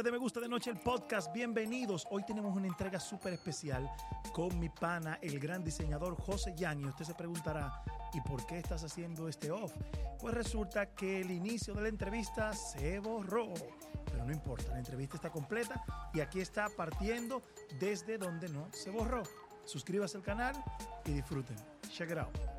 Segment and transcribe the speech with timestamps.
[0.00, 1.30] de Me Gusta de Noche, el podcast.
[1.34, 2.06] Bienvenidos.
[2.10, 3.90] Hoy tenemos una entrega súper especial
[4.32, 6.80] con mi pana, el gran diseñador José Yang.
[6.80, 7.84] Y usted se preguntará,
[8.14, 9.74] ¿y por qué estás haciendo este off?
[10.18, 13.52] Pues resulta que el inicio de la entrevista se borró.
[14.06, 15.84] Pero no importa, la entrevista está completa
[16.14, 17.42] y aquí está partiendo
[17.78, 19.22] desde donde no se borró.
[19.66, 20.54] Suscríbase al canal
[21.04, 21.56] y disfruten.
[21.90, 22.51] Check it out.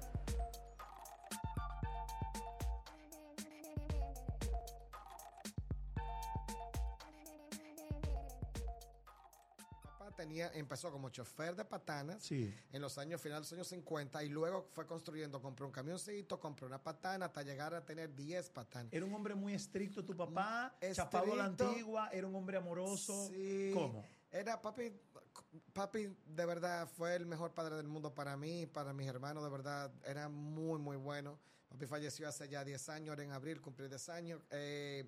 [10.54, 12.54] Empezó como chofer de patanas Sí.
[12.72, 16.40] en los años finales de los años 50 y luego fue construyendo, compró un camioncito,
[16.40, 18.92] compró una patana hasta llegar a tener 10 patanas.
[18.94, 21.70] Era un hombre muy estricto tu papá, Mm, chapado a la estricto.
[21.70, 23.28] antigua, era un hombre amoroso.
[23.30, 23.72] Sí.
[23.74, 24.06] ¿Cómo?
[24.32, 24.92] Era papi,
[25.74, 29.50] papi de verdad fue el mejor padre del mundo para mí, para mis hermanos, de
[29.50, 31.38] verdad, era muy, muy bueno.
[31.70, 34.42] Papi falleció hace ya 10 años, ahora en abril, cumplí 10 años.
[34.52, 35.08] Eh,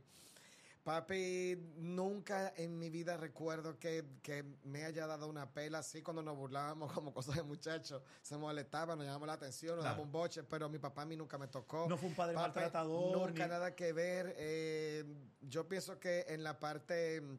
[0.85, 6.21] papi, nunca en mi vida recuerdo que, que me haya dado una pela así cuando
[6.21, 8.03] nos burlábamos como cosas de muchachos.
[8.21, 9.95] Se molestaba, nos llamamos la atención, nos Claro.
[9.95, 11.87] daba un boche, pero mi papá a mí nunca me tocó.
[11.89, 14.35] No fue un padre Papi, maltratador, Nunca ni- nada que ver.
[14.37, 15.03] eh,
[15.41, 17.37] yo pienso que en la parte mm,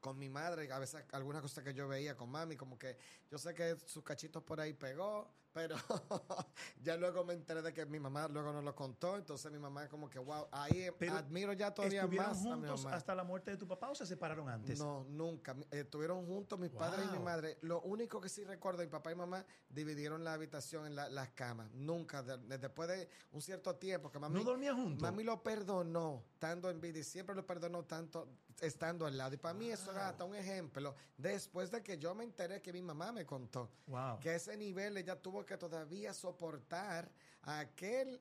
[0.00, 2.96] con mi madre, a veces algunas cosas que yo veía con mami, como que
[3.30, 5.74] yo sé que sus cachitos por ahí pegó, pero
[6.82, 9.88] ya luego me enteré de que mi mamá luego nos lo contó, entonces mi mamá
[9.88, 12.96] como que, wow, ahí Pero admiro ya todavía ¿Estuvieron más a mi juntos mamá.
[12.96, 14.78] hasta la muerte de tu papá o se separaron antes?
[14.78, 15.56] No, nunca.
[15.70, 17.56] Estuvieron juntos mis padres y mi madre.
[17.62, 21.30] Lo único que sí recuerdo, mi papá y mamá dividieron la habitación en la- las
[21.30, 21.70] camas.
[21.72, 22.22] Nunca.
[22.22, 24.34] de- de- después de un cierto tiempo que mami...
[24.38, 25.00] ¿No dormían juntos?
[25.00, 28.28] Mami lo perdonó, estando en vida, y siempre lo perdonó tanto
[28.60, 29.34] estando al lado.
[29.34, 30.94] Y para mí eso era hasta un ejemplo.
[31.16, 33.70] Después de que yo me enteré que mi mamá me contó.
[33.86, 34.18] Wow.
[34.20, 37.10] Que ese nivel ella tuvo que todavía soportar
[37.42, 38.20] a aquel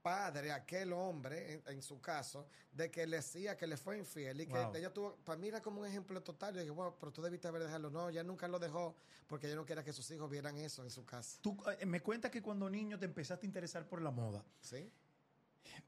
[0.00, 4.40] padre, aquel hombre, en, en su caso, de que le decía que le fue infiel
[4.40, 4.74] y que Wow.
[4.74, 6.54] ella tuvo, para mí era como un ejemplo total.
[6.54, 7.88] Yo dije, wow, pero tú debiste haber dejado.
[7.90, 8.96] No, ella nunca lo dejó
[9.28, 11.38] porque ella no quería que sus hijos vieran eso en su casa.
[11.40, 14.44] Tú eh, me cuentas que cuando niño te empezaste a interesar por la moda.
[14.60, 14.90] ¿Sí?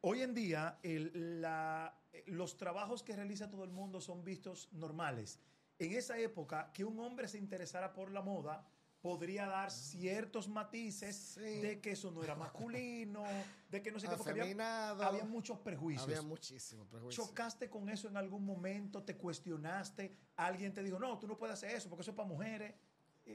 [0.03, 5.41] Hoy en día, el- la- los trabajos que realiza todo el mundo son vistos normales.
[5.81, 8.65] En esa época, que un hombre se interesara por la moda
[9.05, 11.61] podría dar ciertos matices Sí.
[11.61, 13.23] de que eso no era masculino,
[13.69, 16.09] de que no sé qué, porque había, muchos prejuicios.
[16.09, 17.23] Había muchísimo prejuicio.
[17.23, 19.03] ¿Chocaste con eso en algún momento?
[19.03, 20.17] ¿Te cuestionaste?
[20.37, 22.75] ¿Alguien te dijo, no, tú no puedes hacer eso porque eso es para mujeres?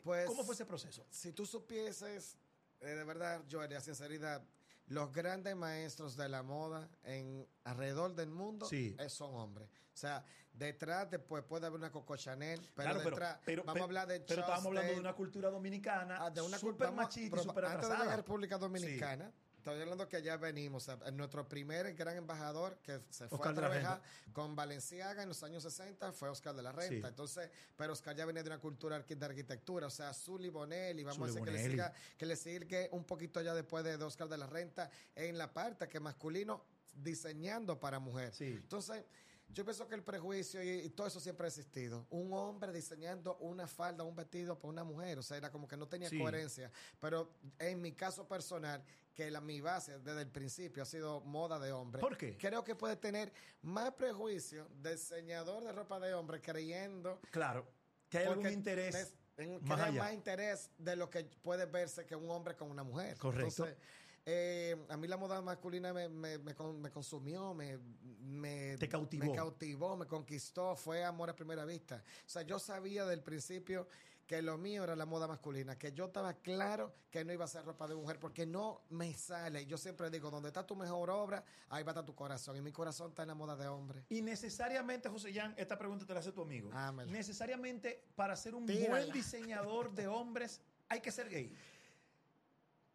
[0.03, 1.05] Pues- ¿Cómo fue ese proceso?
[1.11, 2.39] Si tú supieses,
[2.79, 4.41] eh, de verdad, yo haría sinceridad,
[4.89, 8.95] los grandes maestros de la moda en alrededor del mundo Sí.
[9.07, 9.69] son hombres.
[9.93, 10.23] O sea,
[10.53, 14.19] detrás después puede haber una Coco Chanel, pero Claro, detrás pero- vamos a hablar de
[14.21, 18.15] pero estábamos hablando de una cultura dominicana ah, de una cultura machista antes de la
[18.15, 19.31] República Dominicana.
[19.59, 20.87] Estoy hablando que ya venimos.
[20.87, 25.27] o sea, nuestro primer gran embajador que se fue Oscar a trabajar con Valenciaga en
[25.27, 27.07] los años 60 fue Oscar de la Renta.
[27.07, 27.11] Sí.
[27.11, 31.29] Entonces, pero Oscar ya venía de una cultura de arquitectura, o sea, Zully Bonelli, vamos
[31.31, 34.03] Zully a decir que le siga que le sigue un poquito ya después de, de
[34.05, 36.63] Oscar de la Renta en la parte que masculino
[36.95, 38.33] diseñando para mujer.
[38.33, 38.45] Sí.
[38.45, 39.03] Entonces,
[39.51, 42.05] yo pienso que el prejuicio y, y todo eso siempre ha existido.
[42.11, 45.75] Un hombre diseñando una falda, un vestido para una mujer, o sea, era como que
[45.75, 46.19] no tenía Sí.
[46.19, 46.71] coherencia.
[47.01, 48.83] Pero en mi caso personal,
[49.19, 51.99] que la, mi base desde el principio ha sido moda de hombre.
[51.99, 52.37] ¿Por qué?
[52.37, 57.67] Creo que puede tener más prejuicio diseñador de ropa de hombre creyendo Claro,
[58.07, 60.03] que hay algún interés des- en- más allá.
[60.03, 63.17] más interés de lo que puede verse que un hombre con una mujer.
[63.17, 63.65] Correcto.
[63.65, 63.77] Entonces,
[64.25, 67.77] eh, a mí la moda masculina me, me, me, me consumió, me,
[68.21, 69.25] me, Te cautivó.
[69.25, 72.01] me cautivó, me conquistó, fue amor a primera vista.
[72.25, 73.85] O sea, yo sabía del principio
[74.29, 77.47] que lo mío era la moda masculina, que yo estaba claro que no iba a
[77.47, 79.65] ser ropa de mujer porque no me sale.
[79.65, 82.55] Yo siempre digo, donde está tu mejor obra, ahí va a estar tu corazón.
[82.55, 84.05] Y mi corazón está en la moda de hombre.
[84.07, 86.69] Y necesariamente, José Jan, esta pregunta te la hace tu amigo.
[86.71, 87.11] Ámela.
[87.11, 88.89] Necesariamente, para ser un Tírala.
[88.99, 91.51] buen diseñador de hombres, hay que ser gay.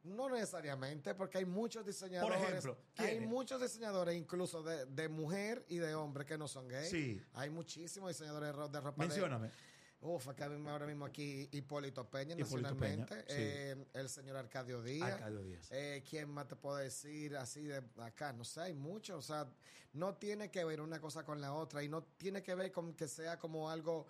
[0.04, 2.38] No necesariamente, porque hay muchos diseñadores.
[2.38, 6.68] Por ejemplo, hay muchos diseñadores, incluso de, de mujer y de hombre, que no son
[6.68, 6.90] gays.
[6.90, 7.20] Sí.
[7.32, 9.02] Hay muchísimos diseñadores de, ro- de ropa.
[9.02, 9.50] de- Mencióname.
[10.06, 13.14] Uf, acá mismo, ahora mismo aquí Hipólito Peña, Hipólito nacionalmente.
[13.14, 13.34] Peña, sí.
[13.38, 15.14] Eh, el señor Arcadio Díaz.
[15.14, 15.68] Arcadio Díaz.
[15.70, 18.34] Eh, ¿Quién más te puedo decir así de acá?
[18.34, 19.16] No sé, hay muchos.
[19.16, 19.50] O sea,
[19.94, 22.92] no tiene que ver una cosa con la otra y no tiene que ver con
[22.92, 24.06] que sea como algo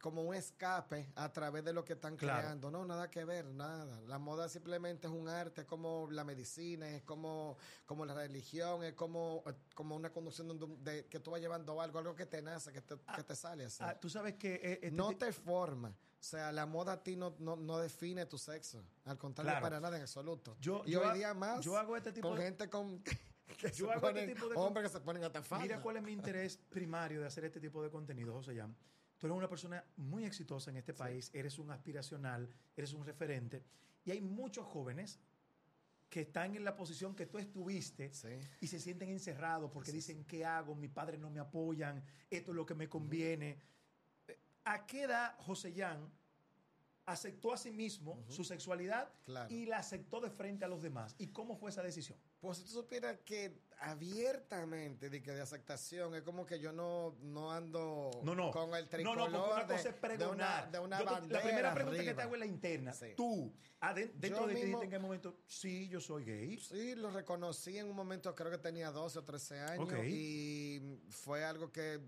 [0.00, 2.40] como un escape a través de lo que están Claro.
[2.42, 2.70] creando.
[2.70, 4.00] No, nada que ver, nada.
[4.02, 7.56] La moda simplemente es un arte, es como la medicina, es como,
[7.86, 9.42] como la religión, es como,
[9.74, 12.82] como una conducción de, de- que tú vas llevando algo, algo que te nace, que
[12.82, 13.82] te, que te sale así.
[13.82, 14.54] Ah, Tú sabes que...
[14.54, 15.88] eh, este no te forma.
[15.88, 18.82] O sea, la moda a ti no, no, no define tu sexo.
[19.04, 19.62] Al contrario, Claro.
[19.64, 20.56] para nada en absoluto.
[20.60, 23.02] Yo- y yo hoy ha- día más yo hago este tipo con de- gente con
[23.58, 25.62] que Yo hago este tipo de hombres que se ponen hasta falda.
[25.62, 28.76] Mira cuál es mi interés primario de hacer este tipo de contenido, José Jan.
[29.18, 33.64] Tú eres una persona muy exitosa en este país, eres un aspiracional, eres un referente,
[34.04, 35.18] y hay muchos jóvenes
[36.10, 38.28] que están en la posición que tú estuviste Sí.
[38.60, 40.74] y se sienten encerrados porque dicen, ¿qué hago?
[40.74, 43.58] Mis padres no me apoyan, esto es lo que me conviene.
[44.28, 46.08] Eh, ¿A qué edad José Jan
[47.06, 49.52] aceptó a sí mismo su sexualidad Claro.
[49.52, 51.14] y la aceptó de frente a los demás?
[51.18, 52.18] ¿Y cómo fue esa decisión?
[52.40, 57.16] Pues si tú supieras que abiertamente de que de aceptación es como que yo no,
[57.22, 58.50] no ando No, no.
[58.50, 60.62] con el No, tricolor no, porque una de, cosa es de pregonar.
[60.64, 62.92] una, de una Yo te- bandera la primera pregunta que te hago es la interna.
[62.92, 63.06] Sí.
[63.16, 63.52] Tú,
[63.94, 66.58] dentro Yo de ti dijiste en qué momento, sí, yo soy gay.
[66.58, 69.84] Sí, lo reconocí en un momento, creo que tenía 12 o 13 años.
[69.88, 69.94] Ok.
[70.04, 72.00] Y fue algo que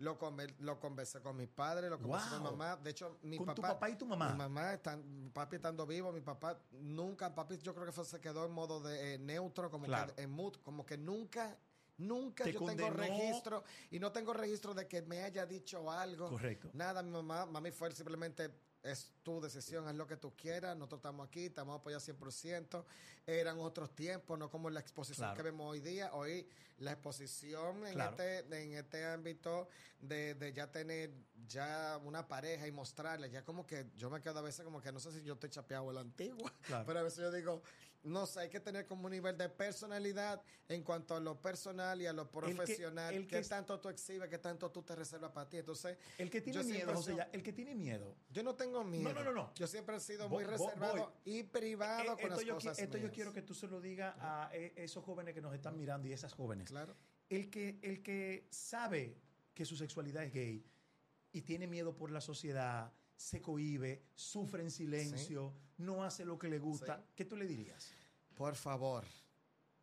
[0.00, 2.76] lo, conver- lo conversé con mi padre, lo conversé con mi mamá.
[2.76, 3.54] De hecho, mi Con papá.
[3.54, 4.30] tu papá y tu mamá.
[4.32, 8.20] Mi mamá, están, papi estando vivo, mi papá nunca, papi yo creo que fue, se
[8.20, 10.14] quedó en modo de eh, neutro, como Claro.
[10.14, 11.56] que en mood, como que nunca.
[11.98, 16.30] Nunca Te yo tengo registro y no tengo registro de que me haya dicho algo.
[16.30, 16.70] Correcto.
[16.72, 18.50] Nada, mi mamá, mami fue simplemente,
[18.82, 22.84] es tu decisión, haz lo que tú quieras, nosotros estamos aquí, estamos apoyados 100%.
[23.26, 25.36] Eran otros tiempos, no como la exposición Claro.
[25.36, 26.10] que vemos hoy día.
[26.14, 26.48] Hoy
[26.78, 28.10] la exposición en, Claro.
[28.12, 29.68] este, en este ámbito
[30.00, 31.12] de, de ya tener
[31.46, 34.90] ya una pareja y mostrarle, ya como que yo me quedo a veces como que
[34.90, 36.84] no sé si yo estoy chapeado a la antigua, Claro.
[36.86, 37.62] pero a veces yo digo,
[38.02, 42.00] no sé, hay que tener como un nivel de personalidad en cuanto a lo personal
[42.00, 43.12] y a lo profesional.
[43.14, 44.28] el que ¿Qué es- tanto tú exhibes?
[44.30, 45.58] ¿Qué tanto tú te reservas para ti?
[45.58, 48.16] Entonces, El que tiene miedo, José el que tiene miedo.
[48.30, 49.12] yo no tengo miedo.
[49.12, 49.52] no, no, no.
[49.54, 51.38] Yo siempre he sido muy reservado voy.
[51.38, 53.80] y privado Eh, con esto las yo, cosas esto yo quiero que tú se lo
[53.80, 56.68] digas a eh, esos jóvenes que nos están mirando y esas jóvenes.
[56.68, 56.96] Claro.
[57.28, 59.16] El que, el que sabe
[59.54, 60.64] que su sexualidad es gay
[61.32, 66.48] y tiene miedo por la sociedad, se cohíbe, sufre en silencio, no hace lo que
[66.48, 67.02] le gusta, Sí.
[67.16, 67.90] ¿qué tú le dirías?
[68.34, 69.04] Por favor,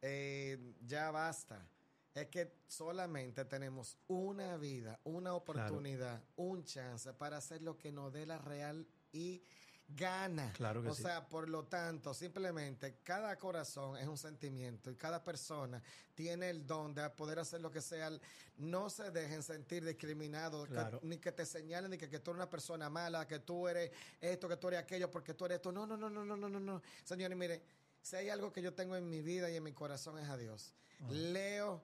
[0.02, 1.68] eh, ya basta.
[2.14, 8.12] Es que solamente tenemos una vida, una oportunidad, un chance para hacer lo que nos
[8.12, 9.44] dé la real y
[9.90, 10.52] gana.
[10.54, 11.04] Claro que o sí.
[11.04, 15.82] sea, por lo tanto, simplemente cada corazón es un sentimiento y cada persona
[16.14, 18.12] tiene el don de poder hacer lo que sea.
[18.58, 21.00] No se dejen sentir discriminados, Claro.
[21.04, 23.92] ni que te señalen, ni que, que tú eres una persona mala, que tú eres
[24.20, 25.72] esto, que tú eres aquello, porque tú eres esto.
[25.72, 26.82] No, no, no, no, no, no, no, no.
[27.04, 27.62] Señores, mire,
[28.02, 30.38] si hay algo que yo tengo en mi vida y en mi corazón es a
[30.38, 30.74] Dios.
[31.10, 31.84] Leo,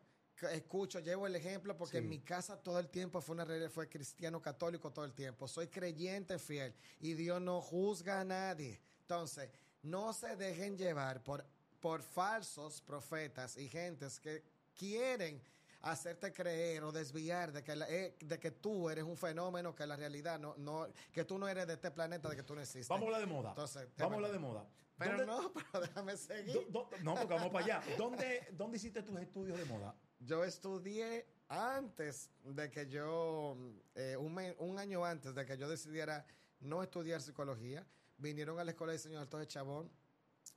[0.52, 1.98] escucho, llevo el ejemplo porque.
[2.00, 2.04] Sí.
[2.04, 5.48] en mi casa todo el tiempo fue una realidad, fue cristiano católico todo el tiempo.
[5.48, 8.80] Soy creyente fiel y Dios no juzga a nadie.
[9.02, 9.50] Entonces,
[9.84, 11.46] no se dejen llevar por,
[11.80, 14.44] por falsos profetas y gentes que
[14.78, 15.42] quieren
[15.82, 19.86] hacerte creer o desviar de que, la- eh, de que tú eres un fenómeno que
[19.86, 22.62] la realidad no, no, que tú no eres de este planeta, de que tú no
[22.62, 22.88] existes.
[22.88, 23.50] Vamos a hablar de moda.
[23.50, 24.66] Entonces, vamos a hablar de moda.
[24.98, 26.54] Pero ¿Dónde- no, pero déjame seguir.
[26.72, 27.84] do- do- no, porque vamos para allá.
[27.98, 29.94] ¿Dónde, ¿Dónde hiciste tus estudios de moda?
[30.26, 33.58] Yo estudié antes de que yo,
[33.96, 36.26] eh, un, me- un año antes de que yo decidiera
[36.62, 37.86] no estudiar psicología,
[38.18, 39.92] vinieron a la Escuela de Diseño de Chabón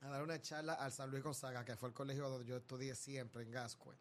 [0.01, 2.95] a dar una charla al San Luis Gonzaga, que fue el colegio donde yo estudié
[2.95, 3.95] siempre, en Gascue.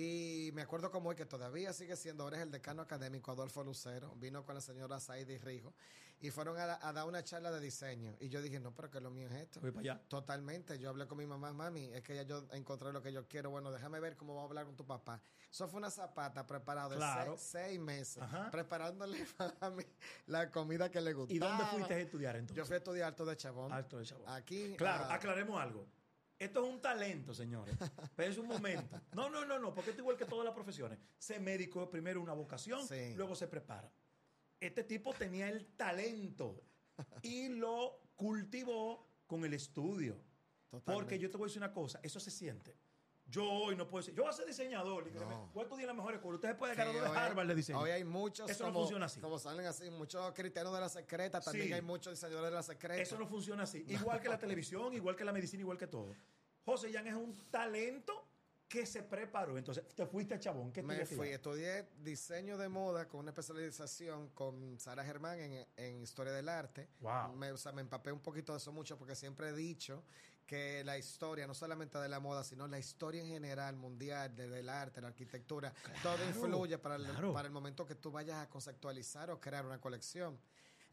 [0.00, 3.64] Y me acuerdo como hoy que todavía sigue siendo, ahora es el decano académico Adolfo
[3.64, 5.74] Lucero, vino con la señora Saidi Rijo,
[6.20, 8.14] y fueron a, a dar una charla de diseño.
[8.20, 9.60] Y yo dije, no, pero que lo mío es esto.
[9.60, 10.00] Voy para allá.
[10.06, 10.78] Totalmente.
[10.78, 13.50] Yo hablé con mi mamá, mami, es que ya yo encontré lo que yo quiero.
[13.50, 15.20] Bueno, déjame ver cómo voy a hablar con tu papá.
[15.50, 17.34] Eso fue una zapata preparada Claro.
[17.36, 18.52] seis, seis meses, Ajá.
[18.52, 19.26] preparándole
[19.60, 19.82] a mí
[20.26, 21.34] la comida que le gustaba.
[21.34, 22.56] ¿Y dónde fuiste a estudiar entonces?
[22.56, 23.72] Yo fui a estudiar Alto de Chabón.
[23.72, 24.28] Alto de Chabón.
[24.28, 24.76] Aquí.
[24.78, 25.84] Claro, aclaremos algo.
[26.38, 27.76] Esto es un talento, señores.
[28.16, 29.00] Pero es un momento.
[29.14, 30.98] No, no, no, no, porque esto es igual que todas las profesiones.
[31.18, 33.14] Ser médico es primero una vocación, Sí.
[33.16, 33.90] luego se prepara.
[34.60, 36.62] Este tipo tenía el talento
[37.22, 40.16] y lo cultivó con el estudio.
[40.70, 40.92] totalmente.
[40.92, 42.76] Porque yo te voy a decir una cosa, eso se siente.
[43.30, 45.26] Yo hoy no puedo decir, yo voy a ser diseñador, y No.
[45.28, 46.36] me- voy a estudiar en la mejor escuela.
[46.36, 47.78] Ustedes pueden Sí, ganar de hoy- Harvard de diseño.
[47.80, 48.50] Hoy hay muchos.
[48.50, 49.20] Eso no funciona así.
[49.20, 51.40] Como salen así, muchos cristianos de la secreta.
[51.40, 51.72] También Sí.
[51.74, 53.02] hay muchos diseñadores de la secreta.
[53.02, 53.84] Eso no funciona así.
[53.86, 56.14] Igual que la televisión, igual que la medicina, igual que todo.
[56.64, 58.24] José Jan es un talento
[58.66, 59.56] que se preparó.
[59.56, 60.70] Entonces, te fuiste a Chabón.
[60.72, 66.02] ¿Qué Me fui, estudié diseño de moda con una especialización con Sara Germán en, en
[66.02, 66.88] historia del arte.
[67.00, 67.34] Wow.
[67.34, 70.02] Me, o sea, me empapé un poquito de eso mucho porque siempre he dicho
[70.48, 74.48] que la historia, no solamente de la moda, sino la historia en general, mundial, de-
[74.48, 77.34] del arte, la arquitectura, todo influye para el, claro.
[77.34, 80.40] para el momento que tú vayas a conceptualizar o crear una colección.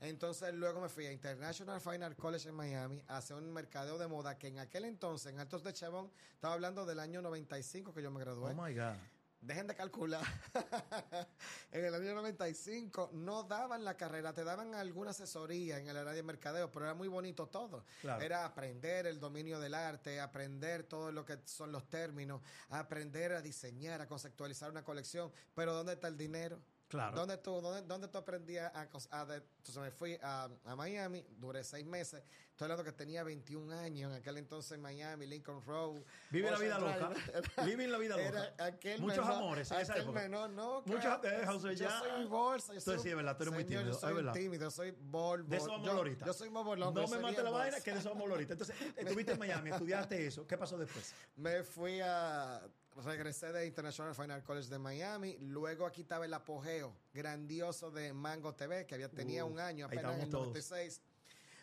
[0.02, 3.98] Entonces luego me fui a International Fine Art College en Miami a hacer un mercadeo
[3.98, 7.94] de moda que en aquel entonces, en Altos de Chabón, estaba hablando del año 95
[7.94, 8.52] que yo me gradué.
[8.52, 8.98] Oh my God.
[9.46, 10.26] Dejen de calcular.
[11.72, 16.14] en el año 95 no daban la carrera, te daban alguna asesoría en el área
[16.14, 17.86] de mercadeo, pero era muy bonito todo.
[18.02, 18.24] Claro.
[18.24, 23.42] Era aprender el dominio del arte, aprender todo lo que son los términos, aprender a
[23.42, 25.32] diseñar, a conceptualizar una colección.
[25.54, 26.60] Pero ¿dónde está el dinero?
[26.96, 27.16] Claro.
[27.18, 31.26] ¿Dónde tú, dónde, dónde tú aprendías a, a de- Entonces me fui a, a Miami,
[31.38, 32.24] duré seis meses.
[32.52, 36.02] Estoy hablando que tenía 21 años en aquel entonces en Miami, Lincoln Road.
[36.32, 37.10] Vive la vida loca.
[37.10, 37.42] Drive.
[37.66, 38.64] Living la vida Era loca.
[38.66, 40.22] aquel Muchos menor- amores en esa aquel época.
[40.22, 42.74] menor, no, Muchos- eh, José, yo ya- soy bolsa.
[42.74, 44.34] Yo soy, sí, es verdad, tú eres muy tímido, Yo soy es verdad.
[44.34, 46.26] tímido, soy bol, De eso vamos yo, ahorita.
[46.26, 46.94] yo soy bobolón.
[46.94, 48.54] No yo me mate la vaina, que de eso vamos ahorita.
[48.54, 50.48] Entonces, estuviste en Miami, estudiaste eso.
[50.48, 51.14] ¿Qué pasó después?
[51.36, 52.62] Me fui a.
[53.04, 55.38] Regresé de International Fine Art College de Miami.
[55.40, 59.86] Luego aquí estaba el apogeo grandioso de Mango TV, que había, tenía Uh, un año,
[59.88, 60.48] apenas en el estábamos todos.
[60.48, 61.02] 96.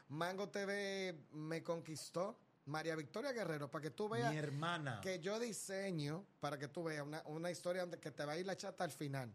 [0.08, 2.38] Mango TV me conquistó.
[2.66, 5.00] María Victoria Guerrero, para que tú veas Mi hermana.
[5.02, 8.46] que yo diseño, para que tú veas una, una historia que te va a ir
[8.46, 9.34] la chata al final.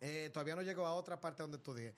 [0.00, 1.94] Eh, todavía no llego a otra parte donde estudié.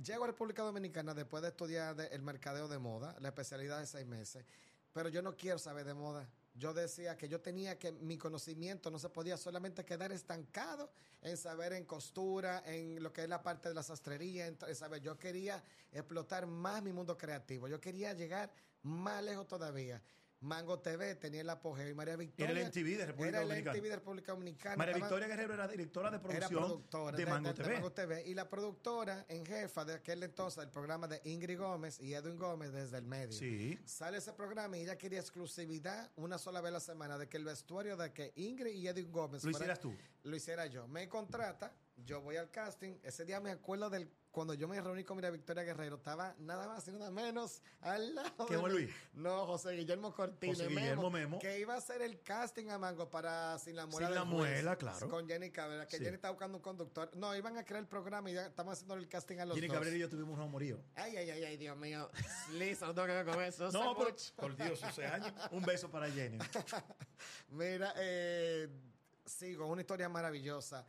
[0.00, 3.86] Llego a República Dominicana después de estudiar de- el mercadeo de moda, la especialidad de
[3.86, 4.44] seis meses,
[4.92, 6.28] pero yo no quiero saber de moda.
[6.56, 10.88] Yo decía que yo tenía que mi conocimiento no se podía solamente quedar estancado
[11.20, 15.02] en saber en costura, en lo que es la parte de la sastrería, saber.
[15.02, 17.66] Yo quería explotar más mi mundo creativo.
[17.66, 20.00] Yo quería llegar más lejos todavía.
[20.44, 22.50] Mango TV tenía el apogeo y María Victoria.
[22.50, 23.76] Era el MTV de República era el Dominicana.
[23.78, 24.76] MTV de República Dominicana.
[24.76, 27.72] María Estaba- Victoria Guerrero era directora de era producción productora de Mango TV.
[27.74, 28.22] Mango TV.
[28.26, 32.36] Y la productora en jefa de aquel entonces del programa de Ingrid Gómez y Edwin
[32.36, 33.32] Gómez desde el medio.
[33.32, 33.78] Sí.
[33.86, 37.38] Sale ese programa y ella quería exclusividad una sola vez a la semana de que
[37.38, 39.94] el vestuario de que Ingrid y Edwin Gómez Lo hicieras tú.
[40.24, 40.86] lo hiciera yo.
[40.88, 42.96] Me contrata, yo voy al casting.
[43.02, 46.66] Ese día me acuerdo del cuando yo me reuní con María Victoria Guerrero, estaba nada
[46.66, 48.68] más y nada menos al lado ¿Qué de.
[48.68, 48.90] Luis?
[49.14, 50.58] No, José Guillermo Cortines.
[50.58, 51.38] José Guillermo Memo.
[51.38, 54.76] Que iba a hacer el casting a Mango para Sin la Muela Sin la Muela,
[54.76, 55.08] claro.
[55.08, 56.02] Con Jenny Cabrera, que Sí.
[56.04, 57.10] Jenny estaba buscando un conductor.
[57.14, 59.68] No, iban a crear el programa y ya estamos haciendo el casting a los Jenny
[59.68, 59.74] dos.
[59.76, 60.80] Cabrera y yo tuvimos un amorío.
[60.96, 62.10] Ay, ay, ay, ay, Dios mío.
[62.54, 63.70] Listo, no tengo que ver con eso.
[63.70, 65.32] No, pero, por Dios, 11 años.
[65.52, 66.38] Un beso para Jenny.
[67.50, 68.68] Mira, eh,
[69.24, 70.84] sigo, una historia maravillosa.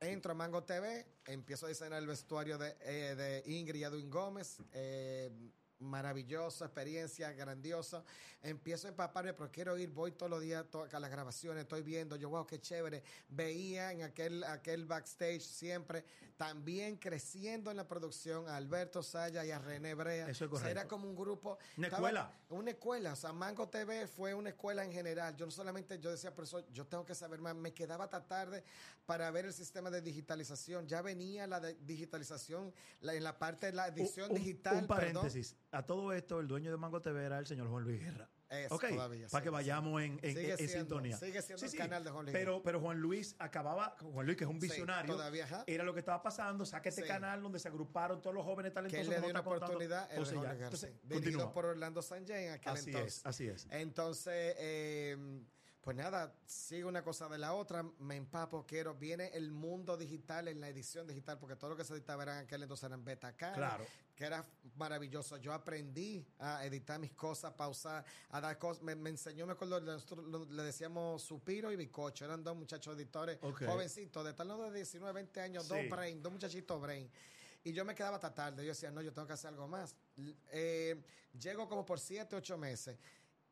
[0.00, 4.10] Entro a Mango TV, empiezo a diseñar el vestuario de, eh, de Ingrid y Edwin
[4.10, 4.58] Gómez.
[4.72, 5.30] eh,
[5.78, 8.02] maravillosa experiencia, grandiosa.
[8.42, 12.16] Empiezo a empaparme, pero quiero ir, voy todos los días a las grabaciones, estoy viendo,
[12.16, 13.02] yo, wow, qué chévere.
[13.28, 16.04] Veía en aquel, aquel backstage siempre,
[16.36, 20.28] también creciendo en la producción, a Alberto Saya y a René Brea.
[20.28, 20.88] Eso es O sea, Era correcto.
[20.96, 21.58] como un grupo.
[21.76, 22.32] Una estaba- escuela.
[22.50, 25.34] una escuela, o sea, Mango TV fue una escuela en general.
[25.36, 27.54] Yo no solamente, yo decía, profesor, yo tengo que saber más.
[27.56, 28.62] Me quedaba hasta tarde
[29.06, 30.86] para ver el sistema de digitalización.
[30.86, 34.76] Ya venía la de digitalización la- en la parte de la edición Un- digital.
[34.76, 35.56] Un paréntesis.
[35.76, 38.30] A todo esto, el dueño de Mango TV era el señor Juan Luis Guerra.
[38.48, 41.16] Es ok, todavía, para que vayamos en, en- Sigue en siendo- sintonía.
[41.16, 44.44] sigue siendo el canal de Juan Luis Pero, pero Juan Luis acababa, Juan Luis que
[44.44, 47.66] es un Sí, visionario, todavía, era lo que estaba pasando, saca este canal donde se
[47.68, 49.06] agruparon todos los jóvenes Que talentosos.
[49.08, 50.08] él le dio una oportunidad.
[50.12, 50.64] el de Juan ya.
[50.64, 50.94] Entonces.
[51.02, 53.16] Dirigido por Orlando Sanjay en aquel Así entonces.
[53.18, 53.66] es, así es.
[53.70, 55.42] Entonces, eh,
[55.86, 60.48] pues nada, sigo una cosa de la otra, me empapo, quiero, viene el mundo digital
[60.48, 63.04] en la edición digital, porque todo lo que se editaba era en aquel entonces eran
[63.04, 63.86] beta Claro.
[64.16, 65.36] que era maravilloso.
[65.36, 69.80] Yo aprendí a editar mis cosas, pausar, a dar cosas, me, me enseñó, me acuerdo,
[69.80, 74.72] nosotros lo- le decíamos Supiro y Bicocho, eran dos muchachos editores jovencitos, de tal de
[74.72, 75.68] 19, 20 años, Sí.
[75.68, 77.08] dos brain, dos muchachitos brain.
[77.62, 78.62] Y yo me quedaba hasta tarde.
[78.64, 79.94] Yo decía, no, yo tengo que hacer algo más.
[80.52, 81.00] Eh,
[81.36, 82.96] llego como por siete, ocho meses.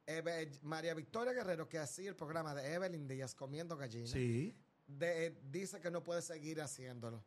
[0.06, 4.54] Eve- María Victoria Guerrero, que hacía el programa de Evelyn Díaz comiendo gallinas, Sí.
[4.86, 7.22] de- eh, dice que no puede seguir haciéndolo.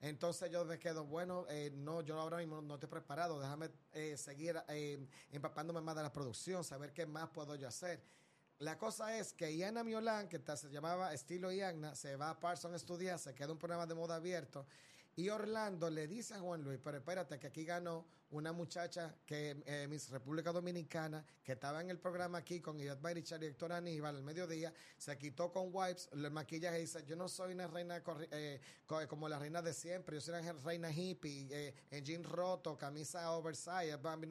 [0.00, 4.16] Entonces yo me quedo, bueno, eh, no, yo ahora mismo no estoy preparado, déjame eh,
[4.16, 8.02] seguir eh, empapándome más de la producción, saber qué más puedo yo hacer.
[8.58, 12.72] La cosa es que Iana Miolán, que se llamaba Estilo Iana, se va a Parson
[12.72, 14.66] a estudiar, se queda un programa de moda abierto.
[15.16, 19.62] Y Orlando le dice a Juan Luis, pero espérate, que aquí ganó una muchacha que
[19.66, 23.72] eh, Miss República Dominicana, que estaba en el programa aquí con Idat Barichar y Héctor
[23.72, 27.66] Aníbal al mediodía, se quitó con wipes el maquillaje y dice, yo no soy una
[27.66, 32.04] reina eh, co- como la reina de siempre, yo soy una reina hippie, eh, en
[32.06, 34.26] jean roto, camisa oversize, a mí,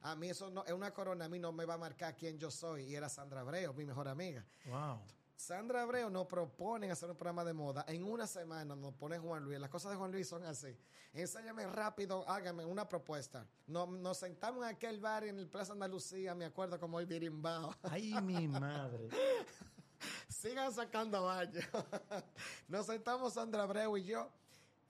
[0.00, 2.36] a mí eso no, es una corona, a mí no me va a marcar quién
[2.40, 2.86] yo soy.
[2.86, 4.44] Y era Sandra Abreu, mi mejor amiga.
[4.66, 5.00] Wow.
[5.36, 7.84] Sandra Abreu nos proponen hacer un programa de moda.
[7.88, 9.58] En una semana nos pone Juan Luis.
[9.58, 10.76] Las cosas de Juan Luis son así.
[11.12, 13.46] Enséñame rápido, hágame una propuesta.
[13.66, 17.74] Nos, nos sentamos en aquel bar en el Plaza Andalucía, me acuerdo como hoy Birimbao.
[17.82, 19.08] Ay, mi madre.
[20.28, 21.60] Sigan sacando baño.
[22.68, 24.28] nos sentamos Sandra Abreu y yo.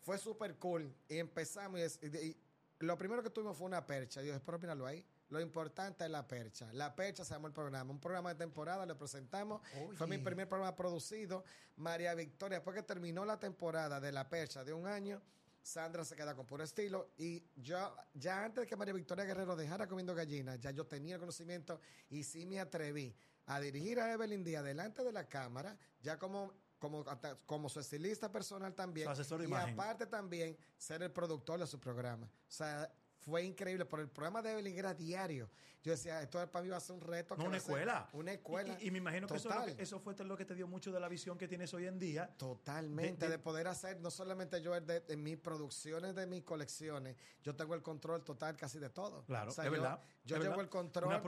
[0.02, 0.94] Fue súper cool.
[1.08, 2.36] Y empezamos y, es- y- y
[2.80, 4.22] lo primero que tuvimos fue una percha.
[4.22, 5.04] Y yo dije, pero míralo ahí.
[5.28, 6.72] Lo importante es la percha.
[6.72, 7.90] La percha se llamó el programa.
[7.90, 9.62] Un programa de temporada, lo presentamos.
[9.96, 11.44] Fue mi primer programa producido.
[11.76, 15.20] María Victoria, después que terminó la temporada de la percha de un año,
[15.62, 17.10] Sandra se queda con puro estilo.
[17.16, 21.14] Y yo, ya antes de que María Victoria Guerrero dejara comiendo gallinas, ya yo tenía
[21.14, 23.16] el conocimiento y sí me atreví
[23.46, 27.04] a dirigir a Evelyn Díaz delante de la cámara, ya como como,
[27.46, 29.08] como su estilista personal también.
[29.08, 32.26] y aparte también ser el productor de su programa.
[32.26, 32.92] O sea,
[33.24, 35.48] fue increíble, por el programa de Evelyn era diario.
[35.84, 37.36] Yo decía, esto para mí va a ser un reto.
[37.36, 38.08] No, una escuela.
[38.14, 38.74] Una escuela.
[38.80, 41.36] Y, me imagino que eso, eso, fue lo que te dio mucho de la visión
[41.36, 42.30] que tienes hoy en día.
[42.38, 47.54] Totalmente, de, poder hacer, no solamente yo de, en mis producciones, de mis colecciones, yo
[47.54, 49.24] tengo el control total casi de todo.
[49.26, 50.00] Claro, es verdad.
[50.24, 51.22] Yo llevo el control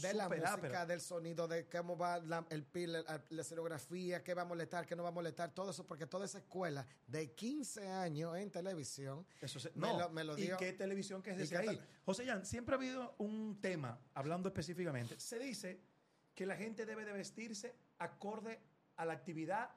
[0.00, 4.46] de la música, del sonido, de cómo va el pil, la, escenografía, qué va a
[4.46, 8.38] molestar, qué no va a molestar, todo eso, porque toda esa escuela de 15 años
[8.38, 10.54] en televisión, eso no, me, lo, dio.
[10.54, 11.80] ¿Y qué televisión que ahí?
[12.04, 15.80] José Jan, siempre ha habido un tema, hablando específicamente, se dice
[16.34, 18.60] que la gente debe de vestirse acorde
[18.96, 19.70] a la actividad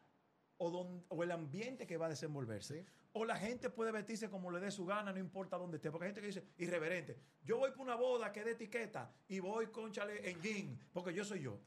[0.58, 2.86] o, o el ambiente que va a desenvolverse.
[3.13, 5.91] O la gente puede vestirse como le dé su gana, no importa dónde esté.
[5.91, 9.39] Porque hay gente que dice, irreverente, yo voy por una boda que de etiqueta y
[9.39, 11.60] voy con chale en jean, porque yo soy yo.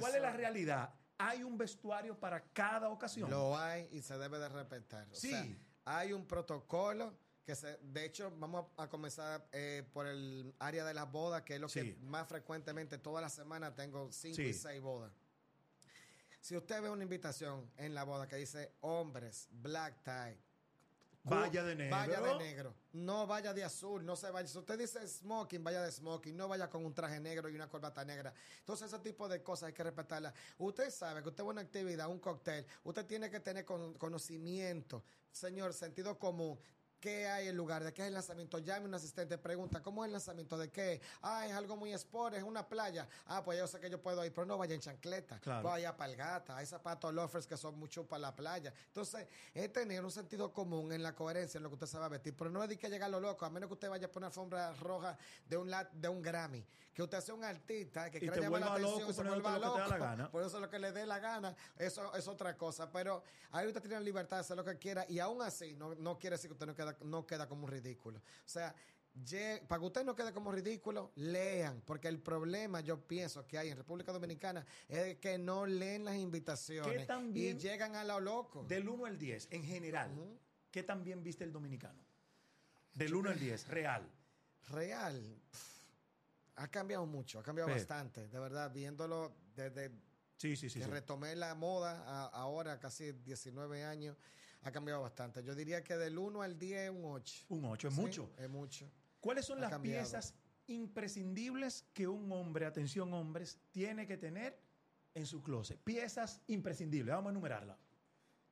[0.00, 0.92] ¿Cuál es la realidad?
[1.18, 3.30] ¿Hay un vestuario para cada ocasión?
[3.30, 5.08] Lo hay y se debe de respetar.
[5.12, 5.56] sí.
[5.84, 7.16] hay un protocolo
[7.46, 11.54] que se, de hecho vamos a comenzar eh, por el área de las bodas, que
[11.54, 15.12] es lo que más frecuentemente toda la semana tengo cinco y seis bodas.
[16.40, 20.36] Si usted ve una invitación en la boda que dice hombres, black tie,
[21.28, 21.96] Vaya de negro.
[21.96, 22.74] Vaya de negro.
[22.92, 24.46] No vaya de azul, no se vaya.
[24.46, 26.36] Si usted dice smoking, vaya de smoking.
[26.36, 28.32] No vaya con un traje negro y una corbata negra.
[28.60, 30.32] Entonces, ese tipo de cosas hay que respetarlas.
[30.58, 32.64] Usted sabe que usted va a una actividad, un cóctel.
[32.84, 36.60] Usted tiene que tener conocimiento, señor, sentido común
[37.06, 38.58] qué hay en lugar, de qué es el lanzamiento.
[38.58, 40.58] Llame un asistente, pregunta, ¿cómo es el lanzamiento?
[40.58, 41.00] ¿De qué?
[41.22, 43.06] Ah, es algo muy sport, es una playa.
[43.26, 45.40] Ah, pues yo sé que yo puedo ir, pero no vaya en chancleta.
[45.62, 46.56] Vaya palgata.
[46.56, 48.72] Hay zapatos loafers que son mucho para la playa.
[48.88, 52.06] Entonces, es tener un sentido común en la coherencia en lo que usted se va
[52.06, 52.34] a vestir.
[52.36, 54.10] Pero no es de que llegar a lo loco, a menos que usted vaya a
[54.10, 55.16] poner alfombra roja
[55.48, 56.66] de un, de un Grammy.
[56.92, 60.30] Que usted sea un artista que quiera llamar la atención, se vuelva loco.
[60.32, 62.90] Por eso lo que le dé la gana, eso es otra cosa.
[62.90, 63.22] Pero
[63.52, 66.18] ahí usted tiene la libertad de hacer lo que quiera y aún así no, no
[66.18, 68.18] quiere decir que usted no queda no queda como un ridículo.
[68.18, 68.74] O sea,
[69.66, 73.70] para que usted no quede como ridículo, lean, porque el problema yo pienso que hay
[73.70, 78.64] en República Dominicana es que no leen las invitaciones y llegan a lo loco.
[78.64, 80.10] Del 1 al 10, en general,
[80.70, 82.04] ¿qué también viste el dominicano?
[82.94, 84.10] Del 1 al 10, real.
[84.68, 85.40] Real.
[86.56, 89.92] ha cambiado mucho, ha cambiado bastante, de verdad, viéndolo desde
[90.36, 94.16] sí, sí, sí, que retomé la moda ahora, casi 19 años
[94.66, 95.44] ha cambiado bastante.
[95.44, 97.46] Yo diría que del 1 al 10 un 8.
[97.50, 98.30] Un 8, es mucho.
[98.36, 98.90] Es mucho.
[99.20, 100.34] ¿Cuáles son las piezas
[100.66, 104.58] imprescindibles que un hombre, atención hombres, tiene que tener
[105.14, 105.78] en su closet?
[105.78, 107.78] Piezas imprescindibles, vamos a enumerarla.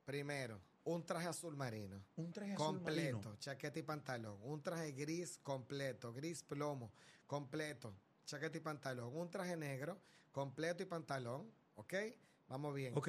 [0.05, 2.01] Primero, un traje azul marino.
[2.15, 3.37] Un traje azul completo, marino.
[3.41, 4.39] chaqueta y pantalón.
[4.43, 6.93] Un traje gris completo, gris plomo,
[7.27, 7.93] completo,
[8.25, 9.17] chaqueta y pantalón.
[9.17, 10.01] Un traje negro,
[10.31, 11.95] completo y pantalón, ¿ok?
[12.47, 12.93] Vamos bien.
[12.97, 13.09] Ok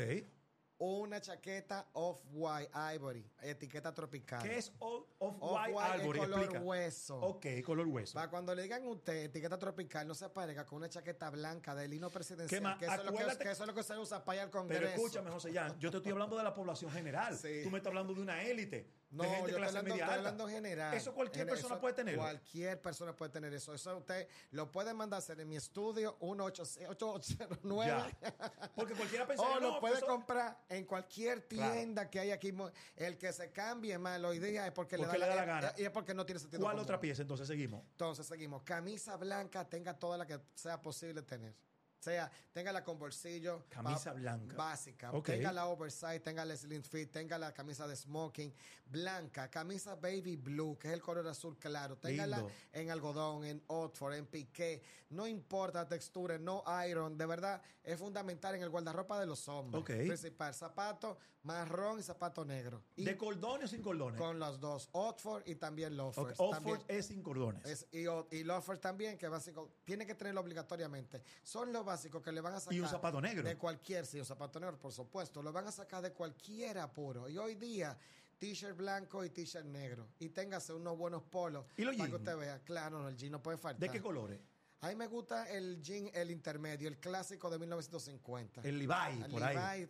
[0.78, 4.44] una chaqueta off-white ivory, etiqueta tropical.
[4.44, 6.20] ¿Qué es off-white ivory?
[6.20, 7.18] color hueso.
[7.20, 8.14] Ok, color hueso.
[8.14, 11.76] Para cuando le digan a usted etiqueta tropical, no se aparezca con una chaqueta blanca
[11.76, 12.78] de lino presidencial.
[12.78, 14.82] Que eso, es lo que, eso es lo que se usa para ir al Congreso.
[14.82, 17.38] Pero escúchame, José Jan, yo te estoy hablando de la población general.
[17.64, 18.90] Tú me estás hablando de una élite.
[19.12, 20.94] No, de gente yo estoy hablando, estoy hablando general.
[20.94, 22.18] Eso cualquier persona puede tener.
[22.18, 23.74] Cualquier persona puede tener eso.
[23.74, 28.18] Eso usted lo puede mandar hacer en mi estudio 1809.
[28.76, 32.54] Porque cualquiera pensaría, O lo puede comprar en cualquier tienda que hay aquí.
[32.96, 35.74] El que se cambie mal hoy día es porque, le, da, la, gana.
[35.78, 36.64] Y es porque no tiene sentido.
[36.64, 37.22] ¿Cuál otra pieza?
[37.22, 37.84] Entonces seguimos.
[37.92, 38.64] Entonces seguimos.
[38.64, 41.56] Camisa blanca, tenga toda la que sea posible tener
[42.06, 43.66] sea, tenga la con bolsillo.
[43.70, 44.56] Camisa blanca.
[44.56, 45.12] Básica.
[45.24, 48.54] Tenga la oversize, tenga la slim fit, tenga la camisa de smoking
[48.86, 49.50] blanca.
[49.50, 51.98] Camisa baby blue, que es el color azul claro.
[51.98, 54.82] Téngala en algodón, en Oxford, en piqué.
[55.10, 57.18] No importa la textura, no iron.
[57.18, 59.84] De verdad, es fundamental en el guardarropa de los hombres.
[59.84, 60.54] Principal.
[60.54, 62.84] Zapato marrón y zapato negro.
[62.96, 64.20] ¿De cordones o sin cordones?
[64.20, 64.90] Con los dos.
[64.92, 66.40] Oxford y también loafers.
[66.40, 67.88] Oxford es sin cordones.
[67.92, 71.22] y, y loafers también, que básico, tiene que tenerlo obligatoriamente.
[71.44, 71.86] Son los
[72.22, 72.74] que le van a sacar.
[72.74, 73.44] Y un zapato negro.
[73.44, 75.42] De cualquier, sí, un zapato negro, por supuesto.
[75.42, 77.30] Lo van a sacar de cualquier apuro.
[77.30, 77.98] Y hoy día,
[78.38, 80.08] t-shirt blanco y t-shirt negro.
[80.20, 81.66] Y téngase unos buenos polos.
[81.78, 82.60] ¿Y los Para que usted vea.
[82.64, 83.80] Claro, no, el jean no puede faltar.
[83.80, 84.40] ¿De qué colores?
[84.82, 88.62] A mí me gusta el jean, el intermedio, el clásico de 1950.
[88.62, 89.88] El Levi, por ahí.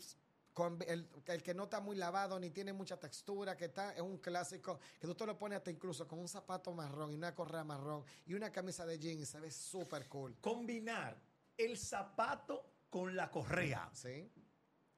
[0.53, 4.01] con el, el que no está muy lavado ni tiene mucha textura, que está, es
[4.01, 7.35] un clásico, que tú te lo pones hasta incluso con un zapato marrón y una
[7.35, 10.37] correa marrón y una camisa de jeans y se ve súper cool.
[10.39, 11.17] Combinar
[11.57, 13.89] el zapato con la correa.
[13.93, 14.31] ¿Sí?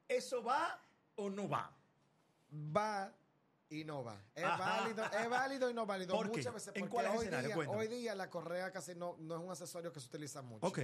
[0.07, 0.81] ¿Eso va
[1.15, 1.75] o no va?
[2.53, 3.13] Va
[3.69, 4.21] y no va.
[4.33, 4.81] Es Ajá.
[4.81, 6.15] válido, es válido y no válido.
[6.15, 6.37] ¿Por qué?
[6.37, 7.79] Muchas veces ¿En porque cuáles hoy día, Cuéntame.
[7.79, 10.65] hoy día la correa casi no, no es un accesorio que se utiliza mucho.
[10.65, 10.79] Ok.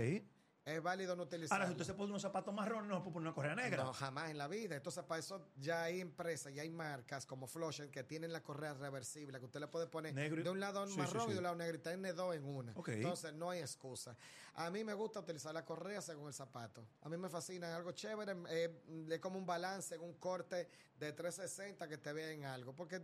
[0.66, 1.64] Es válido no utilizarlo.
[1.66, 3.84] Ahora, si usted se pone unos zapatos marrones, no se puede poner una correa negra.
[3.84, 4.78] No, jamás en la vida.
[4.78, 8.74] Entonces, para eso ya hay empresas y hay marcas como Flusher que tienen la correa
[8.74, 11.30] reversible, que usted le puede poner Negro y- de un lado Sí, marrón sí, sí.
[11.32, 12.74] y de un lado negro y tiene dos en una.
[12.88, 14.16] Entonces, no hay excusa.
[14.56, 16.88] A mí me gusta utilizar la correa según el zapato.
[17.02, 18.34] A mí me fascina algo chévere.
[18.50, 22.74] eh, es como un balance, un corte de 360 que te vea en algo.
[22.74, 23.02] Porque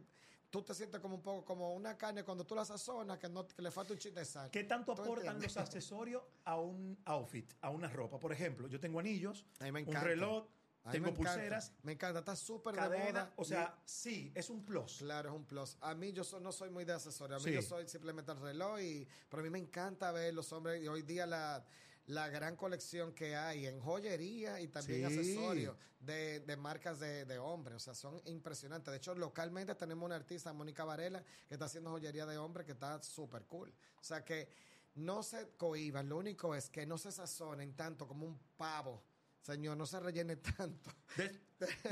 [0.49, 3.47] tú te sientes como un poco como una carne cuando tú la sazonas que, no,
[3.47, 4.49] que le falta un chiste de sal.
[4.49, 5.55] ¿Qué tanto ¿Tú aportan entiendes?
[5.55, 8.19] los accesorios a un outfit, a una ropa?
[8.19, 10.47] Por ejemplo, yo tengo anillos, me un reloj,
[10.91, 11.33] tengo me encanta.
[11.33, 12.81] pulseras, Me encanta, está súper de
[13.11, 13.33] moda.
[13.35, 14.97] O y- sea, sí, es un plus.
[14.99, 15.77] Claro, es un plus.
[15.81, 17.53] A mí yo so- no soy muy de accesorio, a mí Sí.
[17.53, 20.87] yo soy simplemente el reloj, y, pero a mí me encanta ver los hombres y
[20.87, 21.63] hoy día la,
[22.09, 25.17] la gran colección que hay en joyería y también Sí.
[25.19, 28.91] accesorios de, de marcas de, de hombres, o sea, son impresionantes.
[28.91, 32.71] De hecho, localmente tenemos una artista, Mónica Varela, que está haciendo joyería de hombre que
[32.71, 33.71] está súper cool.
[33.99, 34.49] O sea que
[34.95, 39.03] no se cohiban, lo único es que no se sazonen tanto como un pavo.
[39.41, 40.89] Señor, no se rellene tanto.
[41.15, 41.39] De-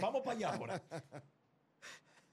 [0.01, 0.81] vamos para allá ahora.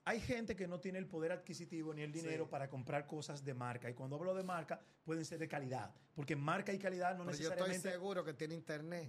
[0.07, 2.51] Hay gente que no tiene el poder adquisitivo ni el dinero Sí.
[2.51, 3.89] para comprar cosas de marca.
[3.89, 5.95] Y cuando hablo de marca, pueden ser de calidad.
[6.15, 7.91] Porque marca y calidad no Pero yo estoy necesariamente.
[7.91, 9.09] seguro que tiene internet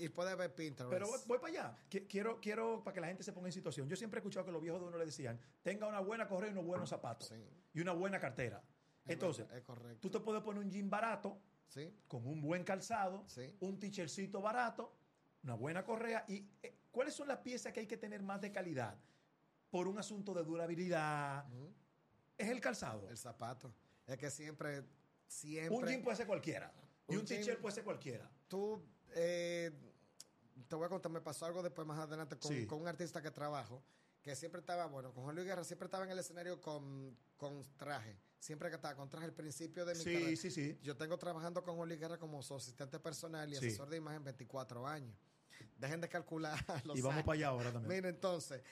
[0.00, 0.88] y, y- puede ver Pinterest.
[0.92, 1.76] Pero voy, voy para allá.
[1.90, 3.88] Qui- Quiero, quiero para que la gente se ponga en situación.
[3.88, 6.50] Yo siempre he escuchado que los viejos de uno le decían: tenga una buena correa
[6.50, 7.26] y unos buenos zapatos.
[7.28, 7.34] Sí.
[7.74, 8.62] Y una buena cartera.
[9.04, 9.98] Es Entonces, correcto.
[10.00, 13.26] tú te puedes poner un jean barato, Sí, con un buen calzado,
[13.60, 14.96] un t-shirtcito barato,
[15.42, 16.24] una buena correa.
[16.28, 18.96] ¿Y eh, cuáles son las piezas que hay que tener más de calidad?
[19.76, 21.44] Por un asunto de durabilidad.
[22.38, 23.08] Es el calzado.
[23.10, 23.70] el zapato.
[24.06, 24.82] Es que siempre,
[25.26, 25.76] siempre.
[25.76, 26.72] un jean puede ser cualquiera.
[27.08, 28.26] Y Un t-shirt puede ser cualquiera.
[28.48, 28.82] Tú,
[29.14, 29.70] eh,
[30.66, 32.66] te voy a contar, me pasó algo después más adelante con, Sí.
[32.66, 33.82] con un artista que trabajo,
[34.22, 37.62] que siempre estaba, bueno, con Juan Luis Guerra, siempre estaba en el escenario con, con
[37.76, 38.16] traje.
[38.38, 40.36] Siempre que estaba con traje al principio de mi Sí, carrera.
[40.36, 40.78] sí, sí.
[40.82, 43.66] Yo tengo trabajando con Juan Luis Guerra como su asistente personal y Sí.
[43.66, 45.14] asesor de imagen 24 años.
[45.76, 46.54] Dejen de calcular
[46.86, 47.26] los Y vamos años.
[47.26, 47.88] para allá ahora también.
[47.98, 48.62] Mira, entonces,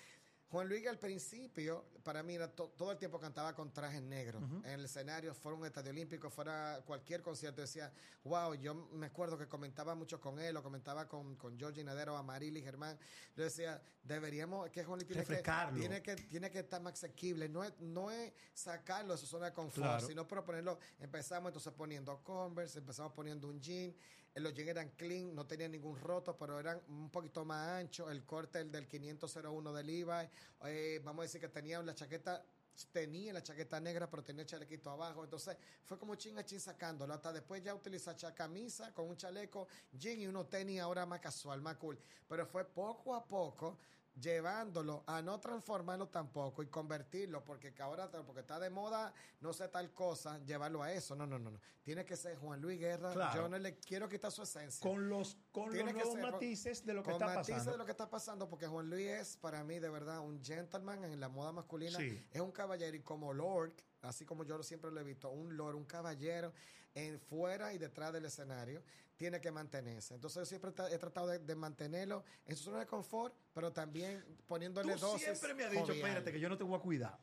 [0.55, 4.40] Juan Luis al principio, para mí, era to- todo el tiempo cantaba con trajes negros.
[4.62, 9.37] En el escenario, fuera un estadio olímpico, fuera cualquier concierto, decía, wow, yo me acuerdo
[9.37, 12.97] que comentaba mucho con él, o comentaba con, con Georgie Nadero, Amarili, Germán.
[13.37, 15.43] Yo decía, deberíamos, que Juan Luis tiene que,
[15.81, 17.49] tiene que tiene que estar más asequible.
[17.49, 20.07] No es, no es sacarlo de su zona de confort, Claro.
[20.07, 20.79] sino proponerlo.
[21.01, 23.93] Empezamos entonces poniendo Converse, empezamos poniendo un jean.
[24.35, 28.11] Los jeans eran clean, no tenían ningún roto, pero eran un poquito más anchos.
[28.11, 30.29] El corte el del 501 del Levi.
[30.66, 32.44] eh, vamos a decir que tenía la chaqueta
[32.92, 35.23] tenía la chaqueta negra, pero tenía el chalequito abajo.
[35.23, 37.14] Entonces fue como chin a chin sacándolo.
[37.14, 41.61] Hasta después ya utilizar camisa con un chaleco, jean y unos tenis ahora más casual,
[41.62, 41.99] más cool.
[42.29, 43.79] Pero fue poco a poco
[44.20, 49.53] llevándolo a no transformarlo tampoco y convertirlo, porque que ahora, porque está de moda, no
[49.53, 51.14] sé tal cosa, llevarlo a eso.
[51.16, 51.61] No, no, no, no.
[51.83, 53.12] Tiene que ser Juan Luis Guerra.
[53.12, 53.42] Claro.
[53.42, 54.81] Yo no le quiero quitar su esencia.
[54.88, 57.27] Con los, con los Tiene que nuevos ser con- matices de lo que Con está
[57.35, 57.72] matices pasando.
[57.72, 61.05] de lo que está pasando, porque Juan Luis es para mí de verdad un gentleman
[61.05, 61.98] en la moda masculina.
[61.98, 62.27] Sí.
[62.31, 63.72] Es un caballero y como Lord,
[64.03, 66.53] así como yo siempre lo he visto, un Lord, un caballero
[66.94, 68.81] en fuera y detrás del escenario,
[69.16, 70.14] tiene que mantenerse.
[70.14, 74.24] Entonces yo siempre he tratado de, de mantenerlo en su zona de confort, pero también
[74.46, 75.22] poniéndole Tú dosis.
[75.24, 75.98] siempre me has dicho, jovial.
[75.98, 77.18] espérate, que yo no te voy a cuidar.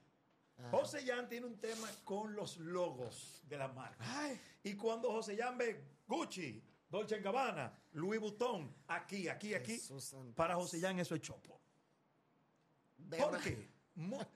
[0.69, 4.07] José Jan tiene un tema con los logos de las marcas.
[4.11, 10.13] Ay, Y cuando José Jan ve Gucci, Dolce Gabbana, Louis Vuitton, aquí, aquí, aquí, Jesús
[10.35, 11.59] para José Jan eso es chopo.
[12.97, 13.43] de ¿Por más.
[13.43, 13.69] qué?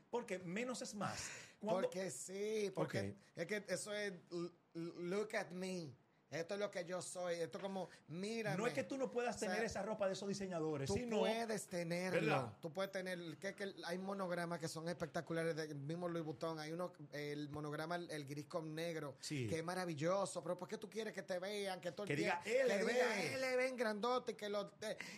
[0.10, 1.30] Porque menos es más.
[1.60, 4.14] Cuando- Porque sí, porque es que eso es
[4.74, 5.94] look at me.
[6.32, 7.36] Esto es lo que yo soy.
[7.36, 8.58] Esto es como, mírame.
[8.58, 10.96] no es que tú no puedas O sea, tener esa ropa de esos diseñadores, Tú
[10.96, 12.20] sino puedes tenerlo.
[12.20, 12.54] ¿Verdad?
[12.62, 13.38] Tú puedes tener.
[13.38, 16.60] Que, que hay monogramas que son espectaculares del mismo Louis Vuitton.
[16.60, 19.48] Hay uno, el monograma, el, el gris con negro, Sí.
[19.48, 20.44] que es maravilloso.
[20.44, 21.80] Pero ¿por qué tú quieres que te vean?
[21.80, 22.88] Que, todo el Que diga tiempo- que LV.
[22.94, 24.68] diga LV en grandote y que, los,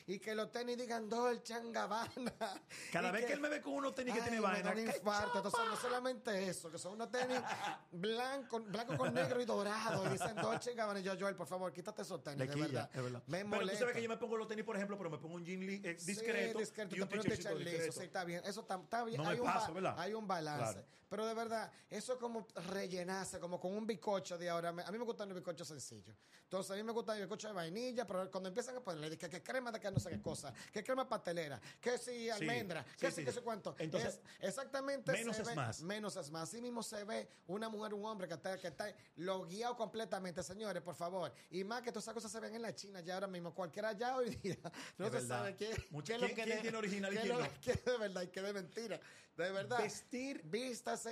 [0.08, 2.34] y que los tenis digan Dolce Gabbana.
[2.92, 4.64] cada Y vez que, él me ve con unos tenis que Ay, tiene me vaina,
[4.74, 5.38] da un ¡qué infarto.
[5.38, 7.40] Entonces, no solamente eso, que son unos tenis
[7.92, 10.06] blanco, blanco con negro y dorado.
[10.06, 10.97] Y dicen Dolce Gabbana.
[11.04, 12.90] Tenis, yo, Joel, por favor, quítate esos tenis, de verdad.
[12.94, 13.24] es verdad.
[13.28, 15.36] Me Pero tú sabes que yo me pongo los tenis, por ejemplo, pero me pongo
[15.36, 17.92] un jean eh, discreto, Sí, discreto, y un t-shirt liso, discreto.
[17.92, 18.42] sí, está bien.
[18.46, 19.18] Eso está, está bien.
[19.18, 19.96] No me hay, un paso, ¿verdad?
[19.98, 20.74] hay un balance.
[20.74, 20.88] Claro.
[21.10, 24.70] Pero de verdad, eso es como rellenarse, como con un bizcocho de ahora.
[24.70, 26.16] A mí me gustan los bizcochos sencillos.
[26.44, 29.30] Entonces, a mí me gusta el bizcocho de vainilla, pero cuando empiezan a ponerle que,
[29.30, 33.08] que crema de que no sé qué cosa, que crema pastelera, que si almendra, que
[33.10, 33.26] sí, si sí.
[33.26, 33.76] que sé cuánto.
[33.80, 35.12] Entonces, Es- exactamente.
[35.12, 35.82] menos se es ve- más.
[35.82, 36.44] Menos es más.
[36.50, 40.44] Así mismo se ve una mujer, un hombre que está, que está lo guiado completamente,
[40.44, 41.32] señores, por favor.
[41.52, 43.54] Y más que todas esas cosas se ven en la China ya ahora mismo.
[43.54, 44.58] Cualquiera ya hoy día.
[44.98, 47.16] No se sabe quién, Mucha- qué es lo quién- que quién de- tiene original y
[47.18, 47.48] qué quién no.
[47.62, 49.00] que de verdad y qué de mentira.
[49.38, 49.78] De verdad.
[49.78, 50.42] Vestir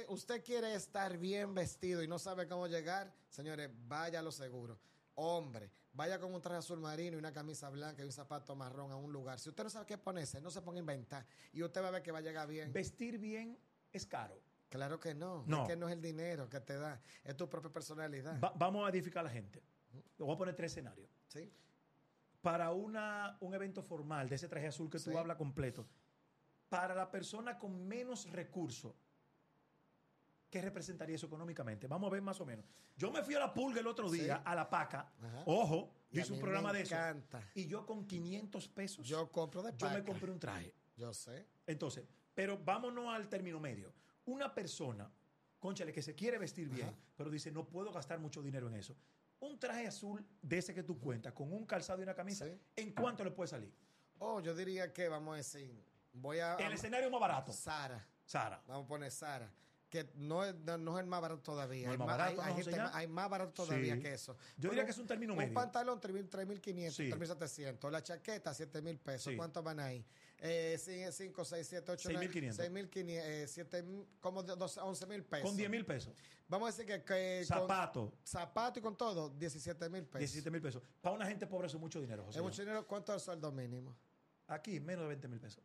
[0.09, 3.13] Usted quiere estar bien vestido y no sabe cómo llegar.
[3.29, 4.77] Señores, vaya a lo seguro.
[5.15, 8.91] Hombre, vaya con un traje azul marino y una camisa blanca y un zapato marrón
[8.91, 9.39] a un lugar.
[9.39, 11.25] Si usted no sabe qué ponerse, no se ponga a inventar.
[11.53, 12.71] Y usted va a ver que va a llegar bien.
[12.73, 13.57] Vestir bien
[13.93, 14.39] es caro.
[14.69, 15.43] Claro que no.
[15.47, 15.61] No.
[15.63, 18.39] Es que no es el dinero que te da, es tu propia personalidad.
[18.41, 19.61] Va- vamos a edificar a la gente.
[20.17, 21.09] Le voy a poner tres escenarios.
[21.29, 21.49] ¿Sí?
[22.41, 25.87] Para una, un evento formal de ese traje azul que tú hablas completo,
[26.67, 28.93] para la persona con menos recursos,
[30.49, 31.87] ¿qué representaría eso económicamente?
[31.87, 32.65] Vamos a ver más o menos.
[32.95, 34.41] Yo me fui a la pulga el otro día, Sí.
[34.45, 35.11] a la paca.
[35.21, 35.43] Ajá.
[35.45, 36.95] Ojo, yo hice un programa de eso.
[36.95, 37.41] encanta.
[37.55, 40.05] Y yo con 500 pesos, Yo compro de yo me paca.
[40.05, 40.73] compré un traje.
[40.95, 41.45] Yo sé.
[41.67, 43.93] Entonces, pero vámonos al término medio.
[44.25, 45.11] Una persona,
[45.59, 46.97] conchale, que se quiere vestir bien, Ajá.
[47.17, 48.95] pero dice, no puedo gastar mucho dinero en eso.
[49.41, 52.57] Un traje azul de ese que tú cuentas, con un calzado y una camisa, Sí.
[52.77, 53.73] ¿en cuánto le puede salir?
[54.19, 56.55] Oh, yo diría que vamos a decir, voy a...
[56.55, 57.51] El escenario más barato.
[57.51, 58.07] Sara.
[58.25, 58.63] Sara.
[58.65, 59.51] Vamos a poner Sara.
[60.03, 61.85] Que no es, no, es el más barato todavía.
[61.87, 64.01] No hay, más barato, hay- hay ¿no, gente más- hay más barato todavía Sí.
[64.01, 64.33] que eso.
[64.33, 65.53] Yo Pero diría que es un término un medio.
[65.53, 67.09] pantalón, 3.000, 3.500, Sí.
[67.09, 67.91] 3.700.
[67.91, 69.31] La chaqueta, 7.000 pesos.
[69.31, 69.37] Sí.
[69.37, 70.05] ¿Cuántos van ahí?
[70.39, 70.77] Eh,
[71.11, 72.57] 5, 6, 7, 8, 6.500.
[72.57, 73.23] 6.500.
[73.25, 73.85] Eh, 7,
[74.19, 75.47] como de 12, 11.000 pesos.
[75.47, 76.13] Con 10 mil pesos.
[76.47, 80.19] Vamos a decir que, que Zapato, con zapato y con todo, 17 mil pesos.
[80.19, 80.83] 17 mil pesos.
[81.01, 82.39] Para una gente pobre eso es mucho dinero, José.
[82.39, 82.85] Es mucho dinero.
[82.85, 83.95] ¿Cuánto es el sueldo mínimo?
[84.47, 85.63] Aquí, menos de 20 mil pesos.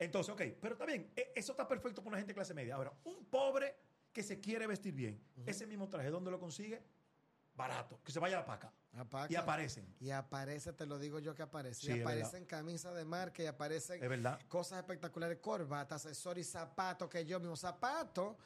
[0.00, 2.74] Entonces, ok, pero está bien, e- eso está perfecto para una gente de clase media.
[2.74, 3.76] Ahora, un pobre
[4.12, 6.82] que se quiere vestir bien, ese mismo traje, ¿dónde lo consigue?
[7.54, 8.72] Barato, que se vaya a la paca.
[8.96, 9.32] Apaca.
[9.32, 9.94] Y aparecen.
[10.00, 11.86] Y aparece, te lo digo yo que aparece.
[11.86, 14.40] Sí, y aparecen camisas de marca y aparecen Es verdad.
[14.48, 18.36] cosas espectaculares, corbatas, accesorios, zapatos que yo mismo, zapatos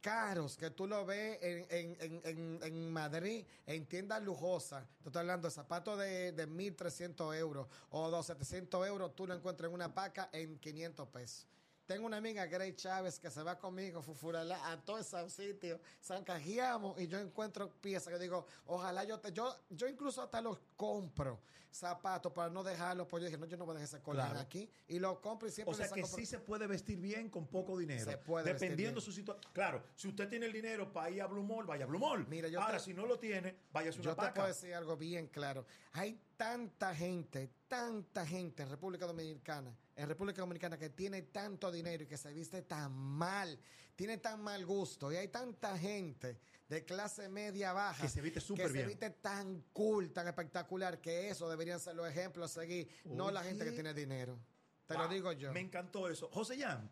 [0.00, 4.84] caros que tú lo ves en, en, en, en, Madrid, en tiendas lujosas.
[5.02, 9.34] Te estoy hablando de zapatos de, de 1.300 euros o de 700 euros, tú lo
[9.34, 11.46] encuentras en una paca en 500 pesos.
[11.86, 16.98] Tengo una amiga, Grey Chávez, que se va conmigo fufurala, a todos esos sitios, zancajeamos
[16.98, 21.40] y yo encuentro piezas que digo, ojalá yo te, yo, yo incluso hasta los compro
[21.70, 24.26] zapatos para no dejarlos, pues yo dije, no, yo no voy a dejar ese collar
[24.30, 24.40] Claro.
[24.40, 27.28] aquí y lo compro y siempre O sea que por- sí se puede vestir bien
[27.28, 28.04] con poco dinero.
[28.10, 29.52] Se puede Dependiendo su situación.
[29.52, 32.26] Claro, si usted tiene el dinero para ir a Blue Mall, vaya a Blue Mall.
[32.28, 34.34] Mira, yo Ahora, te- si no lo tiene, vaya a su Yo una te paca.
[34.34, 35.66] puedo decir algo bien claro.
[35.92, 42.04] Hay tanta gente, tanta gente en República Dominicana, en República Dominicana que tiene tanto dinero
[42.04, 43.58] y que se viste tan mal,
[43.94, 45.12] tiene tan mal gusto.
[45.12, 48.84] Y hay tanta gente de clase media baja Que se viste súper que bien.
[48.84, 53.30] se viste tan cool, tan espectacular, que eso deberían ser los ejemplos a seguir, no
[53.30, 54.38] la gente que tiene dinero.
[54.86, 55.52] Te Wow, lo digo yo.
[55.52, 56.28] Me encantó eso.
[56.28, 56.90] José Jan,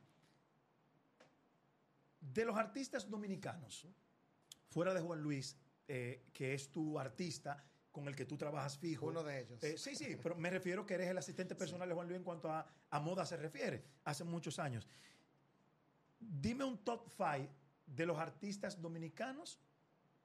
[2.20, 3.86] de los artistas dominicanos,
[4.70, 5.56] fuera de Juan Luis,
[5.88, 7.62] eh, que es tu artista
[7.92, 9.06] con el que tú trabajas fijo.
[9.06, 9.62] Uno de ellos.
[9.62, 12.24] Eh, sí, sí, pero me refiero que eres el asistente personal de Juan Luis en
[12.24, 14.88] cuanto a, a moda se refiere, hace muchos años.
[16.18, 17.48] Dime un top five
[17.86, 19.60] de los artistas dominicanos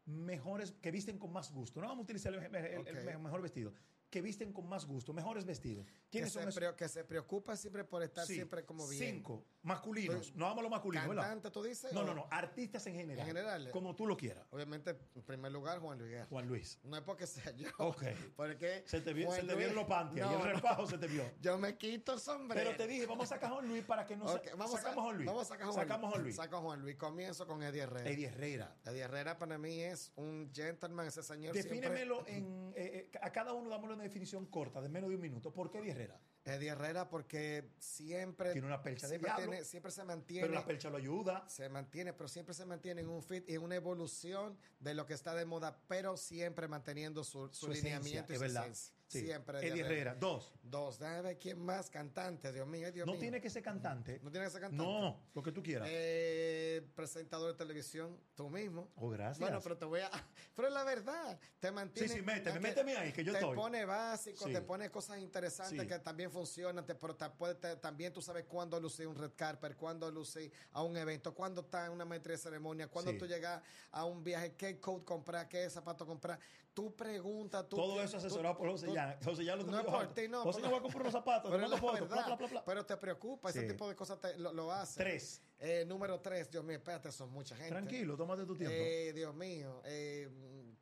[0.08, 1.82] mejores, que visten con más gusto.
[1.82, 3.74] No vamos a utilizar el, mejor vestido,
[4.10, 5.86] que visten con más gusto, mejores vestidos.
[5.86, 9.16] que, ¿Quiénes se son preo- que se preocupa siempre por estar Sí, siempre como bien.
[9.16, 10.16] Cinco masculinos.
[10.16, 11.24] Pues, no vamos a lo masculino, ¿verdad?
[11.24, 11.92] ¿Cantante tú dices?
[11.92, 12.28] No, o- no, no.
[12.32, 13.20] Artistas en general.
[13.20, 13.70] En general.
[13.72, 14.46] Como tú lo quieras.
[14.52, 16.26] Obviamente, en primer lugar, Juan Luis.
[16.30, 16.80] Juan Luis.
[16.84, 17.68] No es porque sea yo.
[17.80, 18.04] Ok.
[18.38, 20.24] Porque Se te, vio, se te vieron los panties.
[20.26, 20.46] No, y el no.
[20.54, 21.24] repajo se te vio.
[21.42, 22.64] Yo me quito el sombrero.
[22.70, 24.72] Pero te dije, vamos a sacar a Juan Luis para que no Ok, sa- vamos
[24.72, 25.28] sacamos a Juan Luis.
[25.28, 26.36] Vamos a sacar a Juan Sacamos Juan Luis.
[26.38, 26.96] Saco a Juan Luis.
[26.96, 28.10] Comienzo con Eddie Herrera.
[28.10, 28.76] Eddie Herrera.
[28.86, 32.72] Eddie Herrera para mí es un gentleman, ese señor Defínemelo en.
[32.76, 35.52] eh, eh, a cada uno dámosle una definición corta, de menos de un minuto.
[35.54, 36.20] ¿Por qué Eddie Herrera?
[36.46, 38.54] Eddie Herrera porque siempre...
[38.54, 39.52] Tiene una percha de siempre, diablo.
[39.52, 40.48] tiene- siempre se Pero mantiene...
[40.50, 41.48] la percha lo ayuda.
[41.50, 45.06] se mantiene, pero siempre se mantiene en un fit y en una evolución de lo
[45.06, 48.46] que está de moda, pero siempre manteniendo su, su, Su esencia, lineamiento y es su
[48.46, 48.64] verdad.
[48.64, 48.94] esencia.
[49.08, 49.22] Sí.
[49.22, 49.66] Siempre.
[49.66, 50.16] Eddie Herrera.
[50.16, 50.52] Dos.
[50.62, 51.00] Dos.
[51.00, 51.90] Déjame ver quién más.
[51.90, 53.22] Cantante, Dios mío, Dios no mío.
[53.22, 54.20] tiene que ser cantante.
[54.22, 54.84] No tiene que ser cantante.
[54.84, 55.88] No, lo que tú quieras.
[55.90, 58.90] Eh, presentador de televisión, tú mismo.
[58.98, 59.40] oh, gracias.
[59.40, 60.10] Bueno, pero te voy a.
[60.56, 61.40] Pero es la verdad.
[61.60, 62.08] Te mantiene.
[62.10, 63.56] Sí, sí, méteme, méteme ahí, que yo te estoy.
[63.56, 64.52] pone básico, Sí.
[64.54, 65.88] te pone cosas interesantes Sí.
[65.88, 69.32] que también funcionan, te, pero te puede- te- también tú sabes cuándo lucir un red
[69.36, 73.18] carpet, cuándo lucir a un evento, cuándo está en una maestría de ceremonia, cuándo Sí.
[73.20, 76.40] tú llegas a un viaje, qué coat comprar, qué zapato comprar.
[76.78, 77.76] Tú preguntas, tú.
[77.76, 79.18] Todo eso tú- asesorado por José Jan.
[79.26, 80.44] José Jan lo no es por ti, no.
[80.44, 82.66] José pero- Jan va a comprar unos zapatos, pero fotos, verdad, bla, bla, bla, bla.
[82.66, 83.68] Pero te preocupa, ese Sí.
[83.70, 85.00] tipo de cosas te- lo, lo hace.
[85.00, 85.42] Tres.
[85.58, 87.72] Eh, número tres, Dios mío, espérate, son mucha gente.
[87.72, 88.76] Tranquilo, tómate tu tiempo.
[88.78, 90.30] Eh, Dios mío, eh,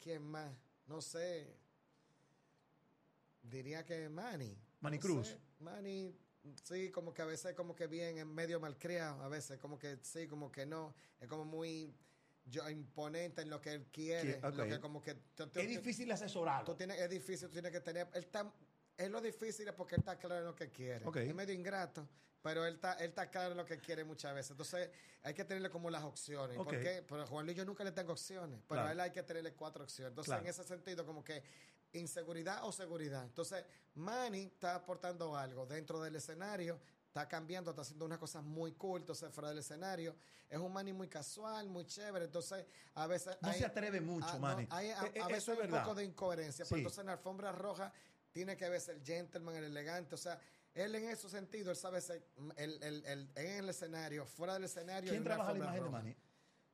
[0.01, 0.51] ¿quién más?
[0.85, 1.55] No sé.
[3.41, 4.57] Diría que Manny.
[4.81, 5.27] Manny No Cruz.
[5.29, 5.39] sé.
[5.59, 6.13] Manny,
[6.63, 9.97] sí, como que a veces como que bien en medio malcriado, a veces como que
[10.01, 10.93] sí, como que no.
[11.21, 11.95] Es como muy
[12.45, 14.39] yo, imponente en lo que él quiere.
[14.41, 16.65] Lo que como que tú- tú- es difícil asesorarlo.
[16.65, 18.07] tú tienes, es difícil, tú tienes que tener.
[18.13, 18.51] Él está,
[18.97, 21.03] es lo difícil es porque él está claro en lo que quiere.
[21.27, 22.07] Es medio ingrato,
[22.41, 24.51] pero él está, él está claro en lo que quiere muchas veces.
[24.51, 24.89] Entonces,
[25.23, 26.57] hay que tenerle como las opciones.
[26.57, 26.65] Ok.
[26.65, 27.03] ¿Por qué?
[27.07, 28.89] Pero Juan Luis yo nunca le tengo opciones, pero Claro.
[28.89, 30.11] a él hay que tenerle cuatro opciones.
[30.11, 30.43] Entonces, Claro.
[30.43, 31.41] en ese sentido, como que
[31.93, 33.23] inseguridad o seguridad.
[33.23, 33.63] Entonces,
[33.95, 36.79] Manny está aportando algo dentro del escenario.
[37.15, 40.13] Está cambiando, está haciendo unas cosas muy cool, entonces fuera del escenario.
[40.49, 42.25] Es un Manny muy casual, muy chévere.
[42.25, 43.37] Entonces, a veces.
[43.41, 44.67] No hay- se atreve mucho, Ah, no, Manny.
[44.69, 46.65] hay- a, Eh, eh, a veces eso es hay un poco de incoherencia.
[46.65, 46.69] Sí.
[46.71, 47.93] Pero entonces en la alfombra roja
[48.33, 50.13] tiene que verse el gentleman, el elegante.
[50.13, 50.37] O sea,
[50.73, 52.21] él en ese sentido, él sabe ser
[52.57, 55.09] el, el, el- en el escenario, fuera del escenario.
[55.09, 55.91] ¿Quién trabaja la imagen de roja.
[55.91, 56.15] Manny?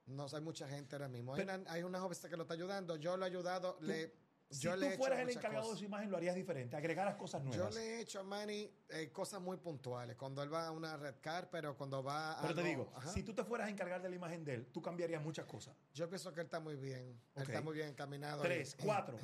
[0.08, 1.36] No sé, hay mucha gente ahora mismo.
[1.36, 2.96] Hay, una, hay una joven que lo está ayudando.
[2.96, 3.78] Yo lo he ayudado.
[3.82, 4.12] le,
[4.52, 5.76] Si yo tú le fueras el encargado cosas.
[5.76, 6.76] de su imagen, lo harías diferente.
[6.76, 7.74] Agregaras cosas Yo nuevas.
[7.76, 10.16] le he hecho a Manny eh, cosas muy puntuales.
[10.18, 12.42] Cuando él va a una red car, pero cuando va a.
[12.42, 13.12] Pero te digo, Ajá.
[13.14, 15.76] si tú te fueras a encargar de la imagen de él, tú cambiarías muchas cosas.
[15.94, 17.20] Yo pienso que él está muy bien.
[17.36, 18.42] Él está muy bien encaminado.
[18.42, 19.18] Tres, Y- cuatro.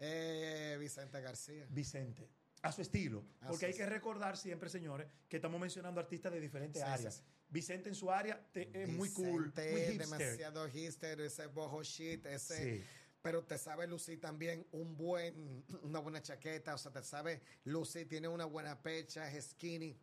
[0.00, 1.66] Eh, Vicente García.
[1.70, 2.28] Vicente.
[2.62, 3.22] A su estilo.
[3.46, 7.14] Porque hay que recordar siempre, señores, que estamos mencionando artistas de diferentes Sí, áreas.
[7.16, 7.22] sí.
[7.50, 9.98] Vicente en su área te- es muy cool, muy hipster.
[9.98, 12.82] demasiado hipster, ese boho shit, ese.
[13.24, 18.06] Pero te sabe lucir también un buen, una buena chaqueta, o sea, te sabe lucir,
[18.06, 19.98] tiene una buena pecha, es skinny.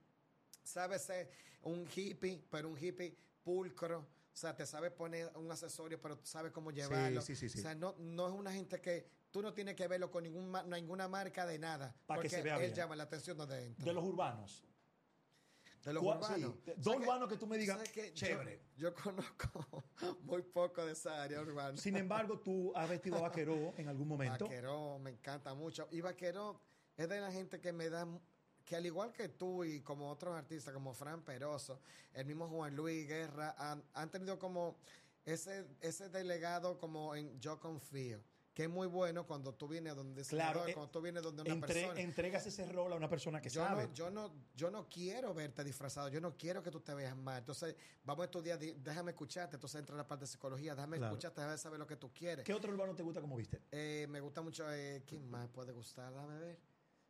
[0.63, 1.29] Sabe ser
[1.62, 3.99] un hippie, pero un hippie pulcro.
[3.99, 7.21] O sea, te sabe poner un accesorio, pero tú sabes cómo llevarlo.
[7.21, 7.60] sí, sí, sí.
[7.60, 10.51] O sea, no, no es una gente que tú no tienes que verlo con ningún,
[10.67, 11.93] ninguna marca de nada.
[12.07, 12.73] Pa' que porque se vea él bien.
[12.73, 13.86] llama la atención donde entra.
[13.86, 14.63] De los urbanos.
[15.83, 16.37] De los ¿Cuál- urbanos.
[16.37, 18.07] sí, de- ¿Sabes dos urbanos que tú me digas, ¿Sabes qué?
[18.09, 18.61] Yo- chévere.
[18.77, 19.83] Yo, conozco
[20.21, 21.75] muy poco de esa área urbana.
[21.77, 24.45] Sin embargo, tú has vestido a vaqueró en algún momento.
[24.45, 25.87] Vaqueró me encanta mucho.
[25.91, 26.61] Y Vaqueró
[26.97, 28.07] es de la gente que me da,
[28.63, 31.79] que al igual que tú y como otros artistas como Fran Peroso,
[32.13, 34.77] el mismo Juan Luis Guerra, han, han tenido como
[35.25, 38.19] ese, ese delegado como en Yo Confío.
[38.62, 41.52] Que es muy bueno cuando tú vienes donde Claro, eh, cuando tú vienes donde una
[41.56, 42.00] Entre- persona.
[42.00, 43.88] entregas ese rol a una persona que yo sabe.
[43.88, 47.17] no, yo no, yo no quiero verte disfrazado, yo no quiero que tú te veas
[47.17, 47.39] mal.
[47.39, 49.56] Entonces, vamos a estudiar, di- déjame escucharte.
[49.56, 51.13] Entonces entra la parte de psicología, déjame Claro.
[51.15, 52.45] escucharte, déjame saber lo que tú quieres.
[52.45, 53.63] ¿Qué otro urbano te gusta como viste?
[53.71, 56.13] Eh, me gusta mucho, eh, ¿quién más puede gustar?
[56.13, 56.60] Dame ver.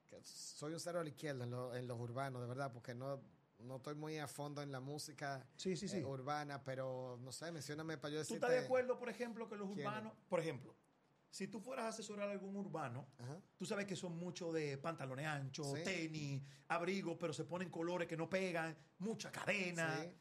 [0.08, 2.96] Que soy un cero a la izquierda en, lo- en los urbanos, de verdad, porque
[2.96, 3.22] no,
[3.60, 5.98] no estoy muy a fondo en la música Sí, sí, sí.
[5.98, 8.46] eh, urbana, pero no sé, mencióname para yo ¿Tú decirte.
[8.46, 10.74] estás de acuerdo, por ejemplo, que los urbanos, por ejemplo,
[11.32, 13.42] si tú fueras a asesorar a algún urbano, Ajá.
[13.58, 15.84] tú sabes que son mucho de pantalones anchos, Sí.
[15.84, 19.98] tenis, abrigos, pero se ponen colores que no pegan, mucha cadena.
[20.04, 20.14] Sí,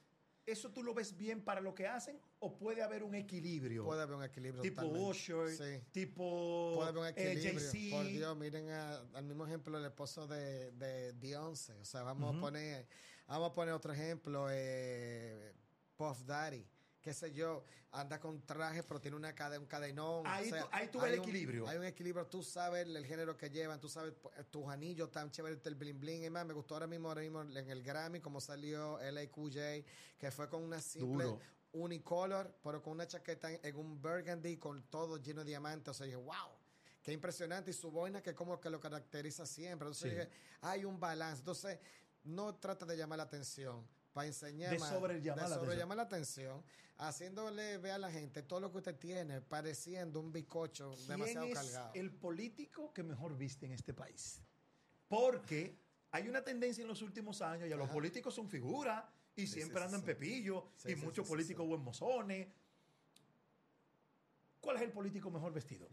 [0.47, 3.85] ¿Eso tú lo ves bien para lo que hacen o puede haber un equilibrio?
[3.85, 4.63] puede haber un equilibrio.
[4.63, 4.83] tipo.
[4.87, 5.85] Usher, Sí.
[5.93, 7.91] tipo Puede haber un eh, equilibrio.
[7.91, 11.75] Por Dios, miren a- al mismo ejemplo el esposo de, de Beyoncé.
[11.75, 12.89] O sea, vamos a poner,
[13.29, 15.53] vamos a poner otro ejemplo, eh,
[15.97, 16.67] Puff Daddy.
[17.01, 20.23] Qué sé yo, anda con traje, pero tiene una cade- un cadenón.
[20.27, 21.67] Ahí o sea, tú- ahí tú ves hay el un- equilibrio.
[21.69, 25.11] Hay un equilibrio, tú sabes el, el género que llevan, tú sabes pu- tus anillos
[25.11, 26.25] tan chéveres, el bling bling.
[26.25, 29.85] Es más, me gustó ahora mismo, ahora mismo en el Grammy, como salió LAQJ,
[30.19, 31.41] que fue con una simple Duro.
[31.73, 35.89] unicolor, pero con una chaqueta en, en un burgundy con todo lleno de diamantes.
[35.89, 36.51] O sea, dije, wow,
[37.03, 37.71] qué impresionante.
[37.71, 39.87] Y su boina que como que lo caracteriza siempre.
[39.89, 40.17] Entonces Sí.
[40.17, 40.29] dije,
[40.61, 41.41] hay un balance.
[41.41, 41.79] Entonces,
[42.25, 43.87] no trata de llamar la atención.
[44.13, 46.63] Para enseñar De sobrellamar de la sobrellamar la atención,
[46.99, 51.47] haciéndole ver a la gente todo lo que usted tiene, pareciendo un bicocho ¿Quién demasiado
[51.47, 51.93] es cargado.
[51.95, 54.43] el político que mejor viste en este país?
[55.09, 55.79] Porque
[56.11, 57.95] hay una tendencia en los últimos años, y a los Ajá.
[57.95, 59.05] políticos son figuras,
[59.37, 60.07] y Sí, siempre sí, andan sí.
[60.07, 62.49] pepillo, y muchos políticos buen mozones.
[64.61, 65.89] ¿Cuál es el político mejor vestido?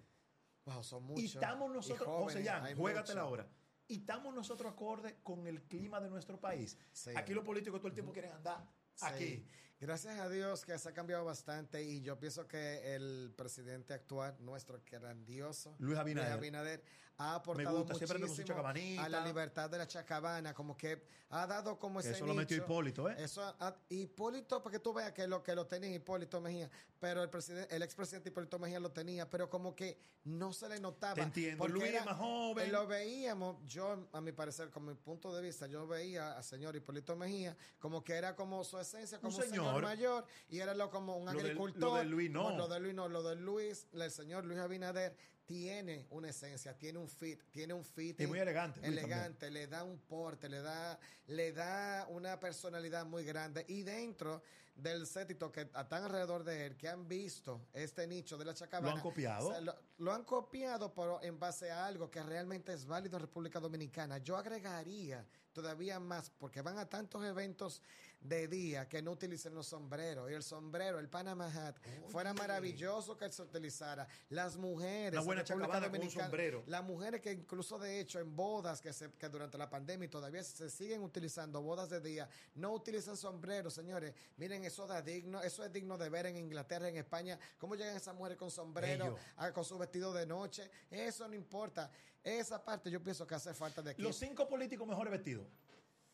[0.65, 1.23] Wow, son muchos.
[1.23, 3.27] y estamos Y nosotros, jóvenes, José Jan, hay juégatela muchos.
[3.39, 3.47] ahora.
[3.87, 6.77] Y estamos nosotros acorde con el clima de nuestro país.
[6.91, 7.11] Sí.
[7.15, 9.05] Aquí los políticos todo el tiempo quieren andar Sí.
[9.05, 9.45] aquí.
[9.79, 14.35] Gracias a Dios que se ha cambiado bastante y yo pienso que el presidente actual,
[14.39, 16.83] nuestro grandioso Luis Abinader, Abinader
[17.19, 18.67] ha aportado gusta, muchísimo
[18.99, 22.35] a la libertad de la chacabana, como que ha dado como Que ese eso lo
[22.35, 22.57] metió.
[22.57, 23.15] Hipólito, ¿eh?
[23.17, 27.29] Eso, ha- Hipólito, porque tú veas que lo que lo tenía Hipólito Mejía, pero el
[27.29, 31.15] presidente, el expresidente Hipólito Mejía lo tenía, pero como que no se le notaba.
[31.15, 31.57] Te entiendo.
[31.57, 32.71] porque Luis es más joven.
[32.71, 36.75] Lo veíamos, yo, a mi parecer, con mi punto de vista, yo veía al señor
[36.75, 39.83] Hipólito Mejía como que era como su esencia, como un señor, señor.
[39.83, 41.89] mayor, y era lo como un Lo agricultor.
[41.91, 42.57] lo de Luis no.
[42.57, 46.99] Lo de Luis no, lo de Luis, el señor Luis Abinader tiene una esencia, tiene
[46.99, 48.85] un fit, tiene un fit Es muy elegante.
[48.85, 53.63] Elegante, le da un porte, le da, le da una personalidad muy grande.
[53.69, 54.41] Y dentro
[54.75, 58.91] del sétito que están alrededor de él, que han visto este nicho de la chacabana.
[58.91, 59.47] ¿Lo han copiado?
[59.47, 63.17] o sea, lo, lo han copiado, pero en base a algo que realmente es válido
[63.17, 64.19] en República Dominicana.
[64.19, 67.81] Yo agregaría todavía más, porque van a tantos eventos
[68.19, 70.29] de día que no utilicen los sombreros.
[70.29, 74.07] Y el sombrero, el Panama Hat, fuera maravilloso que se utilizara.
[74.29, 75.13] Las mujeres.
[75.13, 76.63] Una buena República con un sombrero.
[76.67, 80.09] las mujeres que incluso de hecho en bodas que, se, que durante la pandemia y
[80.09, 84.13] todavía se siguen utilizando bodas de día, no utilizan sombreros, señores.
[84.37, 87.95] Miren, eso da digno, eso es digno de ver en Inglaterra, en España, cómo llegan
[87.95, 89.17] esas mujeres con sombrero,
[89.53, 90.69] con su vestido de noche.
[90.89, 91.89] Eso no importa.
[92.23, 94.01] Esa parte yo pienso que hace falta de aquí.
[94.01, 95.47] Los cinco políticos mejores vestidos.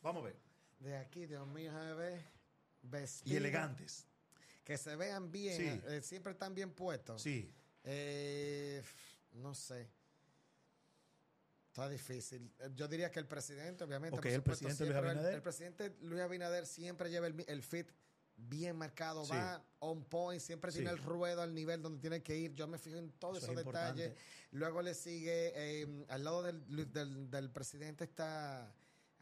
[0.02, 0.53] Vamos a ver.
[0.84, 2.20] De aquí, Dios mío, a ver.
[2.84, 4.06] Y Vestidos elegantes.
[4.64, 5.82] Que se vean bien, Sí.
[5.88, 7.22] eh, siempre están bien puestos.
[7.22, 7.54] Sí.
[7.84, 8.84] Eh,
[9.34, 9.90] no sé.
[11.70, 12.52] Está difícil.
[12.60, 14.16] Eh, Yo diría que el presidente, obviamente.
[14.18, 15.34] Ok, por el supuesto, presidente Luis el- Abinader.
[15.36, 17.90] El, presidente Luis Abinader siempre lleva el, fit
[18.36, 19.32] bien marcado, Sí.
[19.32, 20.80] va on point, siempre Sí.
[20.80, 22.54] tiene el ruedo al nivel donde tiene que ir.
[22.56, 24.14] Yo me fijo en todos Eso esos es detalles.
[24.52, 28.72] Luego le sigue, eh, al lado del, del, del presidente está,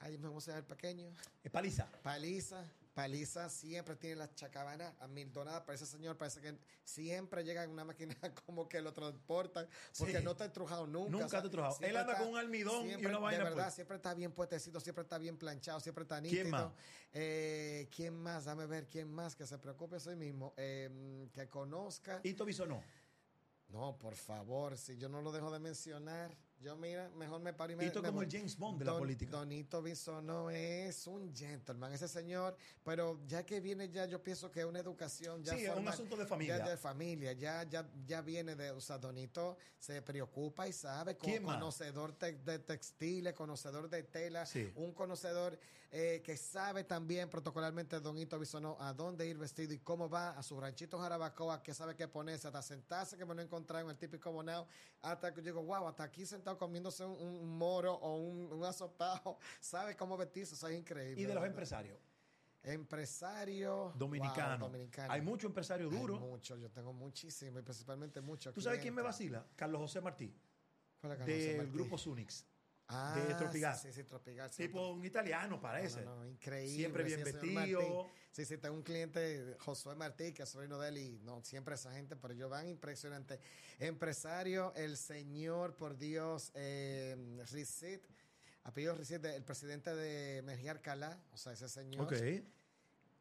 [0.02, 1.10] ay, ¿cómo se llama el pequeño?
[1.44, 1.88] Es paliza.
[2.04, 2.64] Paliza.
[2.94, 6.18] Paliza siempre tiene las chacabanas amildonadas para ese señor.
[6.18, 8.14] Parece que siempre llega en una máquina
[8.46, 9.66] como que lo transportan
[9.98, 10.24] porque Sí.
[10.24, 11.10] no está estrujado nunca.
[11.10, 13.76] Nunca o sea, está Él anda con un almidón y una vaina, De verdad, pues.
[13.76, 16.42] siempre está bien puestecito, siempre está bien planchado, siempre está nítido.
[16.42, 16.74] ¿Quién más?
[17.14, 18.44] Eh, ¿Quién más?
[18.44, 20.54] Dame ver quién más que se preocupe a sí mismo.
[20.58, 22.20] eh, que conozca.
[22.24, 22.84] Hito Bisonó.
[23.70, 27.74] No, por favor, si yo no lo dejo de mencionar, yo mira, mejor me paro
[27.74, 29.32] y me Hito me como el James Bond de la política.
[29.32, 34.60] Donito Bisono es un gentleman, ese señor, pero ya que viene ya, yo pienso que
[34.60, 36.58] es una educación ya Sí, es un asunto de familia.
[36.60, 41.18] Ya de familia, ya, ya, ya viene de, o sea, Donito se preocupa y sabe,
[41.18, 41.56] con, ¿Quién más?
[41.56, 44.72] conocedor te- de textiles, conocedor de tela, Sí.
[44.76, 45.58] un conocedor
[45.94, 50.42] eh, que sabe también protocolarmente Donito Bisono a dónde ir vestido y cómo va a
[50.42, 53.90] su ranchito Jarabacoa, que sabe qué ponerse, hasta sentarse que me lo he encontrado en
[53.92, 54.68] el típico bonao,
[55.02, 58.64] hasta que yo digo, wow, hasta aquí sentado comiéndose un, un moro o un, un
[58.64, 61.22] asopado, sabe cómo vestirse, eso es increíble.
[61.22, 61.98] Y de los empresarios.
[62.64, 64.60] Empresario Dominicanos.
[64.60, 65.12] wow, dominicano.
[65.12, 66.20] Hay mucho empresario Hay duro.
[66.20, 68.54] mucho, yo tengo muchísimo y principalmente mucho.
[68.54, 69.46] ¿Tú sabes quién me vacila?
[69.56, 70.32] Carlos José Martí.
[71.00, 71.72] ¿Cuál es Carlos José Del Martí?
[71.74, 72.46] grupo Sunix.
[72.92, 73.82] Ah, de Tropigas.
[73.82, 74.56] Sí, sí, Tropigas.
[74.56, 76.02] Tipo un italiano, parece.
[76.02, 76.76] No, no, no, increíble.
[76.76, 78.10] Siempre bien sí, vestido.
[78.32, 81.76] Sí, sí, tengo un cliente, Josué Martí, que es sobrino de él, y no, siempre
[81.76, 83.40] esa gente, pero ellos van impresionante.
[83.80, 88.06] Empresario, el señor, por Dios, eh, Ricit,
[88.64, 92.06] apellido Ricit, el presidente de Mejía Alcalá, o sea, ese señor.
[92.06, 92.14] Ok.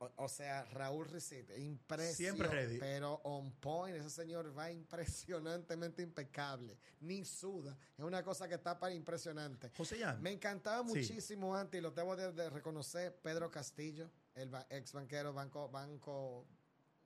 [0.02, 2.14] O, o sea, Raúl Ricit, impresionante.
[2.16, 2.78] Siempre ready.
[2.78, 6.78] Pero on point, ese señor va impresionantemente impecable.
[7.00, 7.76] Ni suda.
[7.98, 9.70] Es una cosa que está para impresionante.
[9.76, 10.22] José Jan.
[10.22, 10.88] Me encantaba Sí.
[11.00, 16.46] muchísimo antes, y lo debo de, de reconocer, Pedro Castillo, el ex banquero, banco, banco,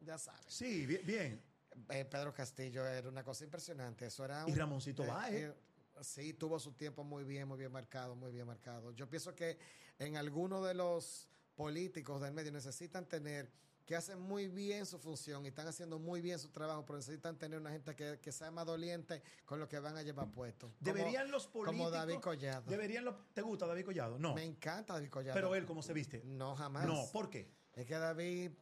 [0.01, 0.45] ya sabes.
[0.55, 1.03] Sí, bien.
[1.05, 1.43] bien.
[1.89, 4.07] Eh, Pedro Castillo era una cosa impresionante.
[4.07, 5.55] Eso era Y un- Ramoncito eh, eh,
[6.01, 8.93] sí, tuvo su tiempo muy bien, muy bien marcado, muy bien marcado.
[8.93, 9.59] Yo pienso que
[9.99, 13.51] en algunos de los políticos del medio necesitan tener
[13.87, 17.37] que hacen muy bien su función y están haciendo muy bien su trabajo, pero necesitan
[17.39, 20.73] tener una gente que, que sea más doliente con lo que van a llevar puesto.
[20.81, 21.77] Deberían los políticos.
[21.77, 22.71] como David Collado.
[22.71, 24.19] Deberían los, ¿Te gusta David Collado?
[24.19, 24.35] No.
[24.35, 25.35] Me encanta David Collado.
[25.35, 26.23] Pero él, ¿cómo se viste?
[26.25, 26.87] No, jamás.
[26.87, 27.51] No, ¿por qué?
[27.75, 28.53] Es que David,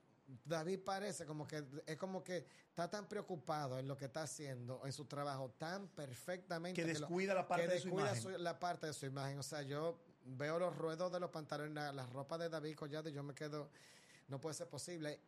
[0.44, 4.84] David parece como que es como que está tan preocupado en lo que está haciendo,
[4.84, 8.22] en su trabajo, tan perfectamente Que lo- descuida la parte que de su descuida imagen.
[8.22, 9.38] su- la parte de su imagen.
[9.38, 13.08] O sea, yo veo los ruedos de los pantalones, la, la ropa de David Collado
[13.08, 13.70] y yo me quedo,
[14.28, 15.20] no puede ser posible.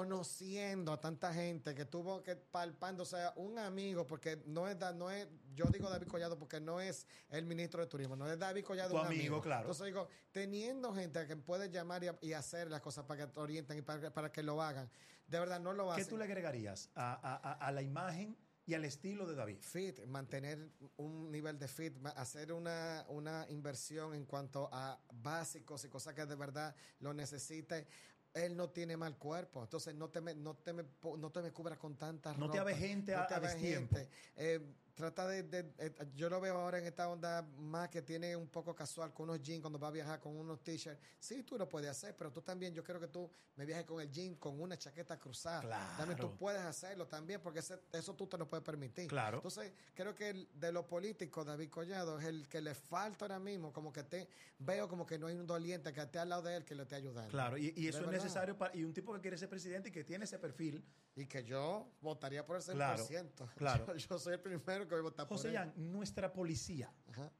[0.00, 4.76] Conociendo a tanta gente que tuvo que palpando, o sea, un amigo, porque no es,
[4.96, 8.38] no es, yo digo David Collado porque no es el ministro de Turismo, no es
[8.38, 9.62] David Collado, Tu un amigo, claro.
[9.62, 13.40] Entonces digo, teniendo gente que puede llamar y, y hacer las cosas para que te
[13.40, 14.90] orienten y para, para que lo hagan,
[15.28, 16.08] de verdad no lo ¿Qué hacen.
[16.08, 18.36] tú le agregarías a, a- a- a la imagen
[18.66, 19.58] y al estilo de David?
[19.60, 25.88] fit, mantener un nivel de fit, hacer una, una inversión en cuanto a básicos y
[25.88, 27.86] cosas que de verdad lo necesite.
[28.34, 30.84] él no tiene mal cuerpo, entonces no te me, no te me,
[31.16, 34.10] no te me cubras con tanta No te ropa, avejente no a- te a avejente.
[34.34, 34.60] Eh,
[34.96, 38.48] trata de, de- eh, yo lo veo ahora en esta onda más que tiene un
[38.48, 40.98] poco casual con unos jeans cuando va a viajar con unos t-shirts.
[41.20, 44.00] Sí, tú lo puedes hacer, pero tú también, yo quiero que tú me viajes con
[44.00, 45.60] el jean con una chaqueta cruzada.
[45.60, 45.96] Claro.
[45.98, 49.06] También tú puedes hacerlo también porque ese- eso tú te lo puedes permitir.
[49.06, 49.36] Claro.
[49.36, 53.38] Entonces, creo que el- de lo político, David Collado es el que le falta ahora
[53.38, 54.26] mismo, como que te
[54.58, 56.82] veo como que no hay un doliente que esté al lado de él que le
[56.84, 57.30] esté ayudando.
[57.30, 58.12] Claro, y, y eso es verdad.
[58.22, 60.82] necesario para, y un tipo que quiere ser presidente y que tiene ese perfil.
[61.18, 62.74] Y que yo votaría por el 100%.
[62.74, 63.06] Claro,
[63.56, 63.86] claro.
[63.86, 65.72] Yo, yo soy el primero que José por él.
[65.92, 67.32] Nuestra policía, Ajá.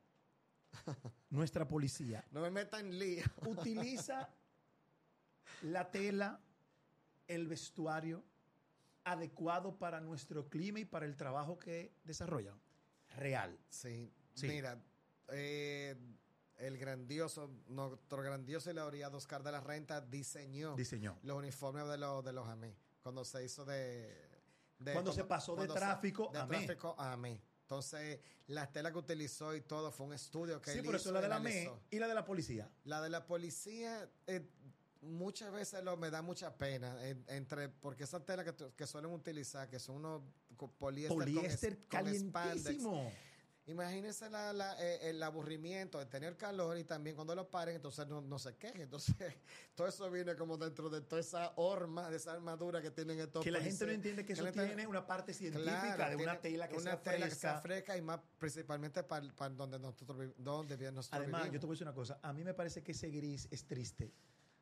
[1.31, 3.25] nuestra policía No me meta en lío.
[3.47, 4.29] utiliza
[5.63, 6.41] la tela,
[7.29, 8.25] el vestuario
[9.05, 12.61] adecuado para nuestro clima y para el trabajo que desarrollan.
[13.17, 13.59] Real.
[13.69, 14.49] Sí, Sí.
[14.49, 14.79] mira,
[15.29, 15.97] eh,
[16.59, 21.19] el grandioso, nuestro grandioso y laureado Oscar de la Renta diseñó Diseñó.
[21.23, 24.26] los uniformes de los de los AME cuando se hizo de,
[24.79, 27.41] de- Cuando se pasó de cuando se- tráfico de a tráfico a AME.
[27.63, 31.21] Entonces, la tela que utilizó y todo fue un estudio que Sí, por eso la
[31.21, 32.71] de la ME y la de la policía.
[32.85, 34.49] La de la policía, eh,
[35.01, 39.11] muchas veces lo, me da mucha pena, en- entre porque esas telas que, que suelen
[39.13, 40.23] utilizar, que son unos
[40.57, 42.83] co- poliéster, con es- Poliéster con spandex.
[43.69, 48.07] Imagínense la- la- eh, el aburrimiento de tener calor y también cuando lo paren, entonces
[48.07, 48.83] no, no se quejen.
[48.83, 49.15] Entonces,
[49.75, 53.43] todo eso viene como dentro de toda esa horma, de esa armadura que tienen estos
[53.43, 56.41] Que la gente no entiende que eso gente- tiene una parte científica Claro, de una
[56.41, 57.61] tela que una sea tela que sea fresca.
[57.63, 61.61] fresca y más principalmente para, donde nosotros donde nosotros Además, yo vivimos.
[61.61, 62.21] te voy a decir una cosa.
[62.23, 64.13] A mí me parece que ese gris es triste.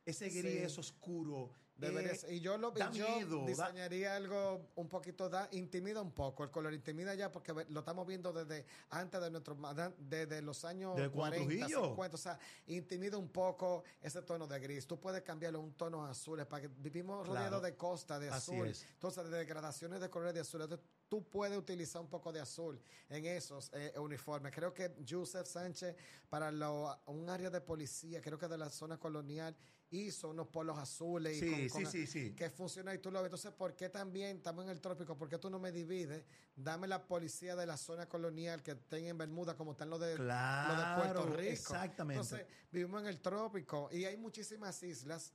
[0.04, 0.58] Ese gris Sí.
[0.58, 1.50] es oscuro.
[1.82, 6.00] Eh, y yo lo da y yo miedo, da- diseñaría algo un poquito da intimida
[6.00, 9.56] un poco el color intimida ya porque lo estamos viendo desde antes de nuestro
[9.98, 11.84] desde los años cuando 40 Trujillo.
[11.88, 12.38] 50 o sea
[12.68, 16.62] intimida un poco ese tono de gris tú puedes cambiarlo a un tono azul para
[16.62, 17.34] que vivimos Claro.
[17.34, 18.84] rodeados de costa de Así azul es.
[18.92, 22.80] entonces de degradaciones de colores de azul entonces tú puedes utilizar un poco de azul
[23.08, 25.96] en esos eh, uniformes creo que Joseph Sánchez
[26.30, 29.56] para lo- un área de policía creo que de la zona colonial
[29.90, 32.34] hizo unos polos azules y con- sí, con- sí, sí.
[32.34, 33.26] que funciona y tú lo ves.
[33.26, 35.16] Entonces, ¿por qué también estamos en el trópico?
[35.16, 36.24] ¿Por qué tú no me divides?
[36.56, 40.08] Dame la policía de la zona colonial que estén en Bermuda como están los de,
[40.10, 41.50] los de Claro, Puerto Rico.
[41.52, 42.20] exactamente.
[42.22, 45.32] Entonces, vivimos en el trópico y hay muchísimas islas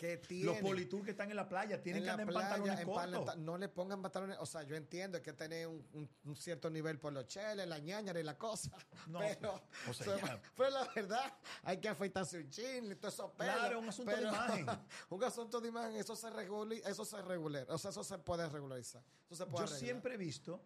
[0.00, 2.80] que Los politur que están en la playa tienen en que andar en playa, pantalones
[2.80, 3.36] en cortos.
[3.36, 6.70] no le pongan pantalones, o sea, yo entiendo hay que tener un, un- un cierto
[6.70, 8.70] nivel por los cheles, la ñañara y la cosa,
[9.08, 10.42] No, pero, o sea, ya.
[10.56, 11.34] pero la verdad,
[11.64, 14.66] hay que afeitarse un chin y todo eso Claro, un asunto de imagen.
[15.10, 18.48] un asunto de imagen, eso se regula, eso se regula, o sea, eso se puede
[18.48, 19.02] regularizar.
[19.28, 19.80] Eso se puede Yo arreglar.
[19.80, 20.64] siempre he visto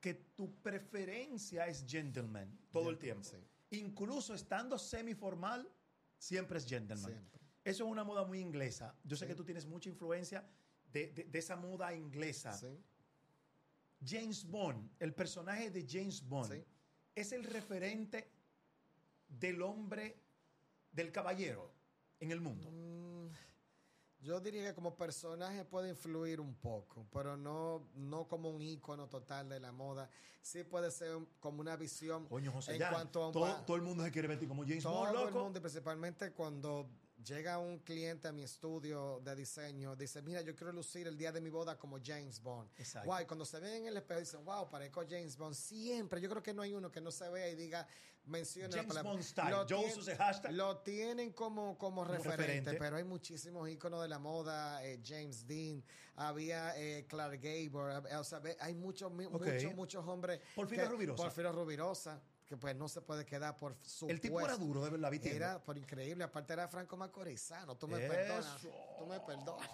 [0.00, 3.22] que tu preferencia es gentleman todo el tiempo.
[3.24, 3.36] sí.
[3.70, 5.68] Incluso estando semiformal,
[6.18, 7.04] siempre es gentleman.
[7.12, 7.37] Siempre.
[7.68, 8.94] Eso es una moda muy inglesa.
[9.04, 9.28] Yo sé Sí.
[9.28, 10.42] que tú tienes mucha influencia
[10.90, 12.52] de, de- de esa moda inglesa.
[12.52, 12.82] Sí,
[14.04, 16.64] James Bond, el personaje de James Bond, Sí.
[17.14, 18.30] es el referente
[19.28, 20.16] del hombre,
[20.92, 21.70] del caballero
[22.20, 22.70] en el mundo.
[22.70, 23.28] Mm,
[24.20, 29.08] Yo diría que como personaje puede influir un poco, pero no, no como un ícono
[29.08, 30.10] total de la moda.
[30.42, 33.62] Sí puede ser un- como una visión Coño, José, en ya, cuanto a un todo,
[33.64, 35.44] todo el mundo se quiere vestir como James todo Bond, el loco.
[35.44, 36.90] mundo, principalmente cuando
[37.24, 41.32] llega un cliente a mi estudio de diseño, dice, mira, yo quiero lucir el día
[41.32, 42.70] de mi boda como James Bond.
[42.76, 43.10] Exacto.
[43.26, 45.54] Cuando se ven en el espejo dicen, wow, parezco James Bond.
[45.54, 47.86] Siempre, yo creo que no hay uno que no se vea y diga,
[48.26, 49.02] mencione la James.
[49.02, 49.50] Bond style.
[49.50, 50.52] Lo Yo uso ese hashtag.
[50.52, 52.74] Lo tienen como, como, referente, referente.
[52.74, 55.82] pero hay muchísimos íconos de la moda, eh, James Dean,
[56.14, 59.32] había eh, Clark Gable, eh, o sea, hay muchos, mi- Ok.
[59.46, 60.40] muchos, muchos hombres.
[60.54, 61.22] Porfirio que- Rubirosa.
[61.22, 64.90] Porfirio Rubirosa, que pues no se puede quedar por su El tipo era duro de
[64.90, 65.36] ver la vistienda.
[65.50, 68.08] Era por increíble, aparte era Franco Macorizano, tú me Eso.
[68.14, 68.62] perdonas,
[68.98, 69.68] tú me perdonas.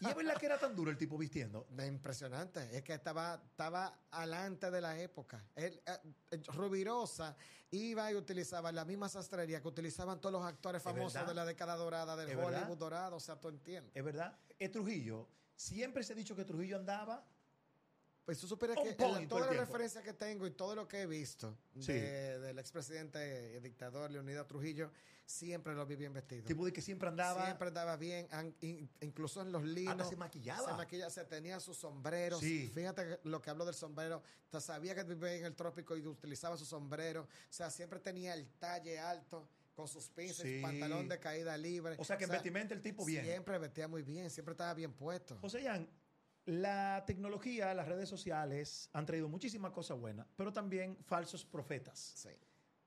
[0.00, 1.66] Y es verdad que era tan duro el tipo vistiendo.
[1.78, 5.42] Es impresionante, es que estaba, estaba alante de la época.
[5.54, 5.98] Él, eh,
[6.32, 7.34] eh, Rubirosa
[7.70, 11.28] iba y utilizaba la misma sastrería que utilizaban todos los actores Es famosos verdad.
[11.28, 12.76] de la década dorada del Hollywood verdad.
[12.76, 13.90] dorado, o sea, tú entiendes.
[13.96, 14.38] Es verdad.
[14.58, 15.28] Es Trujillo.
[15.54, 17.24] Siempre se ha dicho que Trujillo andaba.
[18.26, 19.72] Pues tú supieras que point en todo toda el la tiempo.
[19.72, 21.92] referencia que tengo y todo lo que he visto Sí.
[21.92, 24.90] de- del expresidente y dictador Leonidas Trujillo,
[25.24, 26.44] siempre lo vi bien vestido.
[26.44, 27.44] Tipo de que siempre andaba.
[27.44, 28.26] Siempre andaba bien,
[29.00, 29.62] incluso en los.
[29.88, 30.68] Hasta se maquillaba.
[30.68, 32.40] Se maquillaba, se tenía sus sombreros.
[32.40, 32.68] Sí.
[32.74, 34.20] Fíjate lo que hablo del sombrero.
[34.58, 37.22] Sabía que vivía en el trópico y utilizaba su sombrero.
[37.22, 40.60] O sea, siempre tenía el talle alto con sus pinzas, Sí.
[40.62, 41.94] pantalón de caída libre.
[41.98, 43.24] O sea que en vestimenta el tipo bien.
[43.24, 45.36] Siempre vestía muy bien, siempre estaba bien puesto.
[45.42, 45.86] José Yan,
[46.46, 51.98] la tecnología, las redes sociales han traído muchísimas cosas buenas, pero también falsos profetas.
[51.98, 52.30] Sí.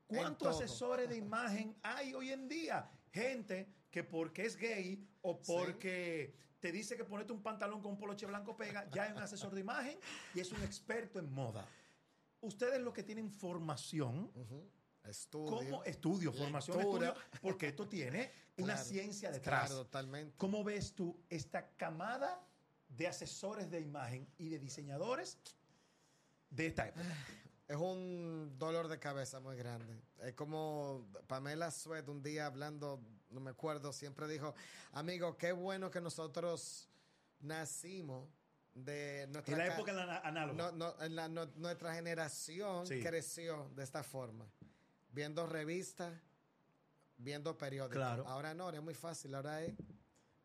[0.08, 2.90] ¿Cuántos asesores de imagen hay hoy en día?
[3.12, 7.98] Gente que porque es gay o porque te dice que ponete un pantalón con un
[7.98, 10.00] poloche blanco pega, ya es un asesor de imagen
[10.34, 11.66] y es un experto en moda.
[12.42, 14.32] Ustedes los que tienen formación,
[15.04, 15.46] Estudio.
[15.58, 17.08] ¿cómo estudio, formación, Lectura.
[17.10, 17.28] estudio?
[17.42, 19.68] Porque esto tiene una Claro, ciencia detrás.
[19.68, 20.36] Claro, totalmente.
[20.38, 22.46] ¿Cómo ves tú esta camada
[22.90, 25.38] de asesores de imagen y de diseñadores
[26.50, 27.06] de esta época?
[27.68, 30.02] Es un dolor de cabeza muy grande.
[30.24, 34.56] Es como Pamela Sweat un día hablando, no me acuerdo, siempre dijo,
[34.92, 36.90] amigo, qué bueno que nosotros
[37.40, 38.28] nacimos
[38.74, 40.72] de nuestra En la ca- época análoga.
[40.72, 43.02] no, no, en la- no- nuestra generación Sí.
[43.02, 44.46] creció de esta forma,
[45.12, 46.14] viendo revistas,
[47.18, 47.98] viendo periódicos.
[47.98, 48.28] Claro.
[48.28, 49.74] Ahora no, ahora es muy fácil, ahora es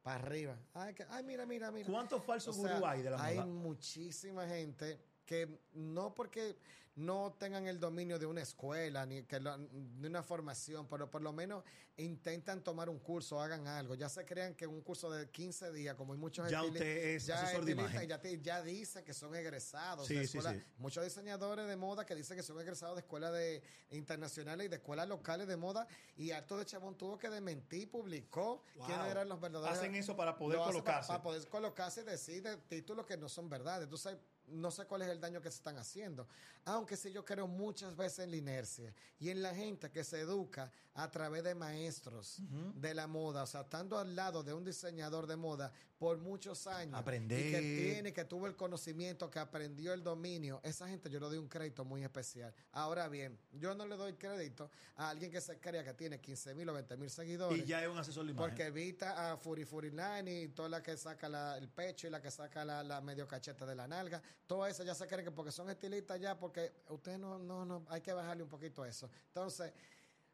[0.04, 0.56] para arriba.
[0.74, 1.90] Ay, que- ay, mira, mira, mira.
[1.90, 3.46] ¿Cuántos falsos O sea, gurú hay de la hay moda?
[3.46, 6.56] muchísima gente que no porque
[6.96, 11.22] no tengan el dominio de una escuela ni que lo- de una formación, pero por
[11.22, 11.64] lo menos
[11.96, 13.94] intentan tomar un curso, hagan algo.
[13.94, 16.80] Ya se crean que un curso de 15 días, como hay muchos Ya usted
[17.14, 18.08] es ya asesor de imagen.
[18.08, 20.58] Ya, te- ya dicen que son egresados Sí, de sí, escuela.
[20.58, 20.64] sí.
[20.78, 24.76] Muchos diseñadores de moda que dicen que son egresados de escuelas de, internacionales y de
[24.76, 25.86] escuelas locales de moda.
[26.16, 28.86] Y Harto de Chabón tuvo que desmentir, publicó Wow.
[28.86, 29.78] quiénes eran los verdaderos.
[29.78, 31.08] Hacen eso para poder colocarse.
[31.08, 33.82] Para, poder colocarse y decir de títulos que no son verdad.
[33.82, 34.16] Entonces,
[34.48, 36.26] no sé cuál es el daño que se están haciendo.
[36.66, 40.20] Aunque sí yo creo muchas veces en la inercia y en la gente que se
[40.20, 42.40] educa a través de maestros
[42.76, 46.66] de la moda, o sea, estando al lado de un diseñador de moda por muchos
[46.66, 46.94] años.
[46.98, 47.38] Aprender.
[47.38, 50.60] Y que tiene, que tuvo el conocimiento, que aprendió el dominio.
[50.62, 52.54] Esa gente yo le doy un crédito muy especial.
[52.72, 56.54] Ahora bien, yo no le doy crédito a alguien que se crea que tiene 15
[56.54, 57.58] mil o 20 mil seguidores.
[57.58, 58.48] Y ya es un asesor de imagen.
[58.50, 59.92] Porque evita a Furi Furi
[60.26, 63.26] y toda la que saca la- el pecho y la que saca la, la medio
[63.26, 64.22] cacheta de la nalga.
[64.46, 67.84] Todo eso ya se cree que porque son estilistas ya, porque ustedes no, no, no,
[67.88, 69.10] hay que bajarle un poquito a eso.
[69.28, 69.72] Entonces,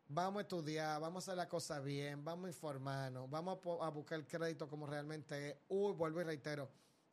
[0.08, 3.90] vamos a estudiar, vamos a hacer la cosa bien, vamos a informarnos, vamos a, a
[3.90, 5.56] buscar el crédito como realmente es.
[5.68, 6.68] Uy, vuelvo y reitero.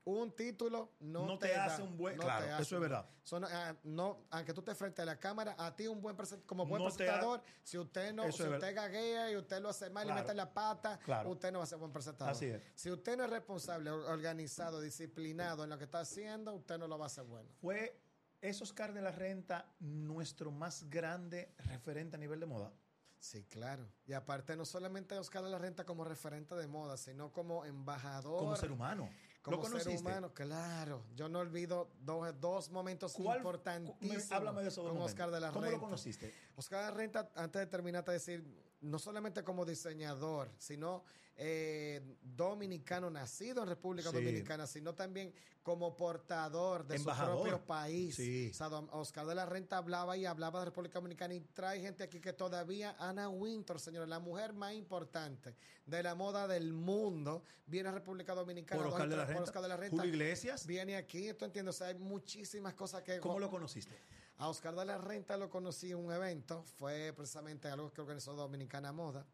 [0.07, 3.05] Un título no, No te hace un buen- no claro, hace eso es verdad.
[3.23, 6.65] Son, ah, no, aunque tú te frente a la cámara, a ti un buen como
[6.65, 10.07] buen No presentador, si usted no, si usted gaguea y usted lo hace mal y
[10.07, 10.21] Claro.
[10.21, 11.29] mete la pata, Claro.
[11.31, 12.31] usted no va a ser buen presentador.
[12.31, 12.61] Así es.
[12.73, 16.87] Si usted no es responsable, or- organizado, disciplinado en lo que está haciendo, usted no
[16.87, 17.49] lo va a hacer bueno.
[17.59, 17.99] ¿Fue
[18.39, 22.71] es Oscar de la Renta nuestro más grande referente a nivel de moda?
[23.19, 23.85] Sí, claro.
[24.05, 28.37] Y aparte, no solamente Oscar de la Renta como referente de moda, sino como embajador.
[28.39, 29.09] Como ser humano.
[29.51, 31.03] Como ¿Lo ser humano, claro.
[31.15, 35.05] Yo no olvido dos, dos momentos ¿Cuál- importantísimos me- háblame de con.
[35.05, 35.77] Oscar de la ¿Cómo Renta.
[35.77, 36.33] lo conociste?
[36.55, 38.43] Oscar de la Renta, antes de terminar, te decir,
[38.81, 41.03] no solamente como diseñador, sino
[41.39, 44.15] eh, dominicano nacido en República Sí.
[44.15, 47.37] Dominicana, sino también como portador de Embajador.
[47.37, 48.15] su propio país.
[48.15, 48.49] Sí.
[48.51, 51.79] O sea, don Oscar de la Renta hablaba y hablaba de República Dominicana y trae
[51.79, 55.55] gente aquí que todavía, Ana Winter, señora, la mujer más importante
[55.85, 58.81] de la moda del mundo, viene a República Dominicana.
[58.81, 59.43] Por Oscar de la por Renta.
[59.43, 59.97] Oscar de la Renta.
[59.97, 60.65] Julio Iglesias.
[60.65, 63.19] Viene aquí, tú entiendes, o sea, hay muchísimas cosas que...
[63.19, 63.93] ¿Cómo lo conociste?
[64.39, 68.33] A Oscar de la Renta lo conocí en un evento, fue precisamente algo que organizó
[68.33, 69.25] Dominicana Moda.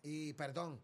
[0.00, 0.80] Y perdón,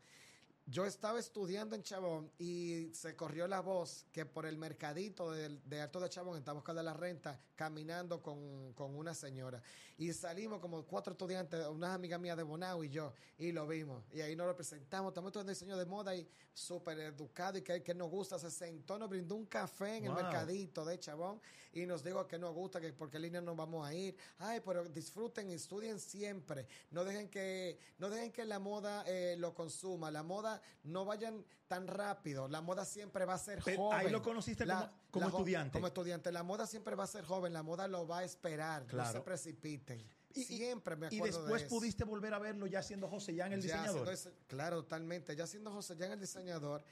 [0.66, 5.60] yo estaba estudiando en Chabón y se corrió la voz que por el mercadito de,
[5.64, 9.62] de Alto de Chabón estaba Oscar de la Renta caminando con, con una señora.
[9.96, 14.02] Y salimos como cuatro estudiantes, unas amigas mías de Bonao y yo, y lo vimos.
[14.12, 17.82] Y ahí nos lo presentamos, estamos estudiando diseño de moda y súper educado y que,
[17.82, 18.38] que nos gusta.
[18.38, 20.16] Se sentó, nos brindó un café en Wow.
[20.18, 21.40] el mercadito de Chabón
[21.72, 24.16] y nos dijo que nos gusta, que por qué línea nos vamos a ir.
[24.38, 26.66] Ay, pero disfruten estudien siempre.
[26.90, 30.10] No dejen que, no dejen que la moda eh, lo consuma.
[30.10, 30.53] La moda
[30.84, 32.48] no vayan tan rápido.
[32.48, 33.98] La moda siempre va a ser Pero joven.
[33.98, 35.72] ahí lo conociste La- como- como la estudiante.
[35.72, 36.32] Como estudiante.
[36.32, 37.52] La moda siempre va a ser joven.
[37.52, 38.86] La moda lo va a esperar.
[38.86, 39.06] Claro.
[39.08, 40.00] No se precipiten.
[40.34, 41.74] Y- y- siempre me Y acuerdo después de eso.
[41.76, 44.08] pudiste volver a verlo ya siendo José Jan el Ya diseñador.
[44.12, 45.34] ese- claro, totalmente.
[45.36, 46.82] Ya siendo José Jan el diseñador,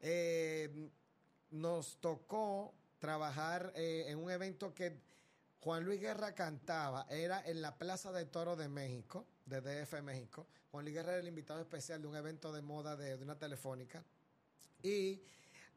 [0.00, 0.90] eh,
[1.50, 5.00] nos tocó trabajar eh, en un evento que
[5.60, 7.06] Juan Luis Guerra cantaba.
[7.08, 10.46] Era en la Plaza de Toro de México, de DF México.
[10.70, 13.38] Juan Luis Guerra era el invitado especial de un evento de moda de, de una
[13.38, 14.04] telefónica.
[14.82, 15.22] Y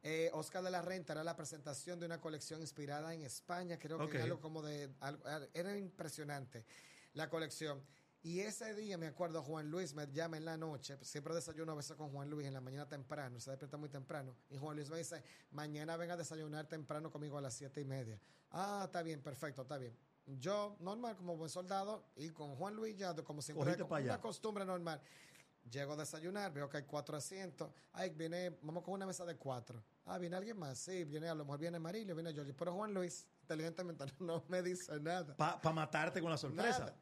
[0.03, 3.97] eh, Oscar de la Renta era la presentación de una colección inspirada en España, creo
[3.97, 4.15] que Ok.
[4.15, 4.89] en algo como de...
[4.99, 6.65] algo- era impresionante
[7.13, 7.81] la colección.
[8.23, 11.75] Y ese día, me acuerdo, Juan Luis me llama en la noche, siempre desayuno a
[11.75, 14.91] veces con Juan Luis en la mañana temprano, se despierta muy temprano, y Juan Luis
[14.91, 18.19] me dice, mañana venga a desayunar temprano conmigo a las siete y media.
[18.51, 19.97] Ah, está bien, perfecto, está bien.
[20.25, 24.21] Yo, normal, como buen soldado, y con Juan Luis ya, como siempre, como pa' una
[24.21, 25.01] costumbre normal.
[25.69, 27.71] Llego a desayunar, veo que hay cuatro asientos.
[27.93, 29.83] Ay, viene, vamos con una mesa de cuatro.
[30.05, 30.79] Ah, viene alguien más.
[30.79, 32.53] Sí, viene, a lo mejor viene Marilio, viene Georgie.
[32.53, 35.35] Pero Juan Luis, inteligentemente, no me dice nada.
[35.35, 36.79] Para matarte con la sorpresa.
[36.79, 36.95] Nada.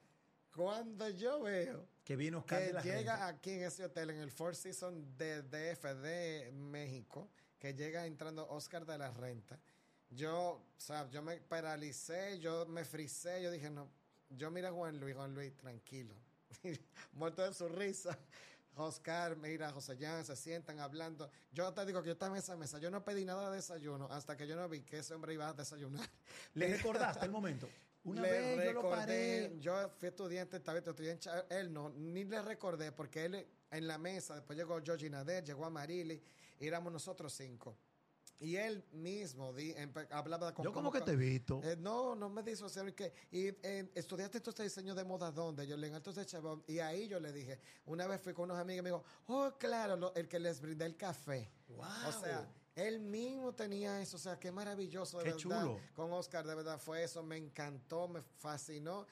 [0.55, 4.17] Cuando yo veo que viene Oscar que de la llega aquí en ese hotel, en
[4.17, 9.59] el Four Seasons de DF de México, que llega entrando Oscar de la Renta,
[10.09, 13.89] yo, o sea, yo me paralicé, yo me frisé, yo dije, no,
[14.29, 16.15] yo mira a Juan Luis, Juan Luis, tranquilo,
[17.13, 18.17] muerto de su risa.
[18.75, 21.29] Oscar, mira, José Jan, se sientan hablando.
[21.51, 24.07] Yo te digo que yo estaba en esa mesa, yo no pedí nada de desayuno
[24.09, 26.07] hasta que yo no vi que ese hombre iba a desayunar.
[26.53, 27.67] ¿Le recordaste el momento?
[28.05, 29.59] Una Le vez yo lo recordé, paré.
[29.59, 34.35] yo fui estudiante, estaba estudiante él no, ni le recordé porque él en la mesa,
[34.35, 36.23] después llegó Georgie Nader, llegó a Marili,
[36.59, 37.75] y éramos nosotros cinco.
[38.41, 41.59] Y él mismo di- empe- hablaba con Yo como que te he visto.
[41.63, 45.29] eh, no, no me dijo, o sea, que, y eh, estudiaste entonces diseño de moda,
[45.31, 45.67] ¿dónde?
[45.67, 48.57] Yo le dije, entonces, chabón, y ahí yo le dije, una vez fui con unos
[48.57, 51.51] amigos y me dijo, oh, claro, lo- el que les brindé el café.
[51.67, 51.85] Wow.
[52.07, 55.41] O sea, él mismo tenía eso, o sea, qué maravilloso, de Qué verdad.
[55.41, 55.79] chulo.
[55.93, 59.05] Con Oscar, de verdad, fue eso, me encantó, me fascinó.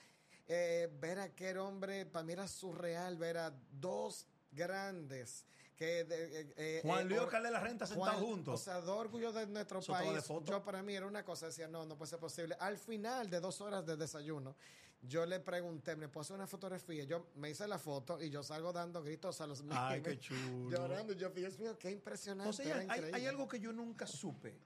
[0.47, 5.45] Eh, ver a aquel hombre, para mí era surreal, ver a dos grandes
[5.77, 6.03] que...
[6.03, 8.59] de- eh, eh, Juan eh, Luis y or- Oscar de la Renta sentados Juan- juntos.
[8.61, 10.43] O sea, dos orgullos de nuestro Eso estaba de país.
[10.45, 12.57] Yo para mí era una cosa, decía, no, no puede ser posible.
[12.59, 14.55] Al final de dos horas de desayuno,
[15.01, 17.03] yo le pregunté, ¿me puedo hacer una fotografía?
[17.03, 20.19] Yo me hice la foto y yo salgo dando gritos a los Ay, memes, qué
[20.19, 20.69] chulo.
[20.75, 21.13] Llorando.
[21.13, 22.63] Yo, Dios mío, qué impresionante.
[22.67, 24.59] Era Jan, hay, algo que yo nunca supe.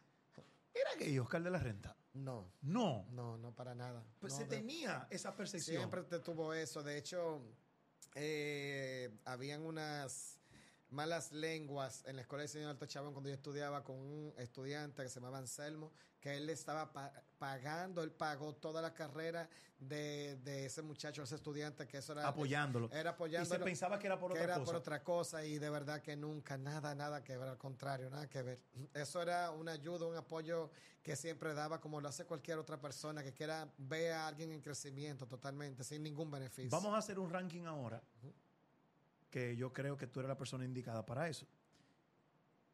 [0.73, 1.97] ¿Era gay Oscar de la Renta?
[2.13, 3.05] No, No.
[3.11, 4.05] no, no para nada.
[4.19, 5.77] Pues No, se de- tenía esa percepción.
[5.79, 6.81] Siempre te tuvo eso.
[6.81, 7.41] De hecho,
[8.15, 10.39] eh, habían unas
[10.91, 14.33] malas lenguas en la escuela de diseño de Alto Chabón cuando yo estudiaba con un
[14.37, 18.93] estudiante que se llamaba Anselmo, que él le estaba pa- pagando, él pagó toda la
[18.93, 22.27] carrera de, de ese muchacho, ese estudiante, que eso era...
[22.27, 22.87] apoyándolo.
[22.91, 23.65] Era y se apoyándolo.
[23.65, 24.65] pensaba que era por que otra era cosa.
[24.65, 28.29] por otra cosa y de verdad que nunca, nada, nada que ver, al contrario, nada
[28.29, 28.61] que ver.
[28.93, 30.69] Eso era una ayuda, un apoyo
[31.01, 34.61] que siempre daba como lo hace cualquier otra persona que quiera ver a alguien en
[34.61, 36.69] crecimiento totalmente, sin ningún beneficio.
[36.69, 38.03] Vamos a hacer un ranking ahora,
[39.31, 41.47] que yo creo que tú eres la persona indicada para eso.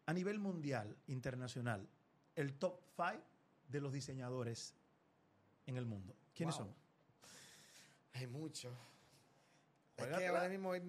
[0.07, 1.87] A nivel mundial, internacional,
[2.35, 3.13] el top 5
[3.69, 4.73] de los diseñadores
[5.65, 6.15] en el mundo.
[6.33, 6.65] ¿Quiénes Wow.
[6.65, 6.75] son?
[8.13, 8.75] Hay mucho.
[9.97, 10.81] Es que ahora mismo hay,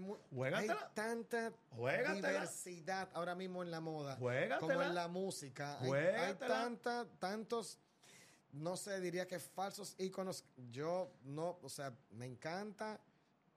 [0.95, 2.29] tanta Juégatela.
[2.29, 4.59] diversidad ahora mismo en la moda, Juégatela.
[4.61, 5.79] como en la música.
[5.81, 7.79] Hay, hay tanta, tantos,
[8.53, 10.45] no sé, diría que falsos íconos.
[10.71, 13.01] Yo no, o sea, me encanta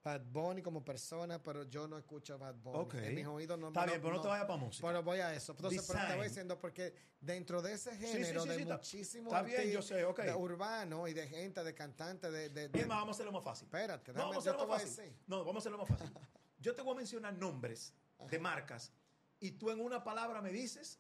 [0.04, 2.78] Bad Bunny como persona, pero yo no escucho Bad Bunny.
[2.80, 2.94] Ok.
[2.96, 4.88] En mis oídos no Está bien, pero no te vayas para música.
[4.88, 5.52] Pero voy a eso.
[5.52, 8.76] Entonces, pero te voy diciendo, porque dentro de ese sí, género sí, de sí, está-
[8.78, 10.20] muchísimos está bien, yo artistas, sé, ok.
[10.24, 13.44] de urbano y de gente, de cantantes, de, de- de- Bien, vamos a hacerlo más
[13.44, 13.66] fácil.
[13.66, 15.14] Espérate, No, dame, vamos a hacerlo más fácil.
[15.28, 16.12] No, vamos a hacerlo más fácil.
[16.60, 17.94] Yo te voy a mencionar nombres
[18.28, 18.92] de marcas
[19.40, 21.00] y tú en una palabra me dices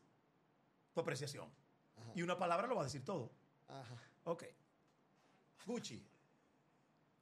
[0.94, 1.50] tu apreciación.
[1.98, 2.12] Ajá.
[2.16, 3.32] Y una palabra lo va a decir todo.
[3.68, 3.96] Ajá.
[4.26, 4.44] Ok.
[5.66, 6.06] Gucci.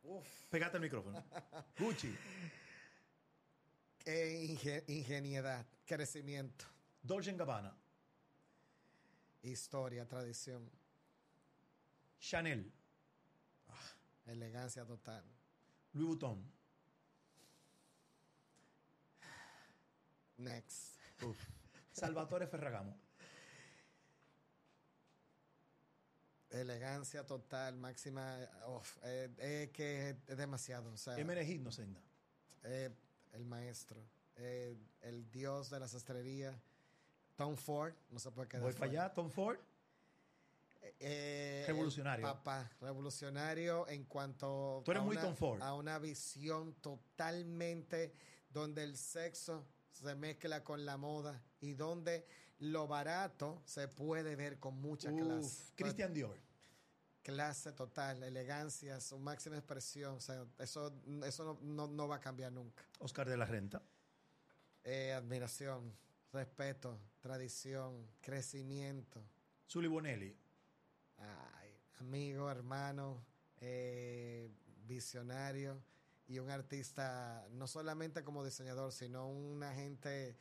[0.04, 0.28] Uf.
[0.50, 1.24] Pegate el micrófono.
[1.80, 2.16] Gucci.
[4.06, 6.66] Eh, inge- ingeniedad, crecimiento,
[7.02, 7.76] Dolce Gabbana.
[9.44, 10.70] historia, tradición,
[12.20, 12.72] Chanel.
[14.26, 15.24] elegancia total.
[15.94, 16.52] Louis Vuitton.
[20.38, 20.98] Next.
[21.92, 22.96] Salvatore Ferragamo.
[26.50, 28.38] Elegancia total, máxima.
[28.68, 30.92] uf, eh, eh, que es demasiado.
[30.92, 31.70] O sea, Emenegid no
[32.64, 32.90] eh,
[33.34, 34.02] el maestro,
[34.36, 36.60] eh, el dios de la sastrería.
[37.36, 38.64] Tom Ford, no se puede quedar.
[38.64, 39.14] Voy para allá.
[39.14, 39.58] Tom Ford.
[41.00, 42.26] Eh, Revolucionario.
[42.26, 45.62] Papá, revolucionario en cuanto Tú eres a muy una, Tom Ford.
[45.62, 48.14] a una visión totalmente
[48.50, 52.26] donde el sexo se mezcla con la moda y donde
[52.60, 55.72] lo barato se puede ver con mucha clase.
[55.76, 56.38] Christian Dior.
[57.24, 60.16] Clase total, elegancia, su máxima expresión.
[60.16, 60.92] O sea, eso,
[61.26, 62.84] eso no, no- no va a cambiar nunca.
[63.00, 63.82] Oscar de la Renta.
[64.84, 65.94] Eh, admiración,
[66.32, 69.22] respeto, tradición, crecimiento.
[69.68, 70.36] Sully Bonelli.
[71.18, 73.22] Ay, amigo, hermano,
[73.58, 74.50] eh,
[74.86, 75.82] visionario
[76.28, 80.38] y un artista, no solamente como diseñador, sino una gente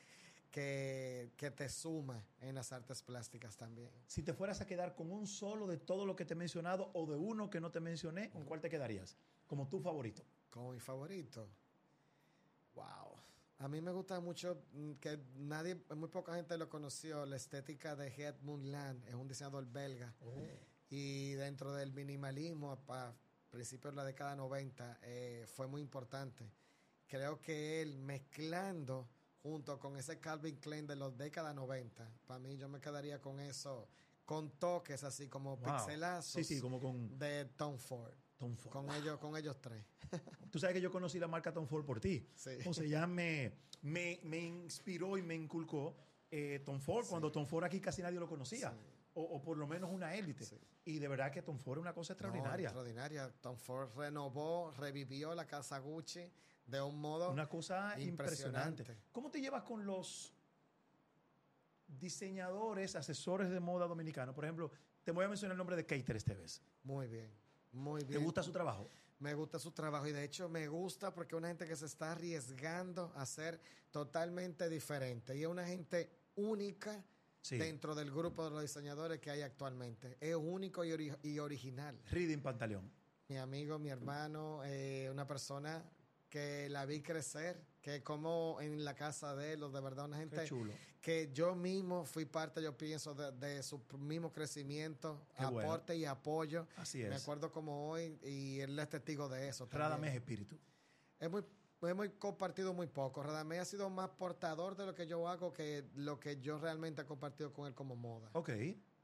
[0.51, 3.91] que, que te suma en las artes plásticas también.
[4.07, 6.91] Si te fueras a quedar con un solo de todo lo que te he mencionado
[6.95, 9.17] o de uno que no te mencioné, ¿con cuál te quedarías?
[9.47, 10.23] Como tu favorito.
[10.51, 11.49] Como mi favorito.
[12.75, 13.19] Wow.
[13.59, 14.63] A mí me gusta mucho
[15.01, 19.67] que nadie, muy poca gente lo conoció, la estética de Edmund Land, es un diseñador
[19.67, 20.15] belga.
[20.89, 23.15] Y dentro del minimalismo, a, a
[23.51, 26.49] principios de la década 90, eh, fue muy importante.
[27.09, 29.09] Creo que él mezclando
[29.43, 33.41] junto con ese Calvin Klein de los décadas 90, para mí yo me quedaría con
[33.41, 33.89] eso
[34.25, 35.77] con toques así como Wow.
[35.77, 38.13] pixelazos Sí, sí, como con de Tom Ford.
[38.37, 38.73] Tom Ford.
[38.73, 39.85] Con ellos, con ellos tres.
[40.53, 42.29] Tú sabes que yo conocí la marca Tom Ford por ti.
[42.35, 42.51] Sí.
[42.67, 45.97] O sea, ya me, me, me inspiró y me inculcó
[46.31, 48.71] eh, Tom Ford cuando Tom Ford aquí casi nadie lo conocía.
[48.71, 48.77] Sí.
[49.15, 50.45] O, o por lo menos una élite.
[50.45, 50.57] Sí.
[50.85, 52.69] Y de verdad que Tom Ford es una cosa No, extraordinaria.
[52.69, 53.33] extraordinaria.
[53.41, 56.31] Tom Ford renovó, revivió la casa Gucci
[56.69, 58.83] de un modo Una cosa impresionante.
[58.83, 58.97] Impresionante.
[59.11, 60.33] ¿Cómo te llevas con los
[61.87, 64.35] diseñadores, asesores de moda dominicanos?
[64.35, 64.71] Por ejemplo,
[65.03, 66.63] te voy a mencionar el nombre de Cater esta vez.
[66.85, 67.31] muy bien.
[67.73, 68.25] Muy ¿Te bien.
[68.25, 68.89] gusta su trabajo?
[69.19, 71.85] Me gusta su trabajo y de hecho me gusta porque es una gente que se
[71.87, 73.61] está arriesgando a ser
[73.91, 77.05] totalmente diferente y es una gente única
[77.43, 77.57] Sí.
[77.59, 80.17] dentro del grupo de los diseñadores que hay actualmente.
[80.21, 81.99] Es único y, ori- y original.
[82.11, 82.91] Reading Pantaleón.
[83.29, 85.83] Mi amigo, mi hermano, eh, una persona
[86.29, 90.45] que la vi crecer, que como en la casa de él, de verdad, una gente
[90.45, 90.73] chulo.
[91.01, 95.61] que yo mismo fui parte, yo pienso, de, de su mismo crecimiento, Qué bueno.
[95.61, 96.67] aporte y apoyo.
[96.77, 97.23] Así Me es.
[97.23, 99.69] acuerdo como hoy y él es testigo de eso.
[99.71, 100.59] Radamés Espíritu.
[101.19, 101.43] Es muy,
[101.83, 103.23] hemos compartido muy poco.
[103.23, 107.03] Radamés ha sido más portador de lo que yo hago que lo que yo realmente
[107.03, 108.29] he compartido con él como moda.
[108.35, 108.51] Ok.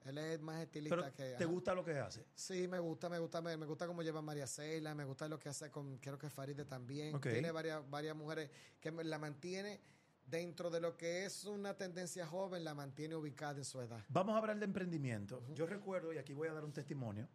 [0.04, 1.22] Él es más estilista Pero que...
[1.36, 1.52] ¿te ajá.
[1.52, 2.24] gusta lo que hace?
[2.34, 5.38] Sí, me gusta, me gusta, me, me gusta cómo lleva María Cela, me gusta lo
[5.38, 7.18] que hace con, creo que Faride también.
[7.20, 8.50] Tiene varias, varias mujeres
[8.80, 9.80] que la mantiene
[10.26, 14.04] dentro de lo que es una tendencia joven, la mantiene ubicada en su edad.
[14.08, 15.42] Vamos a hablar de emprendimiento.
[15.54, 17.28] Yo recuerdo, y aquí voy a dar un testimonio,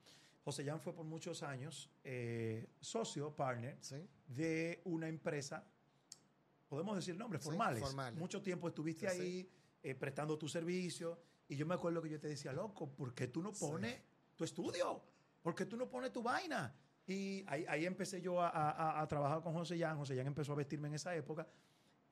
[0.43, 4.07] José Jan fue por muchos años eh, socio, partner, ¿Sí?
[4.27, 5.63] de una empresa,
[6.67, 7.81] podemos decir nombres, Sí, formales.
[7.81, 8.19] formales.
[8.19, 9.21] Mucho tiempo estuviste Sí, sí.
[9.21, 9.49] ahí
[9.83, 11.19] eh, prestando tu servicio
[11.49, 13.65] y yo me acuerdo que yo te decía, loco, ¿por qué tú no Sí.
[13.65, 13.99] pones
[14.37, 15.01] tu estudio?
[15.41, 16.73] ¿Por qué tú no pones tu vaina?
[17.07, 19.97] Y ahí, ahí empecé yo a, a- trabajar con José Jan.
[19.97, 21.47] José Jan empezó a vestirme en esa época.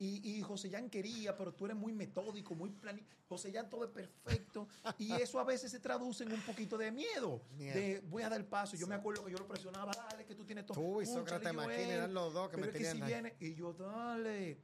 [0.00, 3.04] Y, y José Jan quería, pero tú eres muy metódico, muy plani...
[3.28, 4.68] José Jan todo es perfecto.
[4.98, 7.42] Y eso a veces se traduce en un poquito de miedo.
[7.56, 7.74] Miedo.
[7.74, 8.76] De voy a dar el paso.
[8.76, 8.90] Yo Sí.
[8.90, 10.76] me acuerdo que yo lo presionaba, dale, que tú tienes todo.
[10.80, 13.22] Tú y Sócrates Joel, Maquina eran los dos que pero me es que si tenían
[13.24, 14.60] viene, y yo, dale.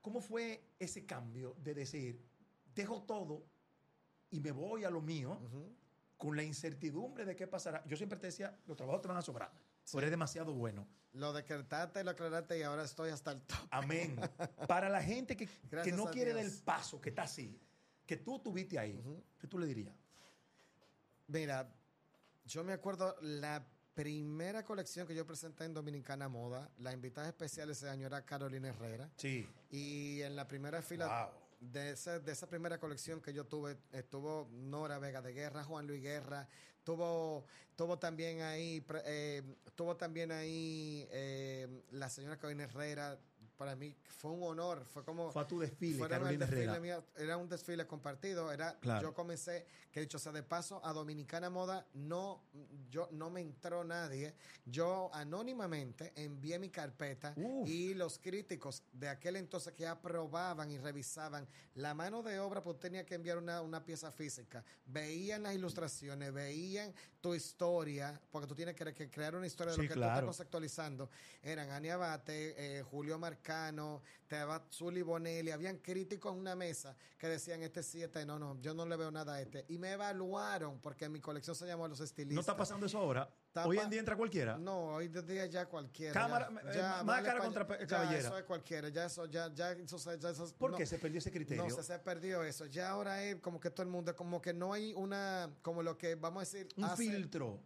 [0.00, 2.22] ¿Cómo fue ese cambio de decir,
[2.80, 3.44] dejo todo
[4.30, 5.38] y me voy a lo mío
[6.16, 7.84] con la incertidumbre de qué pasará?
[7.86, 9.50] Yo siempre te decía, los trabajos te van a sobrar.
[9.84, 9.92] Sí.
[9.92, 10.86] Tú eres demasiado bueno.
[11.12, 13.66] Lo decretaste, lo aclaraste y ahora estoy hasta el top.
[13.70, 14.16] Amén.
[14.68, 15.48] Para la gente que,
[15.82, 16.44] que no quiere Dios.
[16.44, 17.58] del paso, que está así,
[18.06, 19.02] que tú tuviste ahí.
[19.38, 19.94] ¿qué tú le dirías?
[21.26, 21.72] Mira,
[22.44, 27.70] yo me acuerdo la primera colección que yo presenté en Dominicana Moda, la invitada especial
[27.70, 29.10] ese año era Carolina Herrera.
[29.16, 29.48] Sí.
[29.70, 31.49] Y en la primera fila Wow.
[31.60, 35.86] De, ese- de esa primera colección que yo tuve, estuvo Nora Vega de Guerra, Juan
[35.86, 36.48] Luis Guerra,
[36.84, 37.44] tuvo,
[37.76, 39.42] tuvo también ahí, eh,
[39.74, 43.18] tuvo también ahí eh, la señora Carolina Herrera.
[43.60, 45.30] Para mí fue un honor, fue como...
[45.32, 49.02] Fue a tu desfile, Carolina desfile mío, era un desfile compartido, era Claro.
[49.08, 52.42] yo comencé, que dicho sea de paso, a Dominicana Moda no
[52.88, 54.34] yo no me entró nadie,
[54.64, 57.68] yo anónimamente envié mi carpeta Uf.
[57.68, 62.78] y los críticos de aquel entonces que aprobaban y revisaban la mano de obra, pues
[62.78, 68.54] tenía que enviar una, una pieza física, veían las ilustraciones, veían tu historia, porque tú
[68.54, 70.14] tienes que, que crear una historia de Sí, lo que tú claro.
[70.14, 71.10] estás conceptualizando,
[71.42, 73.18] eran Ania Abate, eh, Julio
[74.26, 78.60] Teba Zuli Bonelli, habían críticos en una mesa que decían este sí, este no, no,
[78.60, 79.64] yo no le veo nada a este.
[79.68, 82.34] Y me evaluaron porque mi colección se llamó Los Estilistas.
[82.34, 83.28] ¿No está pasando eso ahora?
[83.48, 84.56] Está Hoy en día entra cualquiera.
[84.56, 86.12] No, hoy de día ya cualquiera.
[86.12, 89.26] Cámara, ya, eh, ya, máscara vale, contra pa- pe- ya eso es cualquiera, ya eso,
[89.26, 91.64] ya, ya, eso, ya eso- ¿Por no, qué se perdió ese criterio?
[91.64, 92.66] No, se, se perdió eso.
[92.66, 95.98] Ya ahora es como que todo el mundo, como que no hay una, como lo
[95.98, 97.58] que vamos a decir, un hace- filtro.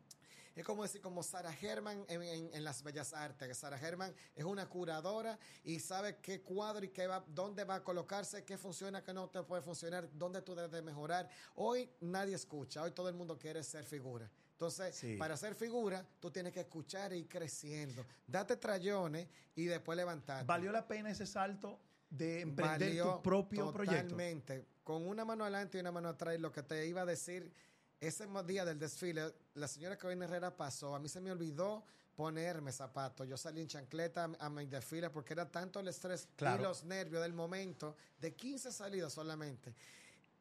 [0.55, 4.15] Es como decir, como Sara German en, en- en las Bellas Artes, que Sara German
[4.37, 8.57] es una curadora y sabe qué cuadro y qué va, dónde va a colocarse, qué
[8.57, 11.29] funciona, qué no te puede funcionar, dónde tú debes de mejorar.
[11.57, 14.31] Hoy nadie escucha, hoy todo el mundo quiere ser figura.
[14.53, 15.17] Entonces, Sí.
[15.17, 18.07] para ser figura, tú tienes que escuchar y ir creciendo.
[18.27, 20.47] Date trayones y después levantarte.
[20.47, 24.11] ¿Valió la pena ese salto de emprender Valió tu propio proyecto?
[24.11, 24.65] Totalmente.
[24.85, 27.53] Con una mano adelante y una mano atrás, lo que te iba a decir,
[28.01, 31.85] ese día del desfile, la señora Carolina Herrera pasó, a mí se me olvidó
[32.15, 33.27] ponerme zapatos.
[33.27, 36.61] Yo salí en chancleta a, a mi desfile porque era tanto el estrés Claro.
[36.61, 39.75] y los nervios del momento, de 15 salidas solamente.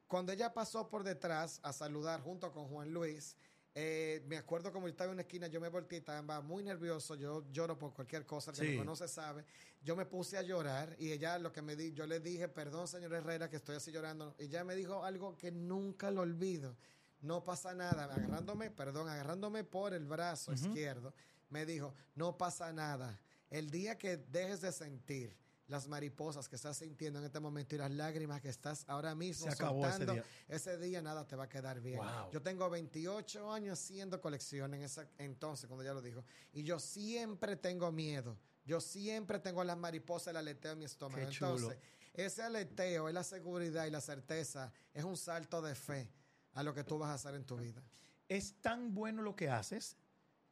[0.08, 3.36] Cuando ella pasó por detrás a saludar junto con Juan Luis,
[3.76, 7.16] eh, me acuerdo como yo estaba en una esquina, yo me volteé, estaba muy nervioso,
[7.16, 8.68] yo lloro por cualquier cosa, que Sí.
[8.74, 9.43] me conoce sabe.
[9.82, 12.88] Yo me puse a llorar y ella lo que me di, yo le dije, perdón
[12.88, 16.78] señor Herrera que estoy así llorando, y ella me dijo algo que nunca lo olvido.
[17.24, 21.14] No pasa nada, agarrándome, perdón, agarrándome por el brazo izquierdo,
[21.50, 23.18] me dijo, no pasa nada.
[23.50, 27.78] El día que dejes de sentir las mariposas que estás sintiendo en este momento y
[27.78, 30.26] las lágrimas que estás ahora mismo Se acabó ese soltando, día.
[30.50, 31.98] ese día nada te va a quedar bien.
[32.00, 32.30] Wow.
[32.34, 36.78] Yo tengo 28 años haciendo colección en esa entonces, cuando ya lo dijo, y yo
[36.78, 38.38] siempre tengo miedo.
[38.66, 41.22] Yo siempre tengo las mariposas, el aleteo en mi estómago.
[41.22, 41.78] Entonces,
[42.14, 46.10] ese aleteo es la seguridad y la certeza, es un salto de fe
[46.54, 47.82] a lo que tú vas a hacer en tu vida.
[48.28, 49.97] Es tan bueno lo que haces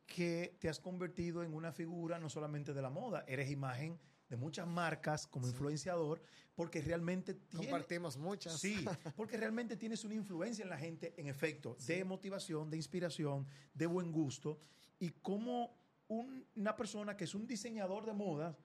[0.06, 3.98] que te has convertido en una figura no solamente de la moda, eres imagen
[4.28, 6.22] de muchas marcas como influenciador,
[6.56, 7.38] porque realmente.
[7.56, 8.60] Compartimos muchas.
[8.60, 8.86] Sí,
[9.16, 13.86] porque realmente tienes una influencia en la gente, en efecto, de motivación, de inspiración, de
[13.88, 14.58] buen gusto,
[15.00, 15.76] y como
[16.08, 18.58] un- una persona que es un diseñador de moda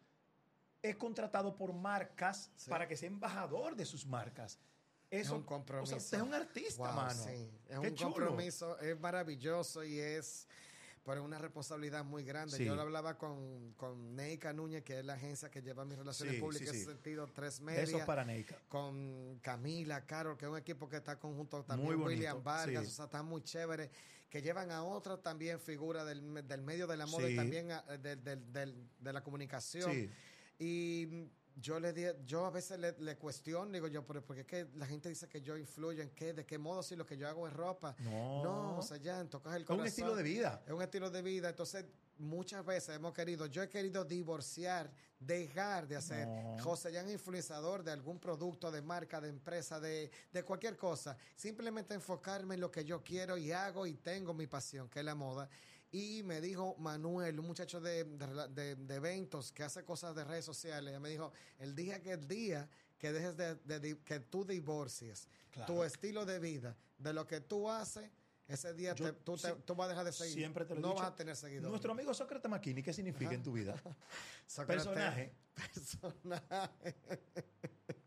[0.82, 2.70] es contratado por marcas Sí.
[2.70, 4.58] para que sea embajador de sus marcas.
[5.10, 5.96] Es Eso, un compromiso.
[5.96, 7.10] O sea, es un artista, Wow, mano.
[7.24, 7.50] sí.
[7.68, 8.10] Es Qué un chulo.
[8.14, 10.48] compromiso, es maravilloso y es
[11.04, 12.56] pero una responsabilidad muy grande.
[12.56, 12.64] Sí.
[12.64, 16.34] Yo lo hablaba con, con Neika Núñez, que es la agencia que lleva mis relaciones
[16.34, 16.80] Sí, públicas sí, en sí.
[16.82, 18.04] ese sentido, tres Eso medias.
[18.04, 18.60] para Neika.
[18.68, 22.90] con Camila, Carol, que es un equipo que está conjunto también, Muy William Vargas, o
[22.90, 23.88] sea, está muy chévere,
[24.28, 27.82] que llevan a otra también figura del, del medio de la moda y también a-
[27.82, 29.92] del- del- de la comunicación.
[29.92, 30.10] Sí.
[30.58, 31.28] Y
[31.58, 34.86] yo le di, yo a veces le, le cuestiono, digo yo, porque es que la
[34.86, 37.48] gente dice que yo influyo en qué, de qué modo si lo que yo hago
[37.48, 37.96] es ropa.
[38.00, 38.42] No.
[38.42, 39.80] No, o sea, ya tocas el Es corazón.
[39.80, 40.62] un estilo de vida.
[40.66, 41.48] Es un estilo de vida.
[41.48, 41.86] Entonces,
[42.18, 46.56] muchas veces hemos querido, yo he querido divorciar, dejar de hacer No.
[46.62, 51.16] José Jan influenciador de algún producto, de marca, de empresa, de, de cualquier cosa.
[51.34, 55.04] Simplemente enfocarme en lo que yo quiero y hago y tengo mi pasión, que es
[55.04, 55.48] la moda.
[55.92, 60.90] Y me dijo Manuel, un muchacho de, de eventos que hace cosas de redes sociales,
[60.90, 62.68] ella me dijo, el día que el día
[62.98, 65.72] que dejes de, que tú divorcies Claro.
[65.72, 68.10] tu estilo de vida de lo que tú haces,
[68.46, 70.34] ese día Yo te- tú, te- tú vas a dejar de seguir.
[70.34, 71.02] Siempre te lo he no dicho.
[71.02, 71.70] vas a tener seguidores.
[71.70, 73.74] Nuestro amigo Sócrates Maquini, ¿qué significa en tu vida?
[74.46, 75.32] Sócrates- Personaje.
[75.54, 76.94] Personaje.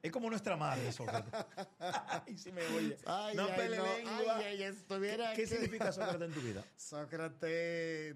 [0.02, 1.34] Es como nuestra madre, Sócrates.
[1.80, 2.98] Ay, si me oye.
[3.06, 3.84] Ay, no ay, pele no.
[3.84, 4.38] lengua.
[4.38, 6.64] Ay, ay, estuviera ¿Qué, qué significa Sócrates en tu vida?
[6.78, 8.16] Sócrates,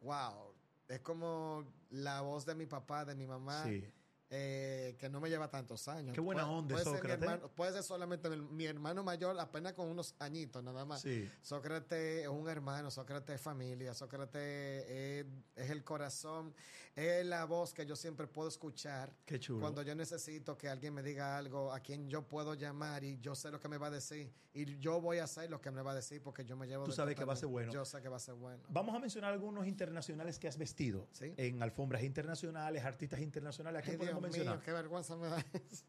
[0.00, 0.54] wow,
[0.88, 3.84] es como la voz de mi papá, de mi mamá, Sí.
[4.30, 6.14] Eh, que no me lleva tantos años.
[6.14, 7.22] Qué buena Puede- onda, puede ser Sócrates.
[7.28, 11.00] hermano- puede ser solamente mi, mi hermano mayor, apenas con unos añitos nada más.
[11.02, 11.28] Sí.
[11.42, 15.26] Sócrates es un hermano, Sócrates es familia, Sócrates es,
[15.56, 16.54] es el corazón,
[16.94, 19.60] es la voz que yo siempre puedo escuchar Qué chulo.
[19.60, 23.34] cuando yo necesito que alguien me diga algo, a quien yo puedo llamar y yo
[23.34, 25.80] sé lo que me va a decir y yo voy a hacer lo que me
[25.82, 27.72] va a decir porque yo me llevo Tú sabes que va a ser bueno.
[27.72, 28.62] Yo sé que va a ser bueno.
[28.68, 31.32] Vamos a mencionar algunos internacionales que has vestido Sí.
[31.36, 33.82] en alfombras internacionales, artistas internacionales.
[33.86, 33.96] ¿A Ay,
[34.28, 35.38] Dios mío, qué vergüenza me da
[35.70, 35.84] eso.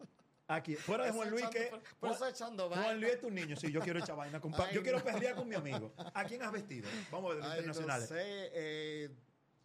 [0.47, 1.65] Aquí, fuera de Juan Luis, echando- que.
[1.69, 2.93] por- por eso echando Juan vaina.
[2.95, 3.55] Luis es tu niño.
[3.55, 5.93] Sí, yo quiero echar vaina con Ay, Yo quiero pelear con mi amigo.
[6.13, 6.89] ¿A quién has vestido?
[7.11, 8.09] Vamos a ver de Ay, no internacionales.
[8.09, 8.15] sé,
[8.53, 9.09] eh,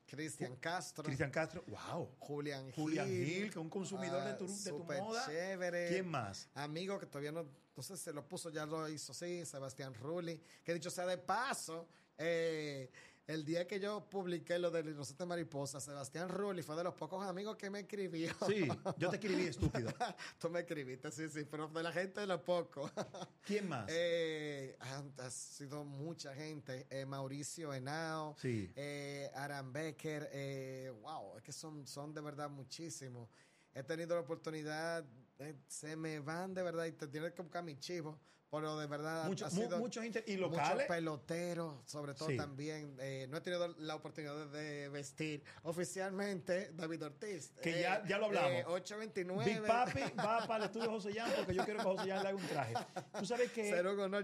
[0.07, 1.65] Cristian Castro, Cristian Castro.
[1.67, 2.15] ¡Wow!
[2.21, 2.75] Julián Gil.
[2.75, 5.27] Julián Gil, que es un consumidor de tu, ah, de tu súper moda.
[5.27, 5.89] chévere.
[5.89, 6.49] ¿Quién más?
[6.55, 7.45] amigo que todavía no,
[7.77, 11.19] no sé, se lo puso, ya lo hizo, sí, Sebastián Rulli, que dicho sea de
[11.19, 12.89] paso, eh,
[13.27, 17.27] el día que yo publiqué lo del Rosete Mariposa, Sebastián Rulli fue de los pocos
[17.27, 18.33] amigos que me escribió.
[18.47, 18.69] Sí,
[18.99, 19.91] yo te escribí, estúpido.
[20.39, 22.91] Tú me escribiste, sí, sí, pero de la gente de los pocos.
[23.43, 23.87] ¿Quién más?
[23.89, 24.77] Eh,
[25.19, 26.87] ha, sido mucha gente.
[26.89, 28.71] Eh, Mauricio Henao, Sí.
[28.77, 33.29] eh, Aran Becker, eh, wow, es que son, son de verdad muchísimos.
[33.75, 35.05] He tenido la oportunidad,
[35.39, 38.19] eh, se me van de verdad y te tienes que buscar mi chivo,
[38.57, 40.87] pero de verdad ha Muchos, mu- sido muchos y muchos locales.
[40.87, 42.37] peloteros, sobre todo Sí.
[42.37, 42.97] también.
[43.01, 47.53] Eh, no he tenido la oportunidad de vestir oficialmente David Ortiz.
[47.63, 48.51] Que ya- ya lo hablamos.
[48.53, 49.45] eh, 829.
[49.45, 52.23] Big Papi va para el estudio de José Jan porque yo quiero que José Jan
[52.23, 52.75] le haga un traje.
[53.19, 53.71] Tú sabes que.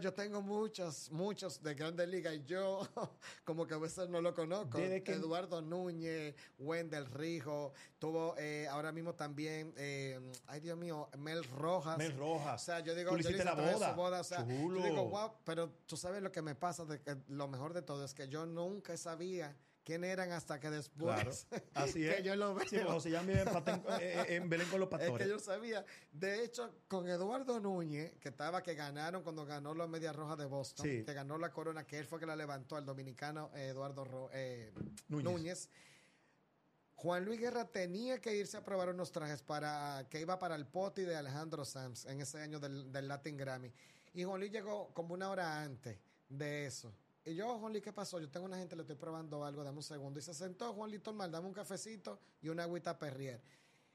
[0.00, 2.80] Yo tengo muchos, muchos de Grandes Ligas y yo
[3.44, 4.78] como que a veces no lo conozco.
[4.78, 11.08] Desde que- Eduardo Núñez, Wendell Rijo, tuvo eh, ahora mismo también, eh, ay Dios mío,
[11.18, 11.98] Mel Rojas.
[11.98, 12.62] Mel O Rojas.
[12.64, 13.90] sea, yo digo, Tú le yo la hice tres boda.
[13.90, 14.80] su boda, o sea, Chulo.
[14.80, 17.82] yo digo, wow, pero tú sabes lo que me pasa, de que lo mejor de
[17.82, 19.54] todo es que yo nunca sabía
[19.84, 21.60] quién eran hasta que después Claro.
[21.74, 22.22] Así que es.
[22.24, 22.68] yo lo veo.
[22.68, 25.26] Sí, José en, Patén- eh, eh, en Belén con los Es pastores.
[25.26, 25.84] que yo sabía.
[26.12, 30.44] De hecho, con Eduardo Núñez, que estaba, que ganaron cuando ganó la Media Roja de
[30.44, 31.04] Boston, Sí.
[31.04, 34.30] que ganó la corona, que él fue que la levantó al dominicano eh, Eduardo Ro-
[34.32, 34.72] eh,
[35.08, 35.24] Núñez.
[35.32, 35.68] Núñez.
[36.94, 40.66] Juan Luis Guerra tenía que irse a probar unos trajes para que iba para el
[40.66, 43.72] poti de Alejandro Sanz en ese año del, del Latin Grammy.
[44.14, 45.98] Y Juan Luis llegó como una hora antes
[46.28, 46.92] de eso.
[47.24, 48.18] Y yo, Juan Luis, ¿qué pasó?
[48.18, 50.18] Yo tengo una gente, le estoy probando algo, dame un segundo.
[50.18, 53.40] Y se sentó Juan Luis Tormal, dame un cafecito y una agüita Perrier.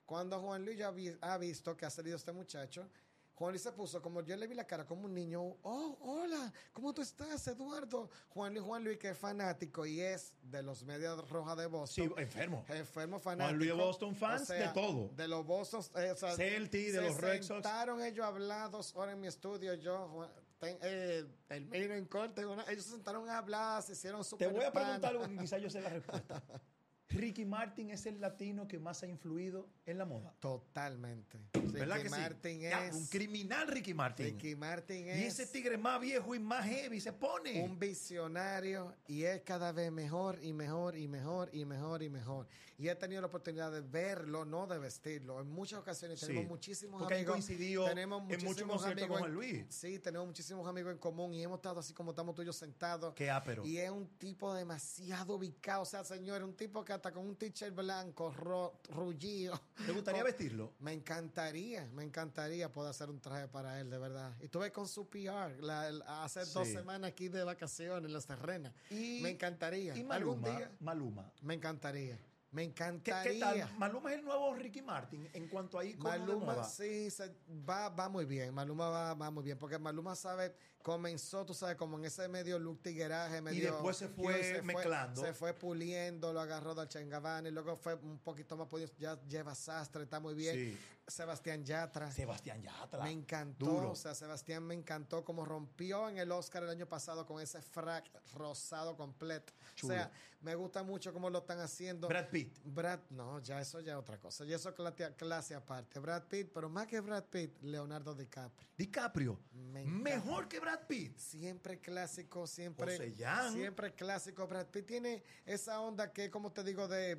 [0.06, 2.90] Cuando Juan Luis ya ha visto que ha salido este muchacho,
[3.38, 6.52] Juan Luis se puso, como yo le vi la cara como un niño, oh, hola,
[6.74, 8.10] ¿cómo tú estás, Eduardo?
[8.30, 12.06] Juan Luis, Juan Luis, que es fanático y es de los medios rojas de Boston.
[12.18, 12.66] Sí, enfermo.
[12.68, 13.50] Enfermo fanático.
[13.50, 15.10] Juan Luis Boston fans O sea, de todo.
[15.10, 17.48] De los Boston, eh, o sea, Celtic, de se los Red Sox.
[17.48, 21.94] sentaron ellos a hablar dos horas en mi estudio, yo, Juan- ten- eh, el medio
[21.94, 25.12] en corte, una- ellos se sentaron a hablar, se hicieron Te súper voy a preguntar
[25.12, 26.42] algo que quizás yo sé la respuesta.
[27.10, 30.34] Ricky Martin es el latino que más ha influido en la moda.
[30.40, 31.40] Totalmente.
[31.54, 32.22] ¿Verdad Ricky que sí?
[32.22, 32.96] Martin Ya, es...
[32.96, 34.26] un criminal Ricky Martin.
[34.26, 35.40] Ricky Martin y es...
[35.40, 37.64] ese tigre más viejo y más heavy se pone.
[37.64, 42.48] un visionario y es cada vez mejor y mejor y mejor y mejor y mejor.
[42.78, 45.40] Y he tenido la oportunidad de verlo, no de vestirlo.
[45.42, 47.32] En muchas ocasiones Sí, tenemos muchísimos porque amigos.
[47.32, 49.66] coincidido tenemos en muchos muchísimos amigos con Juan Luis.
[49.70, 52.54] Sí, tenemos muchísimos amigos en común y hemos estado así como estamos tú y yo
[52.54, 53.14] sentados.
[53.16, 53.66] Qué ápero.
[53.66, 55.82] Y es un tipo demasiado ubicado.
[55.82, 59.60] O sea, señor, un tipo que hasta con un t-shirt blanco, ro, rullido.
[59.86, 60.74] ¿Te gustaría con- vestirlo?
[60.80, 64.36] Me encantaría, me encantaría poder hacer un traje para él, de verdad.
[64.42, 68.74] Y estuve con su PR la- hace dos semanas aquí de vacaciones en las terrenas.
[68.90, 69.96] Y, me encantaría.
[69.96, 70.08] y Algún
[70.42, 70.72] Maluma, día.
[70.80, 71.32] Maluma.
[71.42, 72.20] Me encantaría.
[72.50, 73.24] Me ¿Qué, encantaría.
[73.34, 73.78] qué tal?
[73.78, 76.64] Maluma es el nuevo Ricky Martin en cuanto a icono de Maluma, moda.
[76.64, 77.36] sí, se-
[77.68, 78.54] va, va muy bien.
[78.54, 79.58] Maluma va, va muy bien.
[79.60, 80.56] Porque Maluma sabe,
[80.88, 83.74] comenzó, tú sabes, como en ese medio look tigueraje, medio.
[83.74, 85.22] después se fue mezclando.
[85.22, 88.90] Se fue puliendo, lo agarró Dolce Gabbana y luego fue un poquito más pulido.
[88.98, 90.56] Ya lleva sastre, está muy bien.
[90.56, 90.78] Sí.
[91.06, 92.10] Sebastián Yatra.
[92.10, 93.04] Sebastián Yatra.
[93.04, 93.92] Me encantó, Duro.
[93.92, 97.62] o sea, Sebastián me encantó como rompió en el Oscar el año pasado con ese
[97.62, 99.54] frac rosado completo.
[99.76, 99.94] Chulo.
[99.94, 100.12] O sea,
[100.42, 102.08] me gusta mucho cómo lo están haciendo.
[102.08, 102.58] Brad Pitt.
[102.64, 104.46] Brad, no, ya eso ya es otra cosa.
[104.46, 106.00] Y eso clase, clase aparte.
[106.00, 108.68] Brad Pitt, pero más que Brad Pitt, Leonardo DiCaprio.
[108.78, 109.40] DiCaprio.
[109.54, 109.86] Me.
[109.86, 111.18] Mejor que Brad Pitt.
[111.18, 112.98] Siempre clásico, siempre.
[112.98, 113.54] José Jan.
[113.54, 114.48] Siempre clásico.
[114.48, 117.18] Brad Pitt tiene esa onda que, como te digo, de,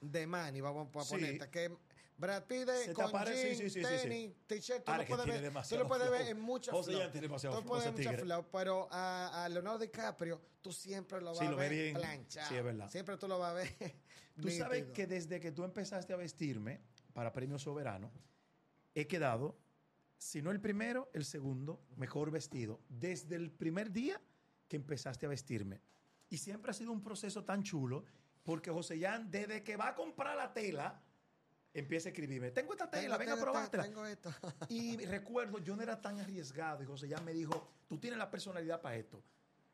[0.00, 1.10] de Manny, vamos a Sí.
[1.10, 1.50] ponerte.
[1.50, 1.76] Que
[2.16, 3.80] Brad Pitt de- con jean, sí, sí, sí, sí.
[3.82, 7.00] tenis, t-shirt, tú lo puedes ver, tú lo puedes ver en muchos José flow.
[7.02, 8.26] Jan tiene demasiado Tú flow, puedes ver ese muchos tigre.
[8.26, 11.78] flow, pero a, a Leonardo DiCaprio tú siempre lo vas Sí, a lo ve ver
[11.78, 11.94] bien.
[11.96, 12.48] planchado.
[12.48, 12.90] Sí, es verdad.
[12.90, 13.68] Siempre tú lo vas a ver
[14.40, 16.80] Tú sabes que desde que tú empezaste a vestirme
[17.14, 18.10] para Premio Soberano,
[18.94, 19.56] he quedado,
[20.20, 22.78] si no el primero, el segundo mejor vestido.
[22.90, 24.20] Desde el primer día
[24.68, 25.80] que empezaste a vestirme.
[26.28, 28.04] Y siempre ha sido un proceso tan chulo,
[28.42, 31.02] porque José Jan, desde que va a comprar la tela,
[31.72, 33.82] empieza a escribirme, tengo esta tela, Tengo venga a tela, probártela.
[33.84, 34.30] Tengo esto.
[34.68, 38.30] Y recuerdo, yo no era tan arriesgado y José ya me dijo, tú tienes la
[38.30, 39.22] personalidad para esto.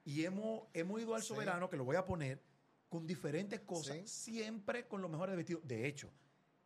[0.05, 1.29] Y hemos, hemos ido al Sí.
[1.29, 2.41] soberano, que lo voy a poner,
[2.89, 4.33] con diferentes cosas, Sí.
[4.33, 5.67] siempre con los mejores vestidos.
[5.67, 6.09] De hecho,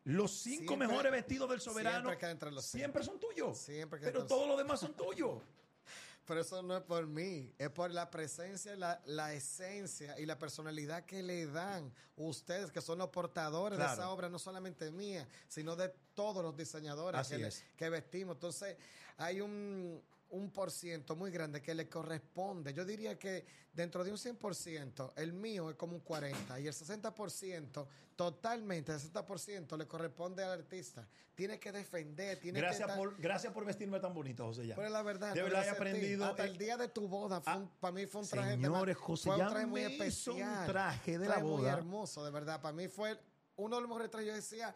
[0.04, 2.78] los cinco Siempre- mejores vestidos del soberano Siempre queda entre los cinco.
[2.78, 3.58] siempre son tuyos.
[3.58, 5.42] Siempre Pero todos los demás son tuyos.
[6.26, 10.38] Pero eso no es por mí, es por la presencia, la, la esencia y la
[10.38, 15.26] personalidad que le dan ustedes, que son los portadores de esa obra, no solamente mía,
[15.48, 18.36] sino de todos los diseñadores le- que vestimos.
[18.36, 18.76] Entonces,
[19.16, 20.00] hay un,
[20.30, 22.72] un por ciento muy grande que le corresponde.
[22.72, 26.72] Yo diría que dentro de un 100%, el mío es como un 40% y el
[26.74, 31.06] 60%, totalmente, el 60% le corresponde al artista.
[31.34, 34.74] Tiene que defender, tiene que Gracias estar- por, gracias por vestirme tan bonito, José ya.
[34.76, 37.56] pero la verdad, De verdad he aprendido, Hasta el día de tu boda, fue ah,
[37.56, 40.60] un- para mí fue un traje de Señores, José fue un Jan traje muy especial.
[40.60, 41.72] un traje de la traje muy boda.
[41.72, 42.60] hermoso, de verdad.
[42.60, 43.18] Para mí fue
[43.56, 44.28] uno de los mejores trajes.
[44.28, 44.74] Yo decía,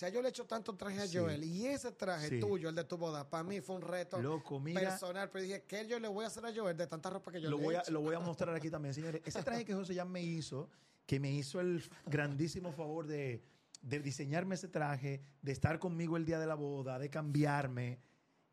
[0.00, 1.06] ya yo le he hecho tanto traje a.
[1.12, 2.40] Joel y ese traje Sí.
[2.40, 4.80] tuyo, el de tu boda, para mí fue un reto Loco, mira.
[4.80, 5.30] personal.
[5.30, 7.50] Pero dije, ¿qué yo le voy a hacer a Joel de tanta ropa que yo
[7.50, 7.92] lo le voy, he a, hecho?
[7.92, 9.20] lo voy a mostrar aquí también, señores.
[9.24, 10.68] Ese traje que José ya me hizo,
[11.06, 13.42] que me hizo el grandísimo favor de,
[13.82, 18.00] de diseñarme ese traje, de estar conmigo el día de la boda, de cambiarme.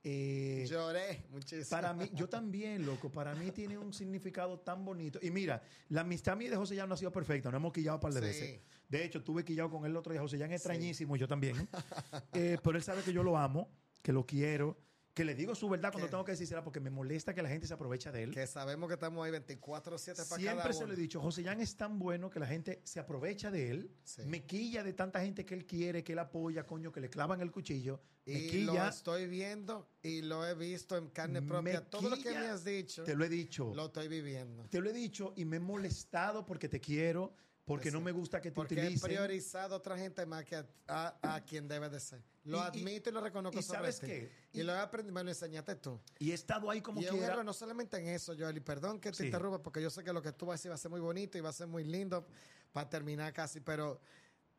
[0.04, 1.66] Eh, Lloré muchísimo.
[1.70, 5.20] para mí, yo también, loco, para mí tiene un significado tan bonito.
[5.22, 7.98] Y mira, la amistad mía de José ya no ha sido perfecta, no hemos quillado
[7.98, 8.26] un par de Sí.
[8.28, 8.62] veces.
[8.88, 10.22] De hecho, tuve quillado con él el otro día.
[10.22, 11.56] José ya es extrañísimo, y yo también.
[12.34, 13.70] Eh, pero él sabe que yo lo amo,
[14.02, 14.78] que lo quiero,
[15.18, 17.66] que le digo su verdad cuando tengo que decírsela porque me molesta que la gente
[17.66, 18.32] se aprovecha de él.
[18.36, 21.60] que sabemos que estamos ahí 24-7 para cada Siempre se lo he dicho, José Jan
[21.60, 24.22] es tan bueno que la gente se aprovecha de él, Sí.
[24.28, 27.42] me quilla de tanta gente que él quiere, que él apoya, coño, que le clavan
[27.42, 31.48] el cuchillo, me Y lo quilla, estoy viendo y lo he visto en carne Me
[31.48, 31.84] propia.
[31.90, 34.66] Todo lo que me has dicho, te lo he dicho, lo estoy viviendo.
[34.70, 37.34] te lo he dicho y me he molestado porque te quiero,
[37.68, 37.94] porque Sí.
[37.94, 39.08] no me gusta que te Porque he utilicen.
[39.10, 42.24] priorizado a otra gente más que a, a- a quien debe de ser.
[42.46, 44.08] Lo Y- admito y lo reconozco y sobre ¿sabes ti.
[44.08, 44.32] qué?
[44.54, 46.00] Y, Y- lo he aprendido, me lo enseñaste tú.
[46.18, 47.28] Y he estado ahí como y quiera.
[47.28, 49.26] error no solamente en eso, Joel, y perdón que te Sí.
[49.26, 51.02] interrumpa, porque yo sé que lo que tú vas a decir va a ser muy
[51.02, 52.26] bonito y va a ser muy lindo
[52.72, 54.00] para terminar casi, pero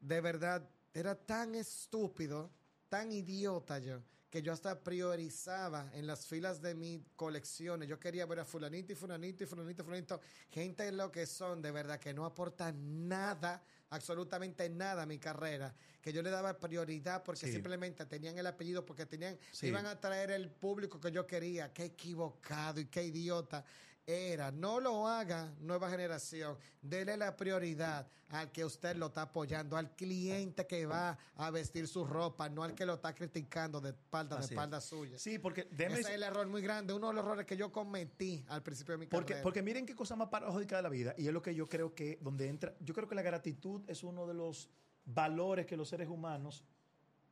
[0.00, 2.50] de verdad era tan estúpido,
[2.90, 7.88] tan idiota yo, que yo hasta priorizaba en las filas de mis colecciones.
[7.88, 10.20] Yo quería ver a fulanito y fulanito y fulanito y fulanito.
[10.50, 15.18] Gente en lo que son, de verdad, que no aportan nada, absolutamente nada a mi
[15.18, 15.74] carrera.
[16.02, 17.52] Que yo le daba prioridad porque Sí.
[17.52, 19.68] simplemente tenían el apellido, porque tenían, Sí.
[19.68, 21.72] iban a traer el público que yo quería.
[21.72, 23.64] Qué equivocado y qué idiota
[24.08, 24.50] era.
[24.50, 26.56] No lo haga, nueva generación.
[26.80, 31.86] Dele la prioridad al que usted lo está apoyando, al cliente que va a vestir
[31.86, 34.52] su ropa, no al que lo está criticando de espalda, de Así es.
[34.52, 35.18] espalda suya.
[35.18, 37.70] Sí, porque déjeme Ese es el error muy grande, uno de los errores que yo
[37.70, 39.42] cometí al principio de mi Porque, carrera.
[39.42, 41.94] porque miren qué cosa más paradójica de la vida, y es lo que yo creo
[41.94, 44.68] que donde entra, yo creo que la gratitud es uno de los
[45.04, 46.64] valores que los seres humanos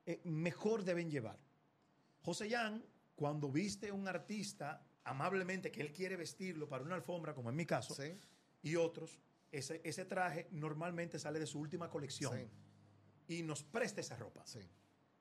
[0.06, 1.38] eh, mejor deben llevar.
[2.22, 2.82] José Yan,
[3.14, 7.56] cuando viste a un artista amablemente que él quiere vestirlo para una alfombra, como en
[7.56, 8.12] mi caso, Sí,
[8.62, 9.18] y otros,
[9.52, 12.32] ese, ese traje normalmente sale de su última colección
[13.26, 14.42] sí, y nos presta esa ropa.
[14.46, 14.60] sí.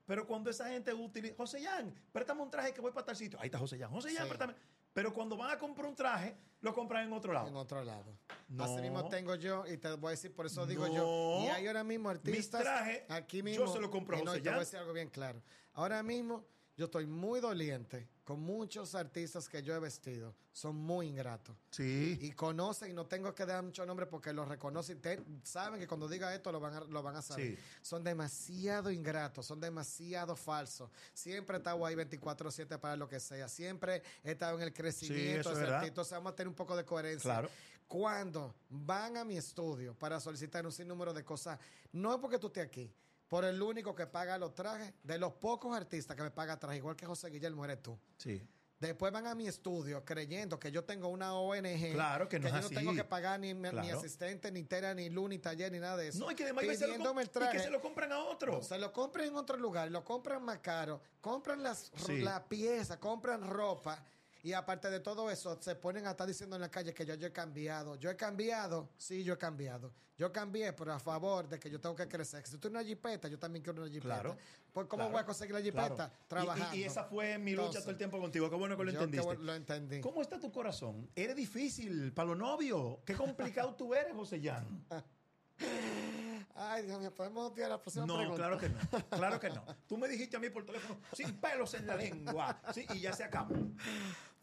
[0.07, 3.40] Pero cuando esa gente utiliza, José Yan, préstame un traje que voy para tal sitio.
[3.41, 3.90] Ahí está José Yan.
[3.90, 4.16] José Sí.
[4.28, 4.53] préstame.
[4.94, 7.48] Pero cuando van a comprar un traje, lo compran en otro lado.
[7.48, 8.16] En otro lado.
[8.48, 8.64] No.
[8.66, 10.94] Así mismo tengo yo, y te voy a decir, por eso digo No.
[10.94, 11.40] yo.
[11.45, 12.62] Y hay ahora mismo artistas.
[12.62, 13.68] trajes, aquí yo mismo.
[13.74, 14.60] se lo compro a no, José y te voy a Jan.
[14.66, 15.41] decir algo bien claro.
[15.74, 16.45] Ahora mismo,
[16.77, 20.35] yo estoy muy doliente con muchos artistas que yo he vestido.
[20.52, 21.56] Son muy ingratos.
[21.72, 22.18] Sí.
[22.22, 24.99] Y conocen, y no tengo que dar mucho nombre porque los reconocen.
[25.02, 27.56] te- saben que cuando diga esto lo van a, lo van a saber.
[27.56, 27.64] Sí.
[27.81, 30.89] Son demasiado ingratos, son demasiado falsos.
[31.14, 33.47] Siempre he estado ahí 24-7 para lo que sea.
[33.47, 35.49] Siempre he estado en el crecimiento.
[35.53, 35.88] de artista.
[35.88, 37.22] Entonces vamos a tener un poco de coherencia.
[37.31, 37.49] Claro.
[37.88, 41.60] Cuando van a mi estudio para solicitar un sinnúmero de cosas,
[41.91, 42.91] no es porque tú estés aquí,
[43.27, 46.77] por el único que paga los trajes, de los pocos artistas que me paga trajes,
[46.77, 47.97] igual que José Guillermo eres tú.
[48.18, 48.41] Sí.
[48.77, 51.93] Después van a mi estudio creyendo que yo tengo una ONG.
[51.93, 52.73] Claro que no es yo así.
[52.76, 53.97] no tengo que pagar ni, Claro.
[53.97, 56.19] asistente, ni tera, ni luz, ni taller, ni nada de eso.
[56.19, 57.60] No, y que además se lo, Pidiéndome el comp- y que traje.
[57.61, 58.61] se lo compran a otro.
[58.61, 62.19] Se lo compran en otro lugar, lo compran más caro, compran las, Sí.
[62.19, 64.03] la pieza, compran ropa.
[64.46, 67.16] Y aparte de todo eso, se ponen a estar diciendo en la calle que yo,
[67.16, 67.96] yo he cambiado.
[67.96, 69.92] Yo he cambiado, sí, yo he cambiado.
[70.20, 72.46] Yo cambié, pero a favor de que yo tengo que crecer.
[72.46, 74.14] Si tú tienes una jipeta, yo también quiero una jipeta.
[74.22, 74.38] Claro.
[74.72, 75.12] Pues, ¿cómo Claro.
[75.14, 75.96] voy a conseguir la jipeta?
[75.96, 76.12] Claro.
[76.28, 76.76] Trabajando.
[76.76, 78.48] Y, y esa fue mi lucha Entonces, todo el tiempo contigo.
[78.48, 79.38] Qué bueno que lo yo que entendiste.
[79.44, 80.02] lo entendí.
[80.02, 81.10] ¿Cómo está tu corazón?
[81.16, 83.00] ¿Eres difícil para los novios?
[83.04, 84.86] Qué complicado tú eres, José Yan.
[86.58, 88.38] Ay, Dios mío, podemos ir a la próxima No, pregunta.
[88.38, 88.80] claro que no.
[89.10, 89.66] Claro que no.
[89.88, 92.62] Tú me dijiste a mí por teléfono, sin pelos en la lengua.
[92.74, 93.56] Sí, y ya se acabó.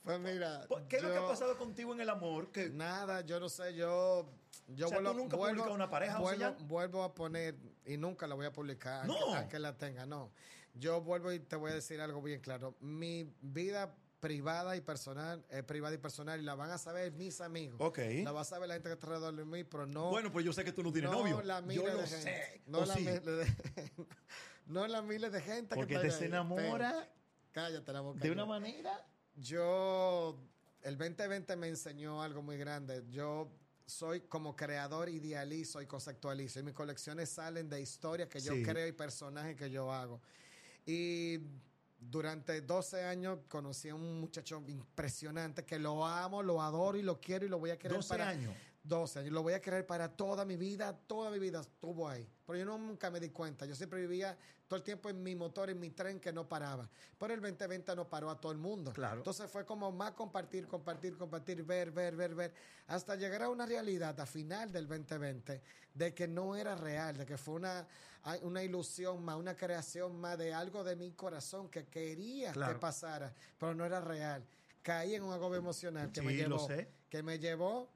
[0.05, 0.67] Pues mira.
[0.89, 2.51] ¿Qué es lo que ha pasado contigo en el amor?
[2.51, 4.29] Que Nada, yo no sé, yo.
[4.69, 6.69] Yo O sea, vuelvo, ¿tú nunca vuelvo, una pareja, vuelvo, Jan?
[6.69, 9.15] vuelvo a poner, y nunca la voy a publicar, No.
[9.19, 10.31] aunque, aunque la tenga, no.
[10.75, 12.75] Yo vuelvo y te voy a decir algo bien claro.
[12.81, 17.41] Mi vida privada y personal, es privada y personal, y la van a saber mis
[17.41, 17.77] amigos.
[17.81, 17.99] Ok.
[18.23, 20.11] La va a saber la gente que está alrededor de mí, pero no.
[20.11, 21.43] Bueno, pues yo sé que tú no tienes no novio.
[21.43, 22.63] la Yo lo sé.
[22.67, 23.01] No ¿O la sí?
[23.01, 23.47] miles de,
[24.67, 27.09] no la miles de gente Porque que te se enamora
[27.51, 28.21] Cállate la boca.
[28.21, 29.05] de una manera.
[29.35, 30.39] Yo,
[30.83, 33.05] el 2020 me enseñó algo muy grande.
[33.11, 33.51] Yo
[33.87, 36.61] soy como creador, idealizo y conceptualizo.
[36.61, 38.63] Y mis colecciones salen de historias que yo Sí.
[38.63, 40.21] creo y personajes que yo hago.
[40.87, 41.39] Y
[41.99, 47.21] durante 12 años conocí a un muchacho impresionante que lo amo, lo adoro y lo
[47.21, 48.55] quiero y lo voy a querer 12 para años.
[48.85, 49.33] 12 años.
[49.33, 52.29] Lo voy a querer para toda mi vida, toda mi vida estuvo ahí.
[52.47, 53.65] Pero yo nunca me di cuenta.
[53.65, 54.37] Yo siempre vivía
[54.67, 56.89] todo el tiempo en mi motor, en mi tren que no paraba.
[57.19, 58.93] Pero el 2020 no paró a todo el mundo.
[58.93, 59.19] Claro.
[59.19, 62.55] Entonces fue como más compartir, compartir, compartir, ver, ver, ver, ver,
[62.89, 65.63] hasta llegar a una realidad a final del 2020
[65.95, 67.87] de que no era real, de que fue una,
[68.43, 72.73] una ilusión más, una creación más de algo de mi corazón que quería Claro.
[72.73, 74.45] que pasara, pero no era real.
[74.83, 76.89] Caí en un agobio emocional que Sí, me lo sé.
[77.09, 77.89] que me llevó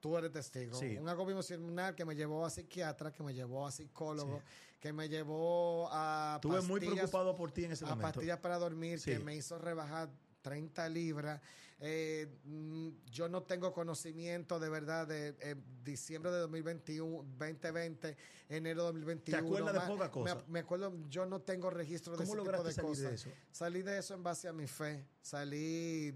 [0.00, 0.78] Tú eres testigo.
[0.78, 0.96] Sí.
[0.96, 4.40] Un agobio emocional que me llevó a psiquiatra, que me llevó a psicólogo,
[4.78, 8.12] que me llevó a Estuve muy preocupado por ti en ese a momento.
[8.12, 9.10] pastillas para dormir Sí.
[9.12, 10.08] que me hizo rebajar
[10.42, 11.40] 30 libras.
[11.80, 15.54] Eh, mm, yo no tengo conocimiento de verdad de eh,
[15.84, 18.16] diciembre de 2021, 2020,
[18.48, 19.38] enero de 2021.
[19.40, 20.34] ¿Te acuerdas de más- poca cosa?
[20.36, 23.08] Me, me acuerdo, yo no tengo registro de ¿Cómo ese tipo de salir cosas.
[23.10, 23.30] de eso?
[23.52, 25.06] Salí de eso en base a mi fe.
[25.22, 26.12] Salí,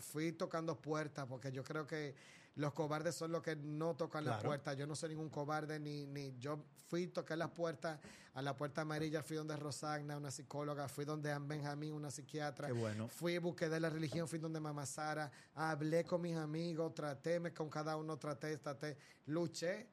[0.00, 2.14] fui tocando puertas porque yo creo que
[2.56, 4.48] los cobardes son los que no tocan la Claro.
[4.48, 4.74] puerta.
[4.74, 7.98] Yo no soy ningún cobarde ni, ni yo fui toqué las puertas
[8.34, 12.66] a la puerta amarilla, fui donde Rosagna, una psicóloga, fui donde Ann Benjamín, una psiquiatra.
[12.68, 13.08] Qué bueno.
[13.08, 17.52] Fui, busqué de la religión, fui donde Mamá Sara, hablé con mis amigos, traté me-
[17.54, 18.96] con cada uno, traté, traté,
[19.26, 19.88] luché.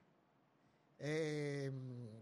[1.00, 1.72] Eh,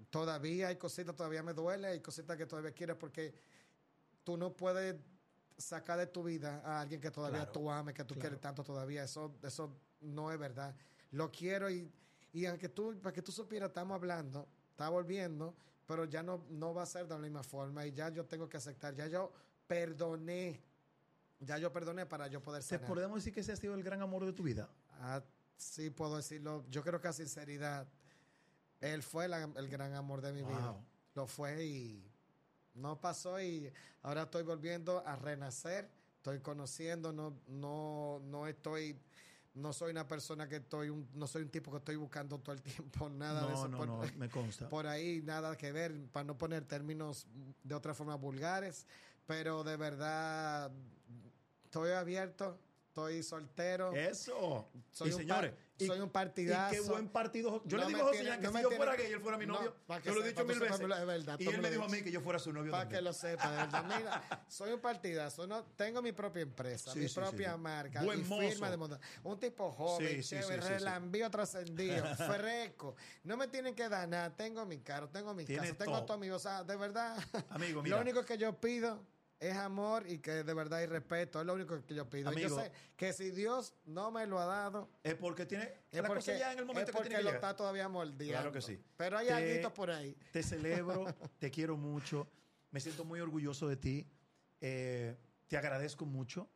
[0.09, 3.34] todavía hay cositas, todavía me duele, hay cositas que todavía quiero porque
[4.23, 4.95] tú no puedes
[5.57, 8.22] sacar de tu vida a alguien que todavía Claro, tú ames, que tú claro.
[8.22, 9.03] quieres tanto todavía.
[9.03, 10.76] Eso, eso no es verdad.
[11.11, 11.91] Lo quiero y,
[12.34, 15.56] y aunque tú, para que tú supieras, estamos hablando, está volviendo,
[15.86, 18.48] pero ya no, no va a ser de la misma forma y ya yo tengo
[18.49, 19.32] que aceptar, ya yo
[19.68, 20.61] perdoné.
[21.40, 22.88] Ya yo perdoné para yo poder ¿Te sanar.
[22.88, 24.68] podemos decir que ese ha sido el gran amor de tu vida?
[24.99, 25.22] Ah,
[25.56, 26.65] sí, puedo decirlo.
[26.72, 27.88] Yo creo que a sinceridad,
[28.82, 30.76] él fue la- el gran amor de mi vida.
[31.14, 32.11] Lo fue y
[32.74, 33.72] no pasó y
[34.02, 35.90] ahora estoy volviendo a renacer.
[36.18, 38.99] Estoy conociendo, no, no, no estoy,
[39.57, 42.53] no soy una persona que estoy, un- no soy un tipo que estoy buscando todo
[42.55, 43.67] el tiempo nada de eso.
[43.67, 44.69] no, por, no, me consta.
[44.69, 47.25] por ahí nada que ver, para no poner términos
[47.63, 48.85] de otra forma vulgares,
[49.25, 50.71] pero de verdad
[51.65, 52.57] estoy abierto,
[52.88, 53.93] estoy soltero.
[53.93, 54.69] Eso.
[54.91, 56.74] Soy y señores, par- soy un partidazo.
[56.74, 57.62] Y qué buen partido.
[57.66, 59.20] Yo No le digo a José tiene- que no si yo tiene- fuera gay, él
[59.22, 59.76] fuera mi no, novio.
[60.04, 60.80] yo lo he dicho mil veces.
[60.80, 63.14] verdad, y él me dijo a mí que yo fuera su novio Para que lo
[63.14, 63.84] sepa, de verdad.
[63.86, 65.45] Mira, soy un partidazo.
[65.45, 67.60] No, tengo mi propia empresa, Sí, mi sí, propia sí.
[67.60, 68.99] marca, mi firma de moda.
[69.24, 72.04] Un tipo joven, Sí, sí, sí, chévere, relambío trascendido,
[72.41, 72.95] fresco.
[73.24, 74.36] No me tienen que dar nada.
[74.36, 76.18] Tengo mi carro, tengo mi casa, tengo todo.
[76.18, 76.36] mío.
[76.36, 77.18] O sea, de verdad.
[77.49, 77.95] Amigo, mira.
[77.98, 79.04] Lo único que yo pido
[79.39, 81.39] es amor y que de verdad hay respeto.
[81.39, 82.31] Es lo único que yo pido.
[82.31, 82.59] Yo Amigo.
[82.59, 85.65] sé que si Dios no me lo ha dado, Es porque tiene.
[85.91, 87.35] es la cosa porque, ya en el momento es que tiene que lo llegar.
[87.43, 88.34] está todavía moldeando.
[88.34, 88.80] Claro que sí.
[88.95, 90.15] Pero hay algo por ahí.
[90.31, 91.05] Te celebro,
[91.39, 92.27] te quiero mucho,
[92.72, 94.07] me siento muy orgulloso de ti,
[94.61, 95.15] eh,
[95.47, 96.49] te agradezco mucho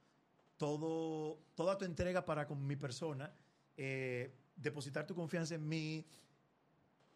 [0.58, 3.34] todo, toda tu entrega para con mi persona,
[3.78, 6.06] eh, depositar tu confianza en mí,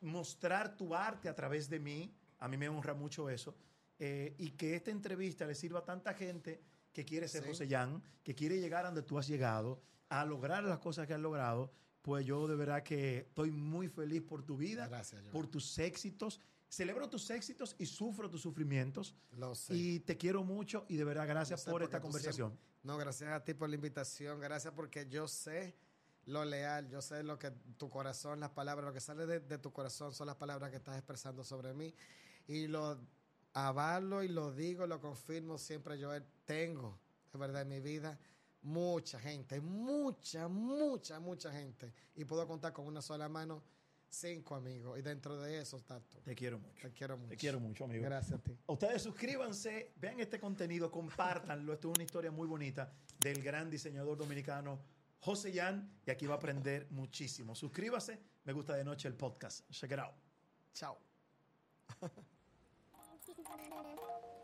[0.02, 3.56] mostrar tu arte a través de mí, a mí me honra mucho eso,
[4.00, 6.62] eh, y que esta entrevista le sirva a tanta gente
[6.94, 7.50] que quiere ser Sí.
[7.50, 11.14] José Jan, que quiere llegar a donde tú has llegado, a lograr las cosas que
[11.14, 15.48] has logrado, pues yo de verdad que estoy muy feliz por tu vida, Gracias, por
[15.48, 16.40] tus éxitos.
[16.70, 19.16] Celebro tus éxitos y sufro tus sufrimientos.
[19.32, 19.74] Lo sé.
[19.76, 22.52] Y te quiero mucho y de verdad gracias por esta conversación.
[22.52, 24.40] siempre- no, gracias a ti por la invitación.
[24.40, 25.76] Gracias porque yo sé
[26.26, 26.88] lo leal.
[26.90, 30.14] Yo sé lo que tu corazón, las palabras, lo que sale de, de tu corazón
[30.14, 31.94] son las palabras que estás expresando sobre mí.
[32.48, 33.00] Y lo
[33.56, 35.98] avalo y lo digo, lo confirmo siempre.
[35.98, 36.12] Yo
[36.46, 37.00] tengo,
[37.34, 38.20] de verdad, en mi vida
[38.62, 41.94] mucha gente, mucha, mucha, mucha gente.
[42.16, 43.64] Y puedo contar con una sola mano
[44.10, 44.98] cinco amigos.
[45.00, 46.20] Y dentro de eso está tú.
[46.22, 46.82] Te quiero mucho.
[46.82, 47.30] Te quiero mucho.
[47.30, 48.04] Te quiero mucho, amigo.
[48.04, 48.58] Gracias a ti.
[48.68, 51.74] Ustedes suscríbanse, vean este contenido, compártanlo.
[51.74, 54.80] Esto es una historia muy bonita del gran diseñador dominicano
[55.20, 57.56] José Yan y aquí va a aprender muchísimo.
[57.56, 59.70] Suscríbase, me gusta de noche el podcast.
[59.70, 60.14] Check it out.
[60.74, 60.98] Chao.
[63.48, 64.35] Thank you.